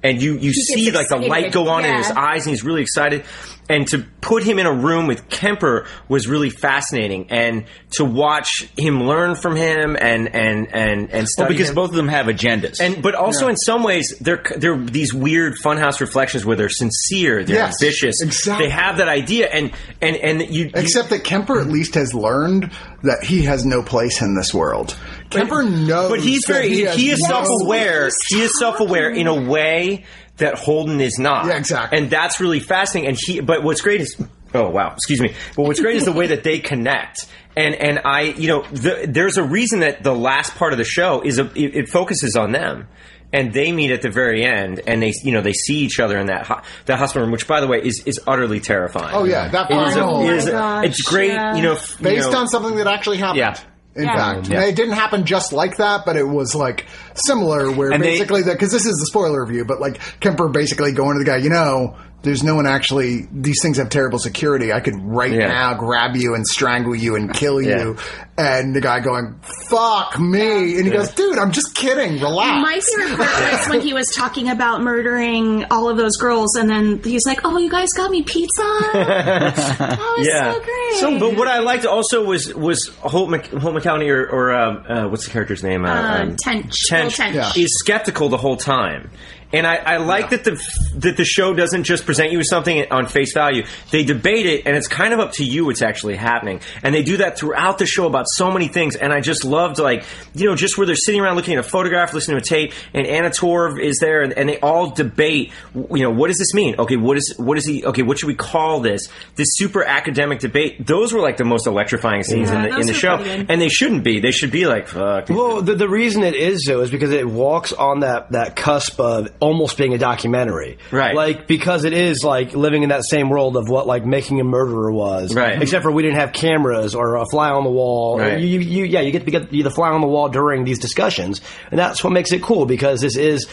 And 0.00 0.22
you, 0.22 0.38
you 0.38 0.52
see 0.52 0.92
like 0.92 1.08
the 1.08 1.16
light 1.16 1.50
go 1.52 1.68
on 1.68 1.84
in 1.84 1.96
his 1.96 2.10
eyes, 2.12 2.46
and 2.46 2.50
he's 2.50 2.62
really 2.62 2.82
excited. 2.82 3.24
And 3.70 3.86
to 3.88 3.98
put 4.22 4.44
him 4.44 4.58
in 4.58 4.64
a 4.64 4.72
room 4.72 5.08
with 5.08 5.28
Kemper 5.28 5.86
was 6.08 6.26
really 6.28 6.50
fascinating, 6.50 7.26
and 7.30 7.64
to 7.96 8.04
watch 8.04 8.66
him 8.78 9.02
learn 9.02 9.34
from 9.34 9.56
him 9.56 9.96
and 10.00 10.32
and 10.34 10.68
and 10.72 11.02
and 11.10 11.12
Well, 11.12 11.26
study 11.26 11.54
because 11.54 11.70
him. 11.70 11.74
both 11.74 11.90
of 11.90 11.96
them 11.96 12.08
have 12.08 12.26
agendas. 12.26 12.80
And 12.80 13.02
but 13.02 13.14
also 13.16 13.48
in 13.48 13.56
some 13.56 13.82
ways 13.82 14.16
they're 14.20 14.42
they're 14.56 14.78
these 14.78 15.12
weird 15.12 15.56
funhouse 15.62 16.00
reflections 16.00 16.46
where 16.46 16.56
they're 16.56 16.68
sincere, 16.70 17.42
they're 17.44 17.56
Yes, 17.56 17.82
ambitious, 17.82 18.22
exactly. 18.22 18.66
they 18.66 18.70
have 18.72 18.98
that 18.98 19.08
idea, 19.08 19.48
and 19.48 19.72
and 20.00 20.16
and 20.16 20.40
you, 20.42 20.66
you 20.66 20.70
Except 20.74 21.10
that 21.10 21.24
Kemper 21.24 21.60
at 21.60 21.66
least 21.66 21.94
has 21.96 22.14
learned 22.14 22.70
that 23.02 23.24
he 23.24 23.42
has 23.42 23.66
no 23.66 23.82
place 23.82 24.22
in 24.22 24.34
this 24.36 24.54
world. 24.54 24.96
Kemper 25.30 25.62
knows, 25.62 26.10
but 26.10 26.20
he's 26.20 26.44
very 26.46 26.68
he, 26.68 26.76
he, 26.86 27.08
has 27.08 27.18
is 27.20 27.26
self-aware. 27.26 28.10
He 28.28 28.40
is 28.40 28.58
self-aware 28.58 29.10
in 29.10 29.26
a 29.26 29.48
way 29.48 30.04
that 30.38 30.54
Holden 30.58 31.00
is 31.00 31.18
not. 31.18 31.46
Yeah, 31.46 31.56
exactly. 31.58 31.98
And 31.98 32.10
that's 32.10 32.40
really 32.40 32.60
fascinating. 32.60 33.08
And 33.10 33.18
he, 33.20 33.40
but 33.40 33.62
what's 33.62 33.80
great 33.80 34.00
is, 34.00 34.16
oh 34.54 34.68
wow, 34.70 34.92
excuse 34.94 35.20
me. 35.20 35.34
But 35.56 35.64
what's 35.64 35.80
great 35.80 35.96
is 35.96 36.04
the 36.04 36.12
way 36.12 36.28
that 36.28 36.44
they 36.44 36.58
connect. 36.60 37.26
And 37.56 37.74
and 37.74 38.00
I, 38.04 38.22
you 38.22 38.48
know, 38.48 38.62
the, 38.62 39.06
there's 39.08 39.36
a 39.36 39.42
reason 39.42 39.80
that 39.80 40.02
the 40.02 40.14
last 40.14 40.54
part 40.54 40.72
of 40.72 40.78
the 40.78 40.84
show 40.84 41.22
is 41.22 41.38
a 41.38 41.46
it, 41.58 41.74
it 41.76 41.88
focuses 41.88 42.36
on 42.36 42.52
them. 42.52 42.86
And 43.30 43.52
they 43.52 43.72
meet 43.72 43.90
at 43.90 44.00
the 44.00 44.08
very 44.08 44.42
end, 44.42 44.80
and 44.86 45.02
they, 45.02 45.12
you 45.22 45.32
know, 45.32 45.42
they 45.42 45.52
see 45.52 45.80
each 45.80 46.00
other 46.00 46.18
in 46.18 46.28
that 46.28 46.46
ho- 46.46 46.62
that 46.86 46.98
hospital 46.98 47.24
room, 47.26 47.32
which, 47.32 47.46
by 47.46 47.60
the 47.60 47.66
way, 47.66 47.76
is, 47.78 48.02
is 48.06 48.18
utterly 48.26 48.58
terrifying. 48.58 49.14
Oh 49.14 49.24
yeah, 49.24 49.48
that 49.48 49.70
It 49.70 49.74
is 49.76 49.96
a- 49.96 50.00
final 50.00 50.22
it 50.26 50.34
is 50.34 50.46
a- 50.46 50.52
gosh, 50.52 50.86
it's 50.86 51.02
great, 51.02 51.32
yeah. 51.32 51.54
you 51.54 51.62
know, 51.62 51.72
f- 51.74 51.96
you 51.98 52.04
based 52.04 52.30
know- 52.32 52.38
on 52.38 52.48
something 52.48 52.76
that 52.76 52.86
actually 52.86 53.18
happened. 53.18 53.36
Yeah. 53.40 53.58
In 53.98 54.04
Yeah. 54.04 54.14
fact, 54.16 54.48
Yeah. 54.48 54.62
it 54.62 54.76
didn't 54.76 54.94
happen 54.94 55.24
just 55.24 55.52
like 55.52 55.76
that, 55.78 56.02
but 56.06 56.16
it 56.16 56.26
was 56.26 56.54
like 56.54 56.86
similar. 57.14 57.70
Where 57.72 57.90
And 57.90 58.02
they- 58.02 58.10
basically, 58.12 58.42
because 58.44 58.70
this 58.70 58.86
is 58.86 58.96
the 58.98 59.06
spoiler 59.06 59.44
review, 59.44 59.64
but 59.64 59.80
like 59.80 59.98
Kemper 60.20 60.48
basically 60.48 60.92
going 60.92 61.18
to 61.18 61.24
the 61.24 61.28
guy, 61.28 61.38
you 61.38 61.50
know, 61.50 61.96
there's 62.22 62.42
no 62.42 62.54
one 62.56 62.66
actually. 62.66 63.28
These 63.32 63.62
things 63.62 63.76
have 63.78 63.90
terrible 63.90 64.18
security. 64.18 64.72
I 64.72 64.80
could 64.80 64.94
right 65.00 65.30
Yeah. 65.32 65.48
now 65.48 65.74
grab 65.74 66.16
you 66.16 66.34
and 66.34 66.46
strangle 66.46 66.94
you 66.94 67.14
and 67.16 67.32
kill 67.32 67.60
Yeah. 67.62 67.78
you. 67.78 67.96
And 68.36 68.74
the 68.74 68.80
guy 68.80 69.00
going, 69.00 69.40
"Fuck 69.68 70.18
me," 70.20 70.76
and 70.76 70.84
he 70.84 70.90
goes, 70.92 71.10
"Dude, 71.10 71.38
I'm 71.38 71.50
just 71.50 71.74
kidding. 71.74 72.20
Relax." 72.20 72.62
My 72.62 72.80
favorite 72.80 73.18
part 73.26 73.52
was 73.52 73.68
when 73.68 73.80
he 73.80 73.92
was 73.94 74.10
talking 74.14 74.48
about 74.48 74.80
murdering 74.82 75.64
all 75.72 75.88
of 75.88 75.96
those 75.96 76.16
girls, 76.18 76.54
and 76.54 76.70
then 76.70 77.00
he's 77.02 77.26
like, 77.26 77.40
"Oh, 77.44 77.58
you 77.58 77.68
guys 77.68 77.92
got 77.94 78.10
me 78.12 78.22
pizza." 78.22 78.62
that 78.92 80.14
was 80.18 80.26
yeah. 80.26 80.52
so 80.52 80.60
great. 80.60 81.00
So, 81.00 81.18
but 81.18 81.36
what 81.36 81.48
I 81.48 81.58
liked 81.60 81.84
also 81.86 82.24
was 82.24 82.54
was 82.54 82.88
Holt, 83.00 83.30
Mc, 83.30 83.46
Holt 83.46 83.74
McCallany 83.74 84.08
or, 84.08 84.26
or 84.30 84.52
uh, 84.52 84.70
uh, 85.04 85.08
what's 85.08 85.24
the 85.24 85.30
character's 85.32 85.62
name? 85.62 85.84
Uh, 85.84 86.18
Um, 86.20 86.36
Tench. 86.36 86.74
Will 86.92 87.10
Tench. 87.10 87.34
Yeah. 87.34 87.52
is 87.56 87.76
skeptical 87.78 88.28
the 88.28 88.36
whole 88.36 88.56
time. 88.56 89.10
And 89.52 89.66
I, 89.66 89.76
I 89.76 89.96
like 89.96 90.30
that 90.30 90.44
the 90.44 90.60
that 90.96 91.16
the 91.16 91.24
show 91.24 91.54
doesn't 91.54 91.84
just 91.84 92.04
present 92.04 92.32
you 92.32 92.38
with 92.38 92.46
something 92.46 92.84
on 92.90 93.06
face 93.06 93.32
value. 93.32 93.64
They 93.90 94.04
debate 94.04 94.44
it, 94.44 94.66
and 94.66 94.76
it's 94.76 94.88
kind 94.88 95.14
of 95.14 95.20
up 95.20 95.32
to 95.32 95.44
you 95.44 95.64
what's 95.64 95.80
actually 95.80 96.16
happening. 96.16 96.60
And 96.82 96.94
they 96.94 97.02
do 97.02 97.18
that 97.18 97.38
throughout 97.38 97.78
the 97.78 97.86
show 97.86 98.06
about 98.06 98.28
so 98.28 98.50
many 98.50 98.68
things. 98.68 98.94
And 98.96 99.12
I 99.12 99.20
just 99.22 99.44
loved, 99.44 99.78
like, 99.78 100.04
you 100.34 100.46
know, 100.46 100.54
just 100.54 100.76
where 100.76 100.86
they're 100.86 100.96
sitting 100.96 101.20
around 101.20 101.36
looking 101.36 101.54
at 101.54 101.60
a 101.60 101.68
photograph, 101.68 102.12
listening 102.12 102.38
to 102.38 102.42
a 102.42 102.44
tape, 102.44 102.74
and 102.92 103.06
Anna 103.06 103.30
Torv 103.30 103.80
is 103.80 104.00
there, 104.00 104.22
and, 104.22 104.34
and 104.34 104.48
they 104.50 104.60
all 104.60 104.90
debate. 104.90 105.52
You 105.74 106.02
know, 106.02 106.10
what 106.10 106.28
does 106.28 106.38
this 106.38 106.52
mean? 106.52 106.74
Okay, 106.78 106.96
what 106.96 107.16
is 107.16 107.34
what 107.38 107.56
is 107.56 107.64
he? 107.64 107.84
Okay, 107.86 108.02
what 108.02 108.18
should 108.18 108.26
we 108.28 108.34
call 108.34 108.80
this? 108.80 109.08
This 109.36 109.48
super 109.52 109.82
academic 109.82 110.40
debate. 110.40 110.86
Those 110.86 111.14
were 111.14 111.20
like 111.20 111.38
the 111.38 111.44
most 111.44 111.66
electrifying 111.66 112.22
scenes 112.22 112.50
Yeah, 112.50 112.64
in 112.64 112.70
the 112.70 112.80
in 112.80 112.86
the 112.86 112.92
show, 112.92 113.16
pretty 113.16 113.46
and 113.48 113.60
they 113.60 113.70
shouldn't 113.70 114.04
be. 114.04 114.20
They 114.20 114.30
should 114.30 114.50
be 114.50 114.66
like, 114.66 114.88
fuck. 114.88 115.30
Well, 115.30 115.62
the, 115.62 115.74
the 115.74 115.88
reason 115.88 116.22
it 116.22 116.34
is 116.34 116.64
though 116.66 116.82
is 116.82 116.90
because 116.90 117.12
it 117.12 117.26
walks 117.26 117.72
on 117.72 118.00
that 118.00 118.32
that 118.32 118.54
cusp 118.54 119.00
of 119.00 119.28
almost 119.40 119.76
being 119.76 119.94
a 119.94 119.98
documentary, 119.98 120.78
Right. 120.90 121.14
Like 121.14 121.46
because 121.46 121.84
it 121.84 121.92
is 121.92 122.24
like 122.24 122.54
living 122.54 122.82
in 122.82 122.88
that 122.88 123.04
same 123.04 123.30
world 123.30 123.56
of 123.56 123.68
what 123.68 123.86
like 123.86 124.04
making 124.04 124.40
a 124.40 124.44
murderer 124.44 124.90
was, 124.90 125.34
Right. 125.34 125.60
Except 125.60 125.82
for 125.82 125.92
we 125.92 126.02
didn't 126.02 126.18
have 126.18 126.32
cameras 126.32 126.94
or 126.94 127.16
a 127.16 127.24
fly 127.30 127.50
on 127.50 127.64
the 127.64 127.70
wall. 127.70 128.18
Right. 128.18 128.40
You, 128.40 128.60
you, 128.60 128.84
yeah, 128.84 129.00
you 129.00 129.12
get 129.12 129.24
to 129.24 129.40
be 129.46 129.62
the 129.62 129.70
fly 129.70 129.90
on 129.90 130.00
the 130.00 130.06
wall 130.06 130.28
during 130.28 130.64
these 130.64 130.78
discussions, 130.78 131.40
and 131.70 131.78
that's 131.78 132.02
what 132.02 132.12
makes 132.12 132.32
it 132.32 132.42
cool 132.42 132.66
because 132.66 133.00
this 133.00 133.16
is 133.16 133.48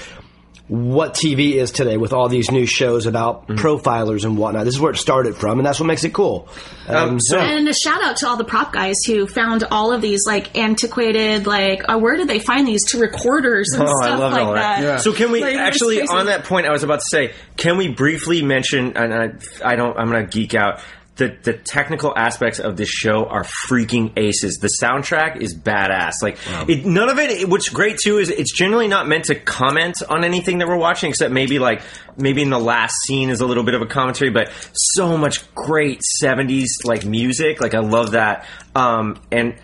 what 0.68 1.14
TV 1.14 1.54
is 1.54 1.70
today 1.72 1.96
with 1.96 2.12
all 2.12 2.28
these 2.28 2.50
new 2.50 2.66
shows 2.66 3.06
about 3.06 3.48
Mm-hmm. 3.48 3.60
profilers 3.64 4.26
and 4.26 4.36
whatnot. 4.38 4.66
This 4.66 4.74
is 4.74 4.80
where 4.80 4.92
it 4.92 4.98
started 4.98 5.36
from, 5.36 5.60
and 5.60 5.66
that's 5.66 5.80
what 5.80 5.86
makes 5.86 6.04
it 6.04 6.14
cool. 6.14 6.48
Um, 6.88 7.20
so- 7.20 7.38
And 7.38 7.68
a 7.68 7.74
shout 7.74 8.04
out 8.04 8.18
to 8.18 8.28
all 8.28 8.38
the 8.38 8.44
prop 8.44 8.74
guys 8.74 9.04
who 9.06 9.28
found 9.28 9.64
all 9.70 9.92
of 9.92 10.02
these 10.02 10.26
like 10.26 10.58
antiquated, 10.58 11.46
like 11.46 11.84
uh, 11.88 11.98
where 12.00 12.16
did 12.16 12.28
they 12.28 12.40
find 12.40 12.68
these 12.68 12.84
to 12.92 13.00
recorders 13.00 13.70
and 13.74 13.84
Oh, 13.88 14.00
I 14.02 14.06
stuff 14.08 14.20
love 14.20 14.32
like 14.34 14.56
that. 14.56 14.80
that. 14.80 14.82
Yeah. 14.84 14.98
So 14.98 15.14
can 15.14 15.32
we 15.32 15.42
Like, 15.42 15.56
actually 15.58 16.02
on 16.02 16.26
that 16.28 16.46
point? 16.46 16.66
I 16.66 16.72
was 16.72 16.84
about 16.84 17.00
to 17.02 17.06
say, 17.08 17.34
can 17.58 17.78
we 17.78 17.90
briefly 17.90 18.42
mention? 18.42 18.98
And 18.98 19.14
I, 19.14 19.30
I 19.64 19.76
don't. 19.76 19.96
I'm 19.98 20.10
going 20.10 20.26
to 20.28 20.32
geek 20.32 20.56
out. 20.56 20.80
The, 21.18 21.38
the 21.44 21.54
technical 21.54 22.14
aspects 22.14 22.60
of 22.60 22.76
this 22.76 22.90
show 22.90 23.26
are 23.26 23.44
freaking 23.44 24.12
aces. 24.18 24.58
The 24.58 24.68
soundtrack 24.68 25.42
is 25.42 25.58
badass. 25.58 26.16
Like 26.22 26.38
it, 26.68 26.86
none 26.86 27.10
of 27.10 27.18
it. 27.20 27.48
What's 27.48 27.70
great 27.70 28.00
too 28.00 28.18
is 28.18 28.30
it's 28.30 28.52
generally 28.52 28.90
not 28.90 29.08
meant 29.08 29.26
to 29.26 29.36
comment 29.36 30.04
on 30.10 30.26
anything 30.26 30.58
that 30.58 30.68
we're 30.68 30.76
watching, 30.76 31.10
except 31.10 31.32
maybe 31.32 31.58
like 31.58 31.82
maybe 32.18 32.42
in 32.42 32.50
the 32.50 32.60
last 32.60 33.02
scene 33.04 33.30
is 33.30 33.40
a 33.40 33.46
little 33.46 33.64
bit 33.64 33.76
of 33.76 33.82
a 33.82 33.86
commentary. 33.86 34.30
But 34.30 34.52
so 34.74 35.18
much 35.18 35.54
great 35.56 36.02
'70s 36.22 36.84
like 36.84 37.06
music. 37.06 37.62
Like 37.62 37.74
I 37.74 37.80
love 37.80 38.12
that. 38.12 38.46
Um, 38.76 39.22
and 39.32 39.56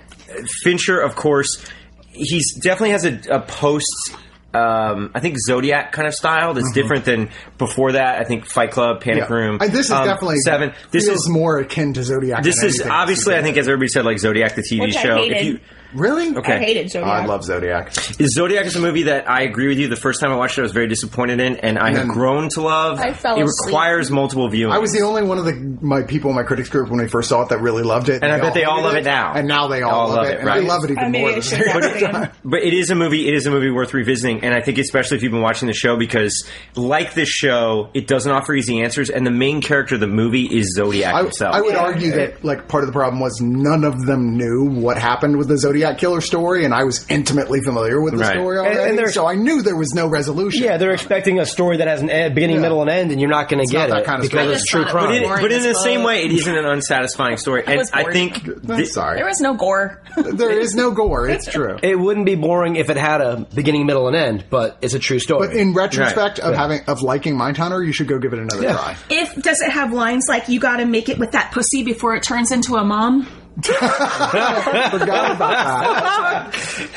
Fincher, 0.63 1.01
of 1.01 1.15
course, 1.15 1.65
he's 2.11 2.53
definitely 2.55 2.91
has 2.91 3.05
a, 3.05 3.19
a 3.29 3.39
post. 3.41 4.15
Um, 4.53 5.11
I 5.15 5.19
think 5.21 5.37
Zodiac 5.39 5.91
kind 5.93 6.07
of 6.07 6.13
style 6.13 6.53
that's 6.53 6.71
different 6.73 7.05
than 7.05 7.29
before 7.57 7.93
that. 7.93 8.19
I 8.19 8.25
think 8.25 8.45
Fight 8.45 8.71
Club, 8.71 8.99
Panic 9.01 9.29
Yeah. 9.29 9.33
Room. 9.33 9.57
Uh, 9.61 9.67
this 9.67 9.85
is 9.85 9.91
um, 9.91 10.05
definitely 10.05 10.37
seven. 10.39 10.73
This 10.91 11.07
feels 11.07 11.21
is 11.21 11.29
more 11.29 11.59
akin 11.59 11.93
to 11.93 12.03
Zodiac. 12.03 12.43
this 12.43 12.59
than 12.59 12.69
is 12.69 12.81
obviously. 12.81 13.35
I 13.35 13.41
think 13.41 13.57
as 13.57 13.67
everybody 13.67 13.87
said, 13.87 14.03
like 14.05 14.19
Zodiac, 14.19 14.55
the 14.55 14.61
TV 14.61 14.81
Which 14.81 14.95
I 14.97 15.01
show. 15.01 15.15
hated. 15.17 15.37
If 15.37 15.43
you 15.45 15.59
really 15.93 16.36
okay, 16.38 16.56
I 16.56 16.60
hated 16.60 16.86
Oh, 16.86 16.89
Zodiac. 16.89 17.08
I 17.08 17.25
love 17.25 17.43
Zodiac. 17.43 17.91
Zodiac 17.93 18.65
is 18.65 18.75
a 18.75 18.80
movie 18.80 19.04
that 19.04 19.30
I 19.30 19.41
agree 19.43 19.67
with 19.67 19.77
you. 19.77 19.88
The 19.88 19.95
first 19.95 20.19
time 20.21 20.32
I 20.32 20.36
watched 20.36 20.58
it, 20.58 20.62
I 20.62 20.63
was 20.63 20.71
very 20.71 20.88
disappointed 20.88 21.39
in, 21.39 21.58
and 21.58 21.77
I 21.77 21.91
have 21.91 22.08
grown 22.08 22.49
to 22.49 22.62
love. 22.62 22.99
I 22.99 23.13
fell 23.13 23.38
it 23.38 23.43
asleep. 23.43 23.67
requires 23.67 24.12
multiple 24.12 24.49
viewings. 24.49 24.71
I 24.73 24.80
was 24.80 24.91
the 24.91 25.01
only 25.01 25.23
one 25.23 25.38
of 25.38 25.45
the 25.45 25.54
my 25.82 26.04
people 26.04 26.30
in 26.30 26.36
my 26.36 26.43
critics 26.43 26.69
group 26.69 26.89
when 26.89 26.99
we 27.01 27.08
first 27.08 27.30
saw 27.30 27.41
it 27.43 27.49
that 27.49 27.60
really 27.62 27.84
loved 27.84 28.10
it. 28.10 28.23
And 28.23 28.32
I 28.32 28.39
bet 28.39 28.54
they 28.54 28.63
all 28.63 28.77
hated 28.77 28.88
love 28.88 28.95
it 28.97 29.04
now. 29.06 29.34
And 29.34 29.47
now 29.47 29.67
they 29.67 29.82
all, 29.82 30.10
love, 30.10 30.25
it. 30.27 30.38
and 30.39 30.47
right. 30.47 30.63
I 30.63 30.67
love 30.67 30.84
it 30.84 30.91
even 30.91 31.12
maybe 31.12 31.21
more. 31.21 31.30
I 31.30 31.34
than 31.34 31.41
should 31.41 31.60
they- 31.60 32.12
watch. 32.12 32.32
But 32.43 32.62
it 32.63 32.73
is 32.73 32.89
a 32.89 32.95
movie. 32.95 33.27
It 33.27 33.34
is 33.34 33.45
a 33.45 33.51
movie 33.51 33.69
worth 33.69 33.93
revisiting, 33.93 34.43
and 34.43 34.54
I 34.54 34.62
think 34.62 34.77
especially 34.77 35.17
if 35.17 35.23
you've 35.23 35.32
been 35.32 35.41
watching 35.41 35.67
the 35.67 35.73
show 35.73 35.97
because, 35.97 36.47
like 36.75 37.13
this 37.13 37.30
show, 37.30 37.89
it 37.93 38.08
doesn't 38.08 38.32
offer 38.32 38.54
easy 38.54 38.82
answers, 38.82 39.10
and 39.10 39.25
the 39.25 39.32
main 39.32 39.62
character 39.62 39.95
of 39.95 40.01
the 40.01 40.08
movie 40.08 40.45
is 40.45 40.73
Zodiac 40.75 41.13
I, 41.13 41.23
himself. 41.23 41.56
I 41.56 41.62
would 41.62 41.75
argue 41.75 42.12
that 42.12 42.43
like 42.43 42.67
part 42.67 42.84
of 42.84 42.88
the 42.88 42.93
problem 42.93 43.19
was 43.19 43.39
none 43.41 43.84
of 43.84 44.06
them 44.06 44.38
knew 44.38 44.65
what 44.69 44.97
happened 44.97 45.38
with 45.38 45.47
the 45.47 45.58
Zodiac 45.58 45.81
killer 45.98 46.22
story, 46.22 46.65
and 46.65 46.74
I 46.74 46.84
was 46.84 47.06
intimately 47.10 47.62
familiar 47.62 48.02
with 48.02 48.13
the 48.13 48.20
Right. 48.20 48.34
story 48.34 48.60
And- 48.60 49.00
and 49.00 49.10
so 49.12 49.26
I 49.28 49.36
knew 49.36 49.62
there 49.62 49.76
was 49.76 49.94
no 49.94 50.08
resolution. 50.08 50.63
Yeah, 50.63 50.78
they're 50.78 50.91
expecting 50.91 51.39
a 51.39 51.46
story 51.46 51.78
that 51.78 51.88
has 51.88 52.02
an 52.02 52.10
end, 52.10 52.36
beginning, 52.36 52.58
Yeah. 52.58 52.62
middle, 52.62 52.82
and 52.82 52.89
end, 52.89 53.12
and 53.12 53.20
you're 53.20 53.30
not 53.30 53.50
going 53.50 53.65
to 53.65 53.74
not 53.74 53.88
get 53.88 53.89
that 53.89 54.00
it 54.02 54.06
kind 54.06 54.24
of 54.24 54.30
because 54.30 54.41
story. 54.44 54.56
it's 54.56 54.65
true 54.65 54.84
But 54.84 54.91
crime. 54.91 55.06
but, 55.08 55.15
it, 55.15 55.41
but 55.41 55.52
in 55.52 55.63
the 55.63 55.74
fuck. 55.74 55.84
same 55.84 56.04
way, 56.04 56.24
it 56.24 56.32
isn't 56.32 56.56
an 56.56 56.65
unsatisfying 56.65 57.38
story, 57.38 57.63
and 57.65 57.78
was 57.80 57.89
I 57.94 58.04
think 58.12 58.48
I'm 58.70 58.86
sorry. 58.86 59.17
There 59.17 59.26
was 59.28 59.39
no 59.41 59.54
gore. 59.54 60.02
there 60.17 60.52
is 60.52 60.76
no 60.76 60.91
gore. 60.91 61.28
It's 61.28 61.46
true. 61.48 61.78
it 61.82 62.00
wouldn't 62.00 62.26
be 62.26 62.36
boring 62.36 62.76
if 62.76 62.89
it 62.89 62.98
had 62.98 63.22
a 63.22 63.46
beginning, 63.54 63.86
middle, 63.86 64.08
and 64.08 64.15
end, 64.15 64.44
but 64.50 64.78
it's 64.82 64.94
a 64.94 65.00
true 65.00 65.20
story. 65.20 65.48
But 65.48 65.56
in 65.56 65.74
retrospect 65.74 66.39
Right. 66.39 66.50
of 66.50 66.56
having 66.56 66.82
of 66.88 67.02
liking 67.02 67.36
Mindhunter, 67.36 67.86
you 67.86 67.91
should 67.94 68.08
go 68.08 68.17
give 68.20 68.34
it 68.34 68.39
another 68.39 68.62
Yeah. 68.63 68.74
try. 68.74 68.96
if 69.10 69.34
does 69.41 69.62
it 69.62 69.72
have 69.72 69.94
lines 69.94 70.28
like 70.30 70.50
"You 70.50 70.60
got 70.60 70.78
to 70.78 70.86
make 70.86 71.10
it 71.10 71.17
with 71.17 71.32
that 71.32 71.52
pussy 71.52 71.84
before 71.84 72.15
it 72.15 72.24
turns 72.24 72.52
into 72.52 72.76
a 72.76 72.84
mom"? 72.84 73.26
Forgot 73.61 75.31
about 75.35 76.51
that. 76.51 76.51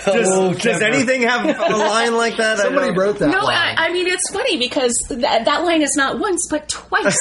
does, 0.05 0.63
does 0.63 0.83
anything 0.83 1.23
have 1.23 1.45
a 1.45 1.77
line 1.77 2.15
like 2.17 2.37
that? 2.37 2.59
I 2.61 2.65
Somebody 2.65 2.87
don't- 2.89 2.97
wrote 2.99 3.19
that. 3.19 3.29
No, 3.29 3.41
line. 3.45 3.57
I, 3.79 3.87
I 3.89 3.93
mean 3.93 4.07
it's 4.07 4.31
funny 4.31 4.57
because 4.57 4.97
that, 5.09 5.45
that 5.47 5.65
line 5.65 5.83
is 5.83 5.97
not 5.97 6.19
once 6.19 6.47
but 6.49 6.69
twice 6.69 7.19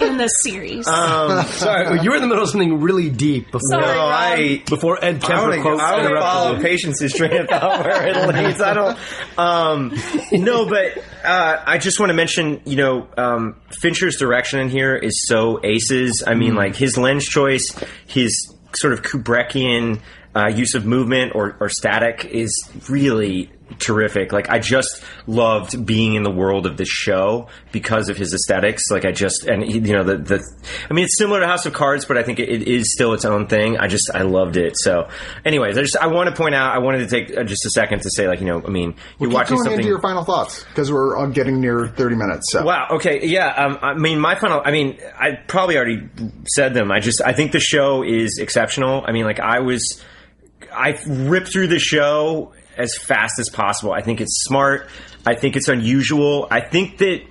in 0.00 0.16
this 0.18 0.42
series. 0.42 0.84
Sorry, 0.86 2.00
you 2.02 2.10
were 2.10 2.16
in 2.16 2.22
the 2.22 2.28
middle 2.28 2.42
of 2.44 2.48
something 2.50 2.80
really 2.80 3.10
deep 3.10 3.46
before, 3.46 3.60
Sorry, 3.70 3.82
No, 3.86 3.92
Rob. 3.94 4.12
I. 4.12 4.62
before 4.68 5.04
Ed 5.04 5.16
I 5.16 5.26
Kemper 5.26 5.48
want 5.48 5.62
quotes 5.62 5.82
to 5.82 5.98
interrupted 5.98 6.22
follow 6.22 6.56
you. 6.56 6.62
patience's 6.62 7.12
train 7.12 7.36
of 7.38 7.48
thought 7.48 7.84
where 7.84 8.06
it 8.08 8.16
leads. 8.46 8.60
I 8.60 8.74
don't. 8.74 8.98
Um, 9.38 9.94
no, 10.32 10.68
but 10.68 10.98
uh, 11.24 11.62
I 11.66 11.78
just 11.78 11.98
want 12.00 12.10
to 12.10 12.14
mention, 12.14 12.60
you 12.64 12.76
know, 12.76 13.08
um, 13.16 13.56
Fincher's 13.80 14.16
direction 14.16 14.60
in 14.60 14.68
here 14.68 14.94
is 14.94 15.26
so 15.26 15.60
aces. 15.64 16.22
I 16.26 16.34
mean, 16.34 16.54
like 16.54 16.76
his 16.76 16.96
lens 16.96 17.24
choice, 17.26 17.76
his 18.06 18.52
sort 18.76 18.92
of 18.92 19.02
Kubrickian 19.02 20.00
uh, 20.34 20.48
use 20.48 20.74
of 20.74 20.84
movement 20.84 21.32
or, 21.34 21.56
or 21.60 21.68
static 21.68 22.24
is 22.26 22.70
really 22.88 23.50
terrific. 23.78 24.32
Like 24.32 24.48
I 24.48 24.58
just 24.58 25.02
loved 25.26 25.84
being 25.84 26.14
in 26.14 26.22
the 26.22 26.30
world 26.30 26.66
of 26.66 26.76
this 26.76 26.88
show 26.88 27.48
because 27.72 28.08
of 28.08 28.16
his 28.16 28.32
aesthetics. 28.32 28.90
Like 28.90 29.04
I 29.04 29.12
just 29.12 29.44
and 29.44 29.62
he, 29.62 29.78
you 29.78 29.92
know 29.92 30.04
the 30.04 30.16
the 30.18 30.54
I 30.88 30.94
mean 30.94 31.04
it's 31.04 31.18
similar 31.18 31.40
to 31.40 31.46
House 31.46 31.66
of 31.66 31.72
Cards, 31.72 32.04
but 32.04 32.16
I 32.16 32.22
think 32.22 32.38
it, 32.38 32.48
it 32.48 32.68
is 32.68 32.92
still 32.92 33.12
its 33.12 33.24
own 33.24 33.46
thing. 33.46 33.76
I 33.78 33.88
just 33.88 34.10
I 34.14 34.22
loved 34.22 34.56
it. 34.56 34.76
So, 34.78 35.08
anyways, 35.44 35.76
I 35.78 35.82
just 35.82 35.96
I 35.96 36.06
want 36.06 36.30
to 36.30 36.36
point 36.36 36.54
out 36.54 36.74
I 36.74 36.78
wanted 36.78 36.98
to 36.98 37.06
take 37.08 37.36
uh, 37.36 37.44
just 37.44 37.66
a 37.66 37.70
second 37.70 38.02
to 38.02 38.10
say 38.10 38.28
like 38.28 38.40
you 38.40 38.46
know 38.46 38.62
I 38.64 38.70
mean 38.70 38.94
you're 39.18 39.30
Keep 39.30 39.34
watching 39.34 39.56
something. 39.58 39.74
into 39.74 39.88
your 39.88 40.00
final 40.00 40.24
thoughts 40.24 40.64
because 40.64 40.92
we're 40.92 41.16
uh, 41.16 41.26
getting 41.26 41.60
near 41.60 41.88
30 41.88 42.16
minutes. 42.16 42.52
So 42.52 42.64
Wow. 42.64 42.88
Okay. 42.92 43.26
Yeah. 43.26 43.48
Um, 43.48 43.78
I 43.82 43.94
mean, 43.94 44.20
my 44.20 44.34
final. 44.34 44.62
I 44.64 44.70
mean, 44.70 44.98
I 45.18 45.32
probably 45.32 45.76
already 45.76 46.08
said 46.46 46.74
them. 46.74 46.90
I 46.90 47.00
just. 47.00 47.20
I 47.22 47.32
think 47.32 47.52
the 47.52 47.60
show 47.60 48.02
is 48.02 48.38
exceptional. 48.38 49.04
I 49.06 49.12
mean, 49.12 49.24
like 49.24 49.40
I 49.40 49.60
was. 49.60 50.02
I 50.72 50.98
ripped 51.06 51.52
through 51.52 51.68
the 51.68 51.78
show 51.78 52.52
as 52.76 52.96
fast 52.96 53.38
as 53.38 53.48
possible. 53.48 53.92
I 53.92 54.02
think 54.02 54.20
it's 54.20 54.44
smart. 54.44 54.88
I 55.26 55.34
think 55.34 55.56
it's 55.56 55.68
unusual. 55.68 56.46
I 56.50 56.60
think 56.60 56.98
that 56.98 57.22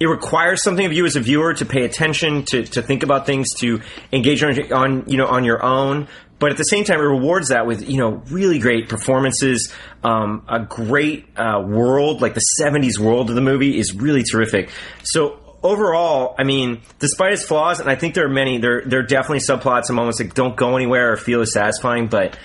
it 0.00 0.06
requires 0.06 0.62
something 0.62 0.84
of 0.84 0.92
you 0.92 1.06
as 1.06 1.16
a 1.16 1.20
viewer 1.20 1.54
to 1.54 1.64
pay 1.64 1.84
attention, 1.84 2.44
to, 2.46 2.64
to 2.64 2.82
think 2.82 3.02
about 3.02 3.26
things, 3.26 3.54
to 3.60 3.80
engage 4.12 4.42
on, 4.42 4.72
on 4.72 5.04
you 5.06 5.16
know 5.16 5.26
on 5.26 5.44
your 5.44 5.64
own. 5.64 6.08
But 6.38 6.50
at 6.50 6.56
the 6.56 6.64
same 6.64 6.84
time, 6.84 6.98
it 6.98 7.04
rewards 7.04 7.48
that 7.48 7.66
with 7.66 7.88
you 7.88 7.98
know 7.98 8.22
really 8.30 8.58
great 8.58 8.88
performances, 8.88 9.72
um, 10.02 10.44
a 10.48 10.60
great 10.60 11.26
uh, 11.36 11.62
world 11.64 12.20
like 12.20 12.34
the 12.34 12.44
'70s 12.60 12.98
world 12.98 13.30
of 13.30 13.36
the 13.36 13.42
movie 13.42 13.78
is 13.78 13.94
really 13.94 14.24
terrific. 14.24 14.70
So 15.04 15.38
overall, 15.62 16.34
I 16.38 16.44
mean, 16.44 16.82
despite 16.98 17.32
its 17.32 17.44
flaws, 17.44 17.80
and 17.80 17.88
I 17.88 17.94
think 17.94 18.14
there 18.14 18.26
are 18.26 18.32
many, 18.32 18.58
there 18.58 18.82
there 18.84 19.00
are 19.00 19.06
definitely 19.06 19.38
subplots 19.38 19.88
and 19.88 19.96
moments 19.96 20.18
that 20.18 20.34
don't 20.34 20.56
go 20.56 20.76
anywhere 20.76 21.12
or 21.12 21.16
feel 21.16 21.40
as 21.40 21.52
satisfying, 21.52 22.08
but 22.08 22.36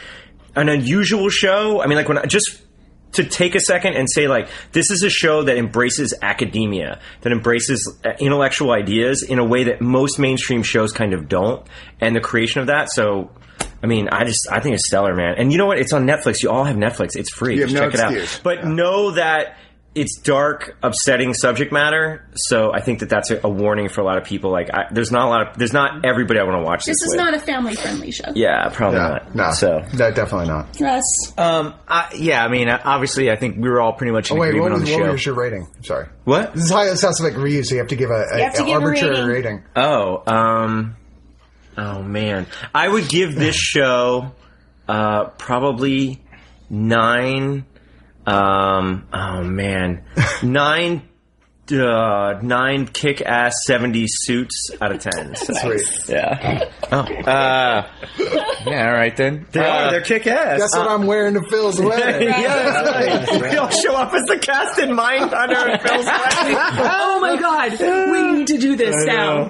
an 0.56 0.70
unusual 0.70 1.30
show. 1.30 1.82
I 1.82 1.88
mean, 1.88 1.98
like 1.98 2.08
when 2.08 2.18
I 2.18 2.26
just 2.26 2.62
to 3.12 3.24
take 3.24 3.56
a 3.56 3.60
second 3.60 3.96
and 3.96 4.10
say 4.10 4.28
like 4.28 4.50
this 4.72 4.92
is 4.92 5.04
a 5.04 5.10
show 5.10 5.44
that 5.44 5.58
embraces 5.58 6.14
academia 6.22 7.00
that 7.22 7.32
embraces 7.32 7.98
uh, 8.06 8.12
intellectual 8.20 8.72
ideas 8.72 9.24
in 9.24 9.40
a 9.40 9.44
way 9.44 9.64
that 9.64 9.82
most 9.82 10.20
mainstream 10.20 10.62
shows 10.62 10.92
kind 10.92 11.14
of 11.14 11.28
don't 11.28 11.66
and 12.00 12.16
the 12.16 12.22
creation 12.22 12.62
of 12.62 12.68
that 12.68 12.92
so 12.92 13.32
I 13.82 13.88
mean, 13.88 14.10
I 14.10 14.26
just 14.26 14.50
I 14.52 14.60
think 14.60 14.76
it's 14.76 14.88
stellar, 14.88 15.16
man. 15.16 15.36
And 15.38 15.52
you 15.52 15.58
know 15.58 15.66
what? 15.66 15.80
It's 15.80 15.94
on 15.94 16.06
Netflix. 16.06 16.44
You 16.44 16.50
all 16.50 16.66
have 16.66 16.76
Netflix. 16.76 17.16
It's 17.16 17.32
free. 17.32 17.58
Just 17.58 17.74
no 17.74 17.80
check 17.80 17.94
it 17.94 18.00
out. 18.00 18.12
excuse. 18.12 18.40
But 18.40 18.66
know 18.66 19.12
that 19.12 19.58
it's 19.96 20.20
dark, 20.22 20.78
upsetting 20.84 21.34
subject 21.34 21.72
matter. 21.72 22.26
So 22.36 22.72
I 22.72 22.80
think 22.80 23.00
that 23.00 23.10
that's 23.10 23.32
a, 23.32 23.42
a 23.44 23.50
warning 23.50 23.90
for 23.90 24.02
a 24.02 24.04
lot 24.04 24.18
of 24.18 24.24
people. 24.24 24.52
Like, 24.52 24.70
I, 24.74 24.86
there's 24.92 25.12
not 25.12 25.26
a 25.26 25.30
lot 25.30 25.48
of 25.48 25.58
there's 25.58 25.74
not 25.74 26.06
everybody 26.06 26.40
I 26.40 26.44
want 26.44 26.58
to 26.60 26.64
watch 26.64 26.86
this. 26.86 26.98
This 26.98 27.04
is 27.08 27.10
with. 27.10 27.18
not 27.18 27.34
a 27.34 27.40
family 27.40 27.76
friendly 27.76 28.12
show. 28.12 28.32
Yeah, 28.36 28.70
probably 28.70 29.00
yeah, 29.00 29.08
not. 29.08 29.36
no, 29.36 29.52
So 29.52 29.80
no, 29.98 30.12
definitely 30.12 30.48
not. 30.48 30.80
Russ. 30.80 31.34
Um, 31.38 31.74
I, 31.88 32.10
yeah, 32.16 32.46
I 32.46 32.50
mean, 32.50 32.70
uh, 32.70 32.80
obviously, 32.86 33.32
I 33.32 33.36
think 33.36 33.58
we 33.58 33.68
were 33.68 33.82
all 33.82 33.94
pretty 33.94 34.12
much 34.14 34.30
in 34.32 34.38
Oh 34.38 34.40
wait, 34.40 34.54
what 34.60 34.72
agreement 34.72 34.74
was, 34.74 34.82
on 34.82 34.86
the 34.86 34.92
what 34.94 35.06
show. 35.08 35.12
was 35.12 35.26
your 35.26 35.36
rating? 35.36 35.68
I'm 35.76 35.84
sorry. 35.84 36.08
what? 36.24 36.54
This 36.54 36.66
is 36.66 36.70
high 36.72 36.94
Scientific 36.94 37.36
review, 37.38 37.64
so 37.64 37.76
you 37.76 37.80
have 37.80 37.90
to 37.90 37.96
give 37.96 38.12
a, 38.12 38.26
a, 38.32 38.38
You 38.38 38.44
have 38.44 38.54
to 38.56 38.64
a 38.64 38.66
give 38.68 38.82
a 38.82 38.86
arbitrary 38.86 39.12
rating. 39.26 39.28
rating. 39.28 39.64
Oh, 39.76 40.24
um, 40.28 40.96
oh 41.78 42.04
man, 42.04 42.46
I 42.76 42.88
would 42.88 43.10
give 43.10 43.36
this 43.36 43.56
show 43.56 44.32
uh, 44.88 45.26
probably 45.32 46.22
nine. 46.70 47.66
Um, 48.30 49.08
oh 49.12 49.44
man, 49.44 50.04
nine. 50.44 51.09
Uh, 51.72 52.40
nine 52.42 52.88
kick-ass 52.88 53.54
70s 53.68 54.08
suits 54.10 54.72
out 54.82 54.92
of 54.92 55.00
10. 55.02 55.36
Sweet. 55.36 55.82
yeah. 56.08 56.66
Oh, 56.92 56.98
uh, 56.98 57.88
yeah, 58.66 58.88
all 58.88 58.94
right 58.94 59.16
then. 59.16 59.46
They 59.52 59.60
Uh, 59.60 59.68
are. 59.86 59.92
They're 59.92 60.02
kick-ass. 60.02 60.60
That's 60.60 60.76
what 60.76 60.88
I'm 60.88 61.06
wearing 61.06 61.36
to 61.36 61.42
Phil's 61.44 61.80
wedding. 61.82 62.30
yeah, 62.30 63.40
we 63.52 63.56
all 63.58 63.70
show 63.70 63.96
up 63.96 64.12
as 64.14 64.24
the 64.24 64.40
cast 64.40 64.80
in 64.80 64.90
Mindhunter 64.90 65.70
and 65.74 65.82
Phil's 65.82 66.06
wedding. 66.06 66.58
Oh 67.12 67.20
my 67.22 67.36
god, 67.40 67.78
we 67.80 68.32
need 68.40 68.48
to 68.48 68.58
do 68.58 68.76
this 68.76 68.96
now. 69.06 69.50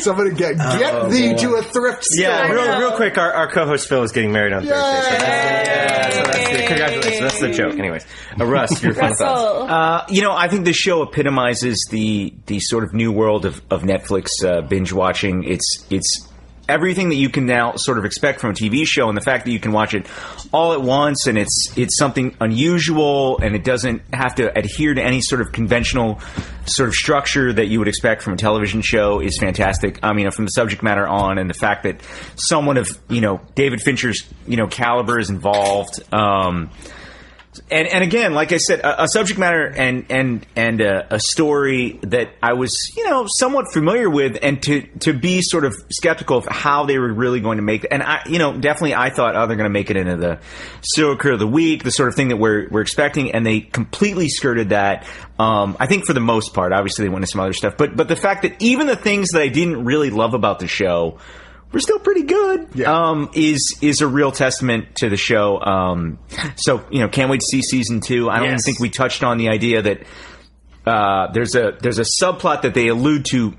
Somebody 0.00 0.30
get 0.34 0.56
get 0.58 1.10
thee 1.10 1.34
to 1.34 1.54
a 1.54 1.62
thrift 1.62 2.04
store. 2.04 2.24
Yeah, 2.24 2.50
real, 2.50 2.78
real 2.78 2.92
quick, 2.96 3.16
our, 3.18 3.32
our 3.32 3.50
co-host 3.50 3.88
Phil 3.88 4.02
is 4.02 4.12
getting 4.12 4.32
married 4.32 4.52
on 4.52 4.62
Thursday. 4.64 4.74
So 4.74 4.80
that's, 4.80 5.68
yeah, 5.68 6.10
so 6.10 6.22
that's 6.24 6.50
the, 6.50 6.66
congratulations. 6.66 7.20
That's 7.20 7.40
the 7.40 7.50
joke. 7.50 7.78
Anyways, 7.78 8.04
uh, 8.38 8.44
Russ, 8.46 8.82
your 8.82 8.94
final 8.94 9.16
thoughts. 9.16 9.20
Russell. 9.20 9.62
Uh, 9.70 10.04
you 10.08 10.22
know, 10.22 10.32
I 10.32 10.48
think 10.48 10.64
this 10.64 10.76
show 10.76 10.89
epitomizes 10.98 11.86
the 11.90 12.34
the 12.46 12.60
sort 12.60 12.84
of 12.84 12.92
new 12.92 13.12
world 13.12 13.46
of, 13.46 13.62
of 13.70 13.82
Netflix 13.82 14.28
uh, 14.44 14.60
binge 14.62 14.92
watching. 14.92 15.44
It's 15.44 15.86
it's 15.90 16.28
everything 16.70 17.08
that 17.08 17.16
you 17.16 17.28
can 17.28 17.46
now 17.46 17.74
sort 17.74 17.98
of 17.98 18.04
expect 18.04 18.40
from 18.40 18.50
a 18.50 18.54
TV 18.54 18.86
show, 18.86 19.08
and 19.08 19.16
the 19.16 19.22
fact 19.22 19.44
that 19.44 19.50
you 19.50 19.58
can 19.58 19.72
watch 19.72 19.92
it 19.94 20.06
all 20.52 20.72
at 20.72 20.80
once, 20.80 21.26
and 21.26 21.36
it's 21.36 21.72
it's 21.76 21.98
something 21.98 22.36
unusual, 22.40 23.38
and 23.40 23.54
it 23.54 23.64
doesn't 23.64 24.02
have 24.12 24.36
to 24.36 24.56
adhere 24.56 24.94
to 24.94 25.02
any 25.02 25.20
sort 25.20 25.40
of 25.40 25.52
conventional 25.52 26.20
sort 26.66 26.88
of 26.88 26.94
structure 26.94 27.52
that 27.52 27.66
you 27.66 27.78
would 27.78 27.88
expect 27.88 28.22
from 28.22 28.34
a 28.34 28.36
television 28.36 28.82
show 28.82 29.20
is 29.20 29.38
fantastic. 29.38 29.98
I 30.02 30.12
mean, 30.12 30.30
from 30.30 30.44
the 30.44 30.52
subject 30.52 30.82
matter 30.82 31.06
on, 31.06 31.38
and 31.38 31.50
the 31.50 31.54
fact 31.54 31.82
that 31.82 32.00
someone 32.36 32.76
of 32.76 32.88
you 33.08 33.20
know 33.20 33.40
David 33.54 33.80
Fincher's 33.80 34.24
you 34.46 34.56
know 34.56 34.66
caliber 34.66 35.18
is 35.18 35.30
involved. 35.30 36.00
Um, 36.12 36.70
and 37.68 37.88
and 37.88 38.04
again, 38.04 38.32
like 38.32 38.52
I 38.52 38.58
said, 38.58 38.80
a, 38.80 39.04
a 39.04 39.08
subject 39.08 39.38
matter 39.38 39.66
and 39.66 40.06
and 40.08 40.46
and 40.54 40.80
a, 40.80 41.14
a 41.14 41.20
story 41.20 41.98
that 42.02 42.30
I 42.40 42.52
was 42.52 42.92
you 42.96 43.08
know 43.08 43.26
somewhat 43.28 43.72
familiar 43.72 44.08
with, 44.08 44.38
and 44.40 44.62
to 44.62 44.82
to 45.00 45.12
be 45.12 45.42
sort 45.42 45.64
of 45.64 45.74
skeptical 45.90 46.38
of 46.38 46.46
how 46.46 46.86
they 46.86 46.98
were 46.98 47.12
really 47.12 47.40
going 47.40 47.56
to 47.56 47.62
make, 47.62 47.84
and 47.90 48.04
I 48.04 48.22
you 48.26 48.38
know 48.38 48.56
definitely 48.56 48.94
I 48.94 49.10
thought 49.10 49.34
oh 49.34 49.46
they're 49.48 49.56
going 49.56 49.68
to 49.68 49.72
make 49.72 49.90
it 49.90 49.96
into 49.96 50.16
the 50.16 50.38
serial 50.82 51.16
killer 51.16 51.34
of 51.34 51.40
the 51.40 51.48
week, 51.48 51.82
the 51.82 51.90
sort 51.90 52.08
of 52.08 52.14
thing 52.14 52.28
that 52.28 52.36
we're 52.36 52.68
we're 52.70 52.82
expecting, 52.82 53.32
and 53.32 53.44
they 53.44 53.60
completely 53.60 54.28
skirted 54.28 54.68
that. 54.68 55.04
Um, 55.38 55.76
I 55.80 55.86
think 55.86 56.06
for 56.06 56.12
the 56.12 56.20
most 56.20 56.54
part, 56.54 56.72
obviously 56.72 57.04
they 57.04 57.08
went 57.08 57.24
into 57.24 57.32
some 57.32 57.40
other 57.40 57.52
stuff, 57.52 57.76
but 57.76 57.96
but 57.96 58.06
the 58.06 58.16
fact 58.16 58.42
that 58.42 58.62
even 58.62 58.86
the 58.86 58.96
things 58.96 59.30
that 59.30 59.42
I 59.42 59.48
didn't 59.48 59.84
really 59.84 60.10
love 60.10 60.34
about 60.34 60.60
the 60.60 60.68
show 60.68 61.18
were 61.72 61.80
still 61.80 61.98
pretty 61.98 62.22
good. 62.24 62.68
Yeah. 62.74 62.92
Um, 62.92 63.30
is 63.34 63.76
is 63.80 64.00
a 64.00 64.06
real 64.08 64.32
testament 64.32 64.96
to 64.96 65.08
the 65.08 65.16
show. 65.16 65.60
Um, 65.60 66.18
so 66.56 66.84
you 66.90 67.00
know, 67.00 67.08
can't 67.08 67.30
wait 67.30 67.40
to 67.40 67.46
see 67.46 67.62
season 67.62 68.00
two. 68.00 68.28
I 68.30 68.36
don't 68.36 68.44
even 68.46 68.54
Yes. 68.56 68.64
think 68.64 68.80
we 68.80 68.90
touched 68.90 69.22
on 69.22 69.38
the 69.38 69.48
idea 69.50 69.82
that 69.82 70.02
uh, 70.86 71.30
there's 71.32 71.54
a 71.54 71.76
there's 71.80 71.98
a 71.98 72.04
subplot 72.04 72.62
that 72.62 72.74
they 72.74 72.88
allude 72.88 73.24
to. 73.26 73.54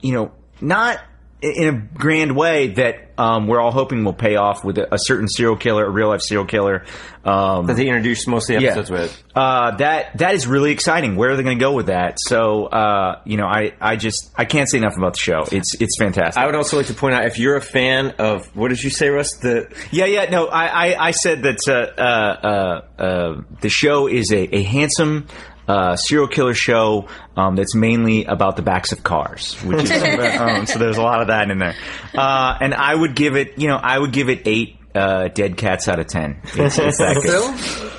You 0.00 0.12
know, 0.12 0.32
not 0.60 0.98
i- 0.98 1.02
in 1.44 1.68
a 1.68 1.78
grand 1.98 2.36
way 2.36 2.68
that 2.68 3.12
um, 3.16 3.46
we're 3.46 3.60
all 3.60 3.70
hoping 3.70 4.02
will 4.04 4.12
pay 4.12 4.36
off 4.36 4.64
with 4.64 4.78
a, 4.78 4.94
a 4.94 4.98
certain 4.98 5.28
serial 5.28 5.56
killer, 5.56 5.84
a 5.86 5.90
real 5.90 6.08
life 6.08 6.22
serial 6.22 6.46
killer. 6.46 6.84
Um, 7.24 7.66
That 7.66 7.76
they 7.76 7.86
introduced 7.86 8.26
most 8.26 8.50
of 8.50 8.56
the 8.56 8.62
yeah. 8.62 8.70
episodes 8.70 8.90
with. 8.90 9.22
uh, 9.36 9.76
that 9.76 10.18
that 10.18 10.34
is 10.34 10.46
really 10.46 10.72
exciting. 10.72 11.16
Where 11.16 11.30
are 11.30 11.36
they 11.36 11.42
going 11.42 11.58
to 11.58 11.62
go 11.64 11.72
with 11.72 11.86
that? 11.86 12.18
So 12.20 12.66
uh, 12.66 13.20
you 13.24 13.36
know, 13.36 13.46
I, 13.46 13.72
I 13.80 13.96
just 13.96 14.30
I 14.36 14.44
can't 14.44 14.68
say 14.68 14.78
enough 14.78 14.96
about 14.96 15.14
the 15.14 15.20
show. 15.20 15.44
It's 15.52 15.74
it's 15.80 15.96
fantastic. 15.98 16.42
I 16.42 16.46
would 16.46 16.54
also 16.54 16.76
like 16.76 16.86
to 16.86 16.94
point 16.94 17.14
out 17.14 17.24
if 17.26 17.38
you're 17.38 17.56
a 17.56 17.62
fan 17.62 18.14
of 18.18 18.54
what 18.56 18.68
did 18.68 18.82
you 18.82 18.90
say, 18.90 19.08
Russ? 19.08 19.36
The 19.36 19.72
Yeah, 19.90 20.06
yeah. 20.06 20.28
No, 20.30 20.46
I, 20.48 20.66
I, 20.88 21.06
I 21.08 21.10
said 21.12 21.42
that 21.42 21.60
uh, 21.68 22.00
uh, 22.00 22.82
uh, 22.98 23.02
uh, 23.02 23.42
the 23.60 23.68
show 23.68 24.06
is 24.06 24.32
a, 24.32 24.56
a 24.56 24.62
handsome 24.62 25.26
uh, 25.68 25.96
serial 25.96 26.28
killer 26.28 26.54
show 26.54 27.08
um, 27.36 27.56
that's 27.56 27.74
mainly 27.74 28.24
about 28.24 28.56
the 28.56 28.62
backs 28.62 28.92
of 28.92 29.02
cars, 29.02 29.54
which 29.62 29.84
is 29.84 29.90
um, 30.40 30.66
so 30.66 30.78
there's 30.78 30.98
a 30.98 31.02
lot 31.02 31.20
of 31.20 31.28
that 31.28 31.50
in 31.50 31.58
there. 31.58 31.74
Uh, 32.14 32.56
and 32.60 32.74
I 32.74 32.94
would 32.94 33.14
give 33.14 33.36
it, 33.36 33.58
you 33.58 33.68
know, 33.68 33.76
I 33.76 33.98
would 33.98 34.12
give 34.12 34.28
it 34.28 34.42
eight 34.46 34.76
uh, 34.94 35.28
dead 35.28 35.56
cats 35.56 35.88
out 35.88 35.98
of 35.98 36.06
ten. 36.06 36.40
It's, 36.54 36.78
it's 36.78 36.98
that 36.98 37.20
good. 37.22 37.58
Phil? 37.58 37.90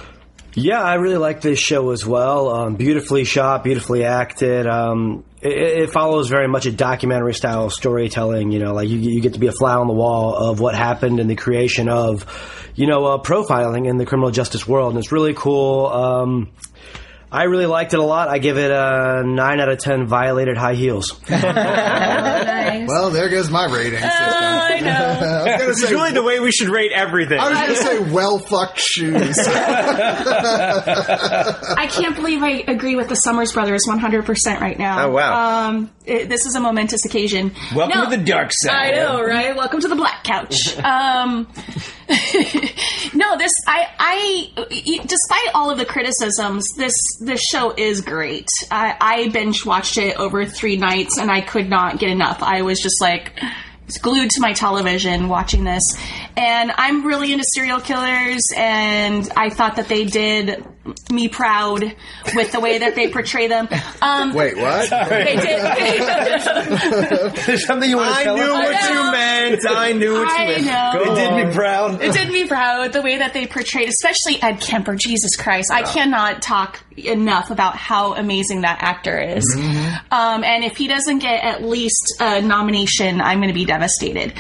Yeah, 0.58 0.82
I 0.82 0.96
really 0.96 1.18
like 1.18 1.42
this 1.42 1.60
show 1.60 1.92
as 1.92 2.06
well. 2.06 2.50
Um, 2.50 2.76
beautifully 2.76 3.26
shot, 3.26 3.66
beautifully 3.66 4.06
acted. 4.06 4.66
Um, 4.68 5.26
it, 5.42 5.52
it 5.52 5.90
follows 5.92 6.30
very 6.30 6.48
much 6.48 6.66
a 6.66 6.72
documentary 6.72 7.34
style 7.34 7.70
storytelling. 7.70 8.54
You 8.54 8.60
know, 8.60 8.74
like 8.74 8.88
you, 8.88 8.98
you 8.98 9.22
get 9.22 9.34
to 9.34 9.40
be 9.40 9.48
a 9.48 9.52
fly 9.52 9.76
on 9.76 9.88
the 9.88 9.94
wall 9.94 10.34
of 10.34 10.62
what 10.62 10.74
happened 10.74 11.20
in 11.20 11.28
the 11.28 11.36
creation 11.36 11.90
of, 11.90 12.26
you 12.74 12.88
know, 12.88 13.06
uh, 13.06 13.18
profiling 13.18 13.86
in 13.86 13.98
the 13.98 14.06
criminal 14.06 14.32
justice 14.32 14.66
world, 14.66 14.92
and 14.92 15.00
it's 15.00 15.12
really 15.12 15.34
cool. 15.34 15.88
Um, 15.88 16.52
I 17.36 17.44
really 17.44 17.66
liked 17.66 17.94
it 17.94 18.00
a 18.00 18.04
lot. 18.04 18.30
I 18.30 18.38
give 18.38 18.58
it 18.58 18.72
a 18.72 19.22
nine 19.26 19.60
out 19.60 19.68
of 19.68 19.80
ten. 19.80 20.08
Violated 20.08 20.56
high 20.58 20.76
heels. 20.76 21.20
Nice. 22.66 22.88
Well, 22.90 23.12
there 23.12 23.30
goes 23.30 23.50
my 23.52 23.66
rating 23.66 24.00
system. 24.00 24.10
I 24.12 24.80
know. 24.82 24.92
I 24.92 25.20
was 25.20 25.46
gonna 25.46 25.58
This 25.68 25.78
is 25.78 25.84
say, 25.88 25.94
really 25.94 26.12
the 26.14 26.24
way 26.24 26.40
we 26.40 26.52
should 26.52 26.70
rate 26.70 26.92
everything. 26.92 27.38
I 27.40 27.50
was 27.50 27.60
going 27.60 27.70
to 27.70 27.76
say 28.08 28.12
well 28.12 28.40
fucked 28.40 28.80
shoes. 28.80 29.38
I 31.78 31.88
can't 31.92 32.16
believe 32.16 32.42
I 32.44 32.64
agree 32.68 32.96
with 32.96 33.10
the 33.10 33.16
Summers 33.16 33.52
Brothers 33.54 33.86
100% 33.88 34.60
right 34.60 34.78
now. 34.80 35.08
Oh, 35.08 35.12
wow. 35.12 35.68
Um, 35.68 35.92
it, 36.06 36.30
this 36.30 36.46
is 36.46 36.56
a 36.56 36.60
momentous 36.60 37.06
occasion. 37.06 37.54
Welcome 37.76 38.00
No, 38.00 38.10
to 38.10 38.18
the 38.18 38.24
dark 38.24 38.52
side. 38.52 38.94
I 38.94 38.96
know, 38.96 39.22
right? 39.22 39.56
Welcome 39.56 39.82
to 39.82 39.88
the 39.88 39.96
black 39.96 40.24
couch. 40.24 40.78
Um, 40.80 41.48
no, 43.14 43.38
this 43.38 43.54
I 43.68 43.88
I 44.00 45.02
despite 45.06 45.56
all 45.56 45.72
of 45.72 45.78
the 45.78 45.86
criticisms, 45.86 46.68
this 46.78 46.96
this 47.20 47.42
show 47.42 47.74
is 47.76 48.02
great. 48.02 48.48
I, 48.70 48.96
I 49.00 49.30
binge 49.30 49.66
watched 49.66 49.98
it 49.98 50.18
over 50.18 50.46
three 50.46 50.78
nights 50.78 51.18
and 51.18 51.32
I 51.32 51.42
could 51.42 51.70
not 51.70 52.00
get 52.00 52.10
enough. 52.10 52.44
I 52.44 52.62
was 52.62 52.80
just 52.80 53.02
like. 53.02 53.40
glued 54.02 54.32
to 54.32 54.42
my 54.42 54.52
television 54.52 55.30
watching 55.30 55.64
this. 55.64 55.96
And 56.36 56.72
I'm 56.76 57.06
really 57.06 57.32
into 57.32 57.44
serial 57.44 57.80
killers, 57.80 58.44
and 58.58 59.32
I 59.38 59.52
thought 59.52 59.76
that 59.76 59.88
they 59.88 60.06
did 60.06 60.66
me 61.12 61.28
proud 61.28 61.82
with 62.36 62.52
the 62.52 62.60
way 62.60 62.78
that 62.80 62.96
they 62.96 63.10
portray 63.10 63.48
them. 63.48 63.68
Um, 64.02 64.34
Wait, 64.34 64.56
what? 64.58 64.90
they 65.10 65.36
did. 65.36 65.62
There's 67.46 67.66
something 67.66 67.90
you 67.90 67.98
want 67.98 68.14
to 68.14 68.20
I 68.20 68.24
tell 68.24 68.36
knew 68.36 68.44
us? 68.44 68.52
what 68.54 68.76
I 68.76 68.90
you 68.90 68.96
know. 68.96 69.12
meant. 69.12 69.62
I 69.68 69.92
knew 69.94 70.14
what 70.14 70.28
you 70.28 70.36
I 70.36 70.46
meant. 70.48 70.66
know. 70.66 71.12
It 71.12 71.16
did 71.16 71.48
me 71.48 71.54
proud. 71.54 72.02
It 72.02 72.14
did 72.14 72.30
me 72.32 72.48
proud 72.48 72.94
the 72.94 73.02
way 73.02 73.18
that 73.18 73.34
they 73.34 73.48
portrayed, 73.48 73.90
especially 73.90 74.42
Ed 74.42 74.62
Kemper. 74.62 74.96
Jesus 74.96 75.36
Christ, 75.36 75.72
I 75.72 75.84
cannot 75.84 76.42
talk 76.42 76.82
enough 76.98 77.52
about 77.52 77.76
how 77.76 78.14
amazing 78.16 78.62
that 78.62 78.78
actor 78.82 79.20
is. 79.20 79.46
Um, 80.12 80.44
and 80.44 80.64
if 80.64 80.78
he 80.78 80.88
doesn't 80.88 81.20
get 81.20 81.44
at 81.44 81.62
least 81.64 82.16
a 82.22 82.42
nomination, 82.42 83.20
I'm 83.22 83.40
going 83.40 83.50
to 83.50 83.54
be 83.54 83.66
devastated. 83.66 84.34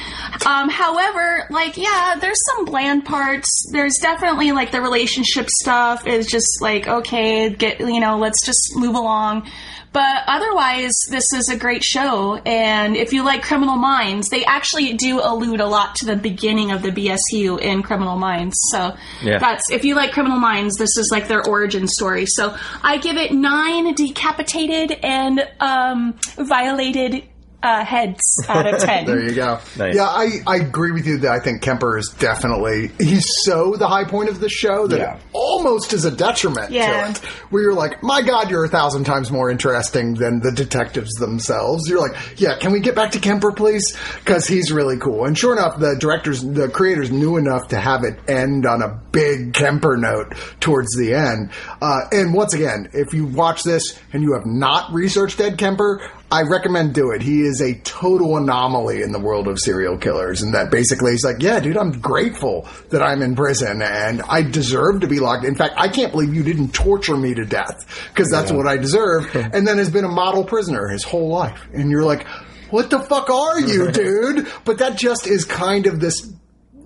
Um, 0.45 0.69
however, 0.69 1.47
like, 1.49 1.77
yeah, 1.77 2.15
there's 2.19 2.39
some 2.55 2.65
bland 2.65 3.03
parts. 3.05 3.69
There's 3.71 3.97
definitely 4.01 4.51
like 4.53 4.71
the 4.71 4.81
relationship 4.81 5.49
stuff 5.49 6.07
is 6.07 6.27
just 6.35 6.61
like, 6.61 6.85
okay, 6.87 7.49
get 7.49 7.79
you 7.79 7.99
know, 8.01 8.17
let's 8.17 8.45
just 8.45 8.75
move 8.75 8.95
along. 8.95 9.49
But 9.93 10.23
otherwise, 10.27 10.93
this 11.09 11.31
is 11.31 11.47
a 11.47 11.55
great 11.55 11.81
show. 11.81 12.35
And 12.45 12.97
if 12.97 13.13
you 13.13 13.23
like 13.23 13.43
Criminal 13.43 13.77
Minds, 13.77 14.27
they 14.27 14.43
actually 14.43 14.91
do 14.95 15.21
allude 15.23 15.61
a 15.61 15.65
lot 15.65 15.95
to 15.99 16.05
the 16.05 16.17
beginning 16.17 16.71
of 16.71 16.81
the 16.81 16.89
BSU 16.89 17.57
in 17.61 17.81
Criminal 17.81 18.17
Minds. 18.17 18.57
So 18.71 18.93
Yeah. 19.23 19.37
that's 19.37 19.69
if 19.69 19.85
you 19.85 19.95
like 19.95 20.11
Criminal 20.11 20.37
Minds, 20.37 20.75
this 20.75 20.97
is 20.97 21.07
like 21.13 21.29
their 21.29 21.47
origin 21.47 21.87
story. 21.87 22.25
So 22.25 22.53
I 22.83 22.97
give 22.97 23.15
it 23.15 23.31
nine 23.31 23.93
decapitated 23.93 24.91
and 25.01 25.47
um, 25.61 26.15
violated 26.37 27.23
uh, 27.63 27.83
heads 27.83 28.21
out 28.47 28.71
of 28.71 28.79
ten. 28.83 29.05
There 29.05 29.21
you 29.21 29.33
go. 29.33 29.59
Nice. 29.77 29.95
Yeah, 29.95 30.03
I, 30.05 30.39
I 30.45 30.55
agree 30.57 30.91
with 30.91 31.05
you 31.07 31.17
that 31.19 31.31
I 31.31 31.39
think 31.39 31.61
Kemper 31.61 31.97
is 31.97 32.09
definitely 32.19 32.91
he's 32.99 33.25
so 33.43 33.75
the 33.75 33.87
high 33.87 34.03
point 34.05 34.29
of 34.29 34.39
the 34.39 34.49
show 34.49 34.87
that 34.87 34.97
Yeah. 34.99 35.15
it 35.15 35.21
almost 35.33 35.93
is 35.93 36.05
a 36.05 36.11
detriment 36.11 36.71
Yeah. 36.71 37.05
to 37.05 37.11
it. 37.11 37.17
Where 37.51 37.63
you're 37.63 37.73
like, 37.73 38.03
my 38.03 38.21
God, 38.21 38.49
you're 38.49 38.65
a 38.65 38.69
thousand 38.69 39.05
times 39.05 39.31
more 39.31 39.49
interesting 39.49 40.13
than 40.15 40.39
the 40.41 40.51
detectives 40.51 41.11
themselves. 41.13 41.89
You're 41.89 41.99
like, 42.01 42.15
yeah, 42.37 42.57
can 42.59 42.71
we 42.71 42.79
get 42.79 42.95
back 42.95 43.11
to 43.11 43.19
Kemper, 43.19 43.51
please? 43.51 43.97
Because 44.19 44.47
he's 44.47 44.71
really 44.71 44.97
cool. 44.97 45.25
And 45.25 45.37
sure 45.37 45.53
enough, 45.53 45.79
the 45.79 45.95
directors, 45.99 46.43
the 46.43 46.69
creators 46.69 47.11
knew 47.11 47.37
enough 47.37 47.69
to 47.69 47.77
have 47.79 48.03
it 48.03 48.19
end 48.29 48.65
on 48.65 48.81
a 48.81 48.99
big 49.15 49.53
Kemper 49.53 49.95
note 49.95 50.35
towards 50.59 50.93
the 50.95 51.13
end. 51.13 51.49
Uh, 51.81 52.01
and 52.11 52.33
once 52.33 52.53
again, 52.53 52.89
if 52.93 53.13
you 53.13 53.25
watch 53.25 53.63
this 53.63 53.97
and 54.11 54.21
you 54.21 54.33
have 54.33 54.45
not 54.45 54.91
researched 54.91 55.39
Ed 55.39 55.57
Kemper, 55.57 56.01
I 56.29 56.41
recommend 56.41 56.93
do 56.93 57.11
it. 57.11 57.21
He 57.21 57.41
is 57.41 57.61
a 57.61 57.75
total 57.79 58.35
anomaly 58.35 59.01
in 59.01 59.13
the 59.13 59.19
world 59.19 59.47
of 59.47 59.57
serial 59.57 59.97
killers, 59.97 60.41
and 60.41 60.53
that 60.53 60.69
basically 60.69 61.11
he's 61.11 61.23
like, 61.23 61.37
yeah, 61.39 61.61
dude, 61.61 61.77
I'm 61.77 62.01
grateful 62.01 62.67
that 62.89 63.01
I'm 63.01 63.21
in 63.21 63.35
prison 63.35 63.81
and 63.81 64.21
I 64.23 64.41
deserve 64.41 64.99
to 65.01 65.07
be 65.07 65.21
locked. 65.21 65.45
In 65.45 65.55
fact, 65.55 65.75
I 65.77 65.87
can't 65.87 66.11
believe 66.11 66.33
you 66.33 66.43
didn't 66.43 66.73
torture 66.73 67.15
me 67.15 67.33
to 67.35 67.45
death 67.45 68.09
because 68.09 68.29
that's 68.29 68.51
what 68.51 68.67
I 68.67 68.75
deserve. 68.75 69.33
and 69.35 69.65
then 69.65 69.77
has 69.77 69.89
been 69.89 70.03
a 70.03 70.09
model 70.09 70.43
prisoner 70.43 70.89
his 70.89 71.05
whole 71.05 71.29
life, 71.29 71.67
and 71.73 71.89
you're 71.89 72.03
like, 72.03 72.27
what 72.69 72.89
the 72.89 72.99
fuck 72.99 73.29
are 73.29 73.61
you, 73.61 73.91
dude? 73.93 74.47
But 74.65 74.79
that 74.79 74.97
just 74.97 75.25
is 75.25 75.45
kind 75.45 75.87
of 75.87 76.01
this 76.01 76.33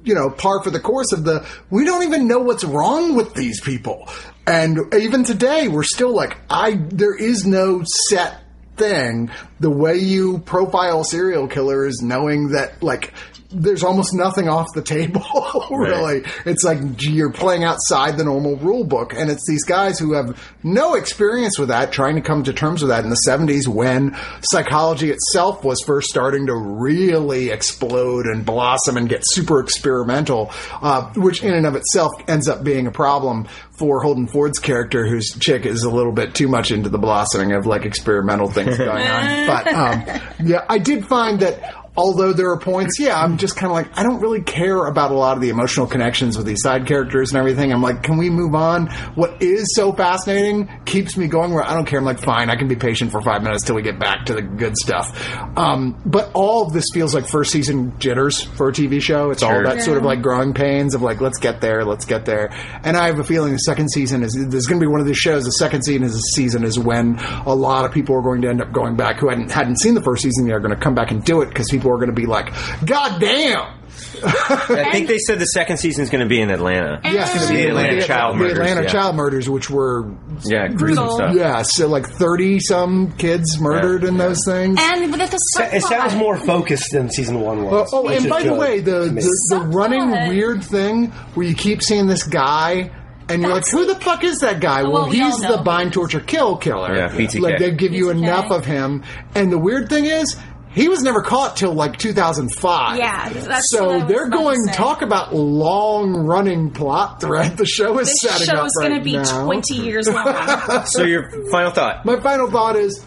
you 0.04 0.16
know, 0.16 0.30
par 0.30 0.64
for 0.64 0.70
the 0.70 0.80
course 0.80 1.12
of 1.12 1.24
the, 1.24 1.46
we 1.70 1.86
don't 1.86 2.04
even 2.04 2.28
know 2.28 2.40
what's 2.40 2.64
wrong 2.64 3.16
with 3.16 3.34
these 3.34 3.62
people. 3.62 4.08
And 4.48 4.94
even 4.94 5.24
today, 5.24 5.68
we're 5.68 5.84
still 5.84 6.14
like, 6.14 6.38
I, 6.50 6.76
there 6.90 7.16
is 7.16 7.46
no 7.46 7.84
set 7.84 8.42
thing. 8.78 9.30
The 9.60 9.70
way 9.70 9.98
you 9.98 10.40
profile 10.40 11.04
serial 11.04 11.48
killers, 11.48 12.02
knowing 12.02 12.50
that, 12.50 12.82
like, 12.82 13.14
there's 13.52 13.84
almost 13.84 14.14
nothing 14.14 14.48
off 14.48 14.68
the 14.76 14.82
table, 14.82 15.24
really. 15.72 16.24
It's 16.46 16.64
like 16.64 16.80
you're 17.00 17.32
playing 17.32 17.64
outside 17.64 18.18
the 18.18 18.24
normal 18.24 18.58
rule 18.58 18.84
book. 18.84 19.14
And 19.14 19.32
it's 19.32 19.48
these 19.48 19.64
guys 19.64 19.98
who 19.98 20.14
have 20.14 20.40
no 20.64 20.94
experience 20.94 21.58
with 21.58 21.70
that, 21.70 21.92
trying 21.92 22.16
to 22.16 22.22
come 22.22 22.44
to 22.44 22.54
terms 22.54 22.82
with 22.82 22.90
that 22.90 23.04
in 23.04 23.10
the 23.10 23.24
70s 23.28 23.68
when 23.68 24.16
psychology 24.42 25.10
itself 25.10 25.64
was 25.64 25.82
first 25.82 26.10
starting 26.10 26.46
to 26.46 26.56
really 26.56 27.50
explode 27.50 28.28
and 28.28 28.46
blossom 28.46 28.98
and 28.98 29.10
get 29.10 29.22
super 29.24 29.60
experimental, 29.60 30.52
uh, 30.82 31.12
which 31.16 31.44
in 31.44 31.54
and 31.54 31.66
of 31.66 31.76
itself 31.76 32.12
ends 32.28 32.48
up 32.48 32.64
being 32.64 32.86
a 32.86 32.92
problem 32.92 33.48
for 33.72 34.02
Holden 34.02 34.28
Ford's 34.28 34.60
character, 34.60 35.08
whose 35.08 35.32
chick 35.40 35.66
is 35.66 35.84
a 35.84 35.90
little 35.90 36.12
bit 36.12 36.36
too 36.36 36.50
much 36.50 36.70
into 36.70 36.90
the 36.90 36.98
blossoming 36.98 37.54
of 37.54 37.66
like 37.66 37.86
experimental 37.86 38.50
things 38.50 38.78
going 38.78 39.08
on. 39.08 39.48
But 39.48 39.68
um, 39.68 40.22
yeah, 40.44 40.66
I 40.70 40.78
did 40.78 41.08
find 41.08 41.40
that 41.40 41.79
although 41.98 42.34
there 42.34 42.50
are 42.52 42.60
points, 42.60 43.00
yeah, 43.00 43.20
I'm 43.20 43.38
just 43.38 43.56
kind 43.56 43.68
of 43.72 43.76
like, 43.76 43.98
I 43.98 44.04
don't 44.04 44.20
really 44.22 44.42
care 44.42 44.86
about 44.86 45.12
a 45.12 45.16
lot 45.16 45.36
of 45.36 45.42
the 45.42 45.50
emotional 45.50 45.88
connections 45.88 46.38
with 46.38 46.46
these 46.46 46.62
side 46.62 46.86
characters 46.88 47.32
and 47.32 47.40
everything. 47.40 47.72
I'm 47.74 47.82
like, 47.82 48.04
can 48.04 48.18
we 48.18 48.30
move 48.30 48.56
on? 48.56 48.88
What 49.16 49.42
is 49.42 49.74
so 49.76 49.92
fascinating 49.92 50.70
keeps 50.86 51.18
me 51.18 51.28
going 51.28 51.54
where 51.54 51.64
I 51.64 51.74
don't 51.74 51.86
care. 51.86 52.00
I'm 52.00 52.06
like, 52.06 52.20
fine, 52.20 52.50
I 52.50 52.56
can 52.56 52.68
be 52.68 52.76
patient 52.76 53.12
for 53.12 53.22
five 53.22 53.44
minutes 53.44 53.64
till 53.64 53.76
we 53.76 53.82
get 53.82 54.00
back 54.00 54.26
to 54.28 54.34
the 54.34 54.42
good 54.42 54.78
stuff. 54.78 55.18
Um, 55.58 56.02
but 56.06 56.32
all 56.34 56.66
of 56.66 56.74
this 56.74 56.86
feels 56.94 57.14
like 57.14 57.28
first 57.28 57.52
season 57.52 57.98
jitters 58.00 58.42
for 58.42 58.70
a 58.70 58.72
TV 58.72 59.02
show. 59.02 59.32
It's 59.32 59.44
all 59.44 59.50
Sure. 59.52 59.64
that 59.64 59.82
sort 59.82 59.98
of 59.98 60.04
like 60.04 60.22
growing 60.22 60.54
pains 60.54 60.96
of 60.96 61.02
like, 61.02 61.20
let's 61.22 61.40
get 61.40 61.60
there, 61.62 61.84
let's 61.86 62.06
get 62.06 62.26
there. 62.26 62.50
And 62.84 62.96
I 62.96 63.08
have 63.08 63.20
a 63.20 63.24
feeling 63.24 63.52
the 63.54 63.60
second 63.60 63.90
season 63.92 64.24
is, 64.24 64.34
there's 64.50 64.68
going 64.68 64.80
to 64.80 64.84
be 64.84 64.90
one 64.92 65.02
of 65.02 65.08
these 65.08 65.18
shows. 65.18 65.44
The 65.46 65.52
second 65.52 65.84
season 65.84 66.04
is 66.04 66.34
season 66.36 66.64
is 66.64 66.78
when 66.80 67.18
a 67.46 67.54
lot 67.54 67.86
of 67.86 67.92
people 67.92 68.16
are 68.16 68.22
going 68.22 68.42
to 68.44 68.50
end 68.50 68.62
up 68.62 68.72
going 68.72 68.96
back 68.96 69.18
who 69.20 69.30
hadn't, 69.30 69.52
hadn't 69.52 69.78
seen 69.80 69.94
the 69.96 70.02
first 70.04 70.24
season. 70.24 70.48
They're 70.48 70.60
going 70.60 70.76
to 70.76 70.80
come 70.80 70.96
back 70.96 71.12
and 71.12 71.24
do 71.24 71.42
it 71.42 71.48
because 71.50 71.70
people 71.70 71.79
are 71.88 71.96
going 71.98 72.10
to 72.10 72.14
be 72.14 72.26
like, 72.26 72.52
God 72.86 73.20
damn. 73.22 73.76
I 74.24 74.90
think 74.92 75.08
they 75.08 75.18
said 75.18 75.40
the 75.40 75.46
second 75.46 75.78
season 75.78 76.04
is 76.04 76.10
going 76.10 76.24
to 76.24 76.30
be 76.30 76.42
in 76.42 76.50
Atlanta. 76.52 77.00
Yeah, 77.04 77.22
it's 77.24 77.34
gonna 77.34 77.48
The 77.48 77.54
be 77.54 77.68
Atlanta 77.70 77.96
the, 77.96 78.02
child 78.08 78.36
the 78.36 78.40
murders, 78.40 78.58
Atlanta 78.58 78.82
yeah. 78.84 78.88
child 78.90 79.16
murders, 79.16 79.50
which 79.50 79.70
were 79.70 80.12
Yeah, 80.44 80.68
gruesome 80.68 80.78
Brutal. 80.78 81.16
stuff. 81.16 81.36
yeah, 81.36 81.62
so 81.62 81.88
like 81.88 82.08
thirty 82.08 82.60
some 82.60 83.12
kids 83.14 83.60
murdered 83.60 84.04
in 84.04 84.18
those 84.18 84.44
things. 84.46 84.78
And 84.80 85.12
with 85.12 85.32
the 85.32 85.70
It 85.74 85.84
sounds 85.84 86.16
more 86.16 86.38
focused 86.38 86.92
than 86.92 87.10
season 87.10 87.40
one 87.42 87.64
was. 87.64 87.90
oh, 87.94 88.04
oh 88.06 88.08
and 88.10 88.30
by 88.30 88.44
the 88.44 88.54
way, 88.54 88.80
the 88.80 89.02
the, 89.14 89.48
the 89.50 89.60
running 89.68 90.10
weird 90.30 90.64
thing 90.64 91.08
where 91.36 91.46
you 91.48 91.56
keep 91.56 91.82
seeing 91.82 92.08
this 92.08 92.24
guy. 92.24 92.92
And 93.28 93.44
you're 93.44 93.54
like, 93.54 93.68
who 93.68 93.86
the 93.86 93.94
fuck 93.94 94.24
is 94.24 94.40
that 94.40 94.60
guy? 94.60 94.82
Well, 94.82 94.92
well, 94.94 95.06
he's 95.12 95.38
know. 95.38 95.58
the 95.58 95.62
bind, 95.62 95.94
torture, 95.94 96.20
kill 96.20 96.58
killer. 96.58 96.96
Yeah, 96.96 97.10
BTK. 97.10 97.40
Like 97.40 97.60
they 97.60 97.70
give 97.70 97.94
you 97.94 98.06
BTK. 98.08 98.18
enough 98.24 98.50
of 98.50 98.66
him. 98.66 99.04
And 99.36 99.52
the 99.52 99.58
weird 99.60 99.88
thing 99.88 100.06
is, 100.06 100.36
he 100.74 100.88
was 100.88 101.02
never 101.02 101.22
caught 101.22 101.58
till 101.58 101.74
like 101.74 101.98
2005. 101.98 102.98
Yeah, 102.98 103.30
that's 103.30 103.46
what 103.48 103.52
I 103.52 103.60
so 103.62 103.94
was 104.00 104.08
they're 104.08 104.26
about 104.26 104.38
to 104.38 104.44
going 104.44 104.64
say. 104.66 104.74
talk 104.74 105.02
about 105.02 105.34
long 105.34 106.14
running 106.14 106.72
plot 106.72 107.20
thread. 107.22 107.58
The 107.58 107.66
show 107.66 108.00
is 108.00 108.08
this 108.10 108.22
setting 108.22 108.48
show 108.48 108.62
up 108.62 108.68
is 108.68 108.76
right 108.80 108.90
going 108.90 109.00
to 109.00 109.04
be 109.04 109.18
now. 109.18 109.46
20 109.46 109.74
years 109.76 110.08
long. 110.08 110.26
So 110.86 111.04
your 111.04 111.30
final 111.52 111.72
thought? 111.72 112.06
My 112.06 112.20
final 112.20 112.50
thought 112.52 112.76
is 112.76 113.04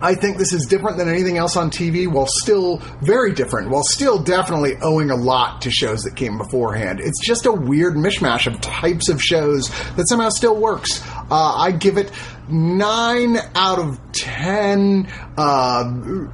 I 0.00 0.16
think 0.16 0.36
this 0.36 0.52
is 0.52 0.66
different 0.66 0.98
than 0.98 1.08
anything 1.08 1.38
else 1.38 1.56
on 1.56 1.70
TV, 1.70 2.10
while 2.10 2.26
still 2.26 2.78
very 3.02 3.32
different, 3.32 3.70
while 3.70 3.84
still 3.84 4.20
definitely 4.20 4.74
owing 4.82 5.10
a 5.10 5.14
lot 5.16 5.62
to 5.62 5.70
shows 5.70 6.02
that 6.02 6.16
came 6.16 6.38
beforehand. 6.38 6.98
It's 7.00 7.24
just 7.24 7.46
a 7.46 7.52
weird 7.52 7.94
mishmash 7.94 8.48
of 8.52 8.60
types 8.60 9.08
of 9.08 9.22
shows 9.22 9.68
that 9.94 10.08
somehow 10.08 10.30
still 10.30 10.56
works. 10.56 11.00
Uh, 11.30 11.54
I 11.56 11.70
give 11.70 11.98
it 11.98 12.10
nine 12.48 13.36
out 13.54 13.78
of 13.78 13.98
ten 14.12 15.08
uh, 15.36 15.84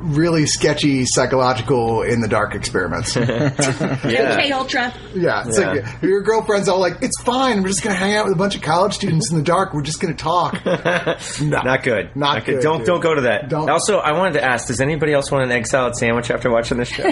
really 0.01 0.47
sketchy 0.47 1.05
psychological 1.05 2.03
in 2.03 2.21
the 2.21 2.29
dark 2.29 2.55
experiments. 2.55 3.15
MK 3.17 4.51
Ultra. 4.51 4.93
Yeah, 5.15 5.45
it's 5.47 5.59
Yeah. 5.59 5.73
like 5.73 6.03
your 6.03 6.23
girlfriend's 6.23 6.69
all 6.69 6.81
like, 6.81 6.99
"It's 7.03 7.21
fine. 7.23 7.63
We're 7.63 7.69
just 7.69 7.83
gonna 7.83 7.95
hang 7.97 8.17
out 8.17 8.25
with 8.25 8.35
a 8.35 8.39
bunch 8.39 8.57
of 8.57 8.63
college 8.63 8.95
students 8.95 9.31
in 9.31 9.37
the 9.39 9.45
dark. 9.45 9.73
We're 9.75 9.83
just 9.83 10.01
gonna 10.01 10.15
talk." 10.15 10.61
No, 11.41 11.63
Not 11.63 11.83
good. 11.83 12.15
Not 12.17 12.45
good, 12.45 12.61
Don't 12.63 12.79
dude. 12.79 12.87
don't 12.87 13.01
go 13.01 13.15
to 13.15 13.21
that. 13.23 13.49
Don't. 13.49 13.69
Also, 13.71 13.99
I 13.99 14.13
wanted 14.13 14.35
to 14.35 14.45
ask: 14.45 14.67
Does 14.67 14.81
anybody 14.81 15.13
else 15.13 15.31
want 15.31 15.45
an 15.45 15.51
egg 15.53 15.67
salad 15.67 15.95
sandwich 15.97 16.31
after 16.31 16.51
watching 16.51 16.79
this 16.79 16.89
show? 16.89 17.05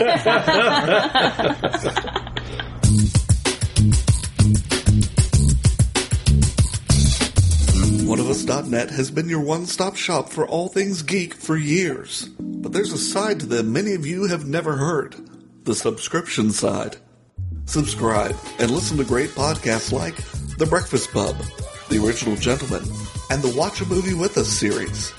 OneOfUs.net 8.37 8.91
has 8.91 9.11
been 9.11 9.31
your 9.31 9.41
one-stop 9.41 9.97
shop 9.97 10.29
for 10.29 10.47
all 10.47 10.69
things 10.69 11.01
geek 11.01 11.33
for 11.33 11.57
years. 11.57 12.29
But 12.39 12.73
there's 12.73 12.93
a 12.93 12.99
side 12.99 13.41
to 13.41 13.47
them 13.47 13.73
many 13.73 13.95
of 13.95 14.05
you 14.05 14.27
have 14.27 14.47
never 14.47 14.77
heard. 14.77 15.17
The 15.65 15.75
subscription 15.75 16.51
side. 16.51 16.99
Subscribe 17.65 18.37
and 18.59 18.71
listen 18.71 18.99
to 18.99 19.05
great 19.05 19.31
podcasts 19.31 19.91
like 19.91 20.17
The 20.59 20.67
Breakfast 20.67 21.13
Pub, 21.13 21.35
The 21.89 22.05
Original 22.05 22.37
Gentleman, 22.37 22.85
and 23.31 23.41
the 23.41 23.57
Watch 23.57 23.81
a 23.81 23.87
Movie 23.87 24.15
With 24.15 24.37
Us 24.37 24.49
series. 24.49 25.13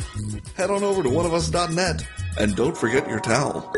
Head 0.56 0.70
on 0.70 0.84
over 0.84 1.02
to 1.02 1.10
OneOfUs.net 1.10 2.06
and 2.40 2.56
don't 2.56 2.78
forget 2.78 3.10
your 3.10 3.20
towel. 3.20 3.74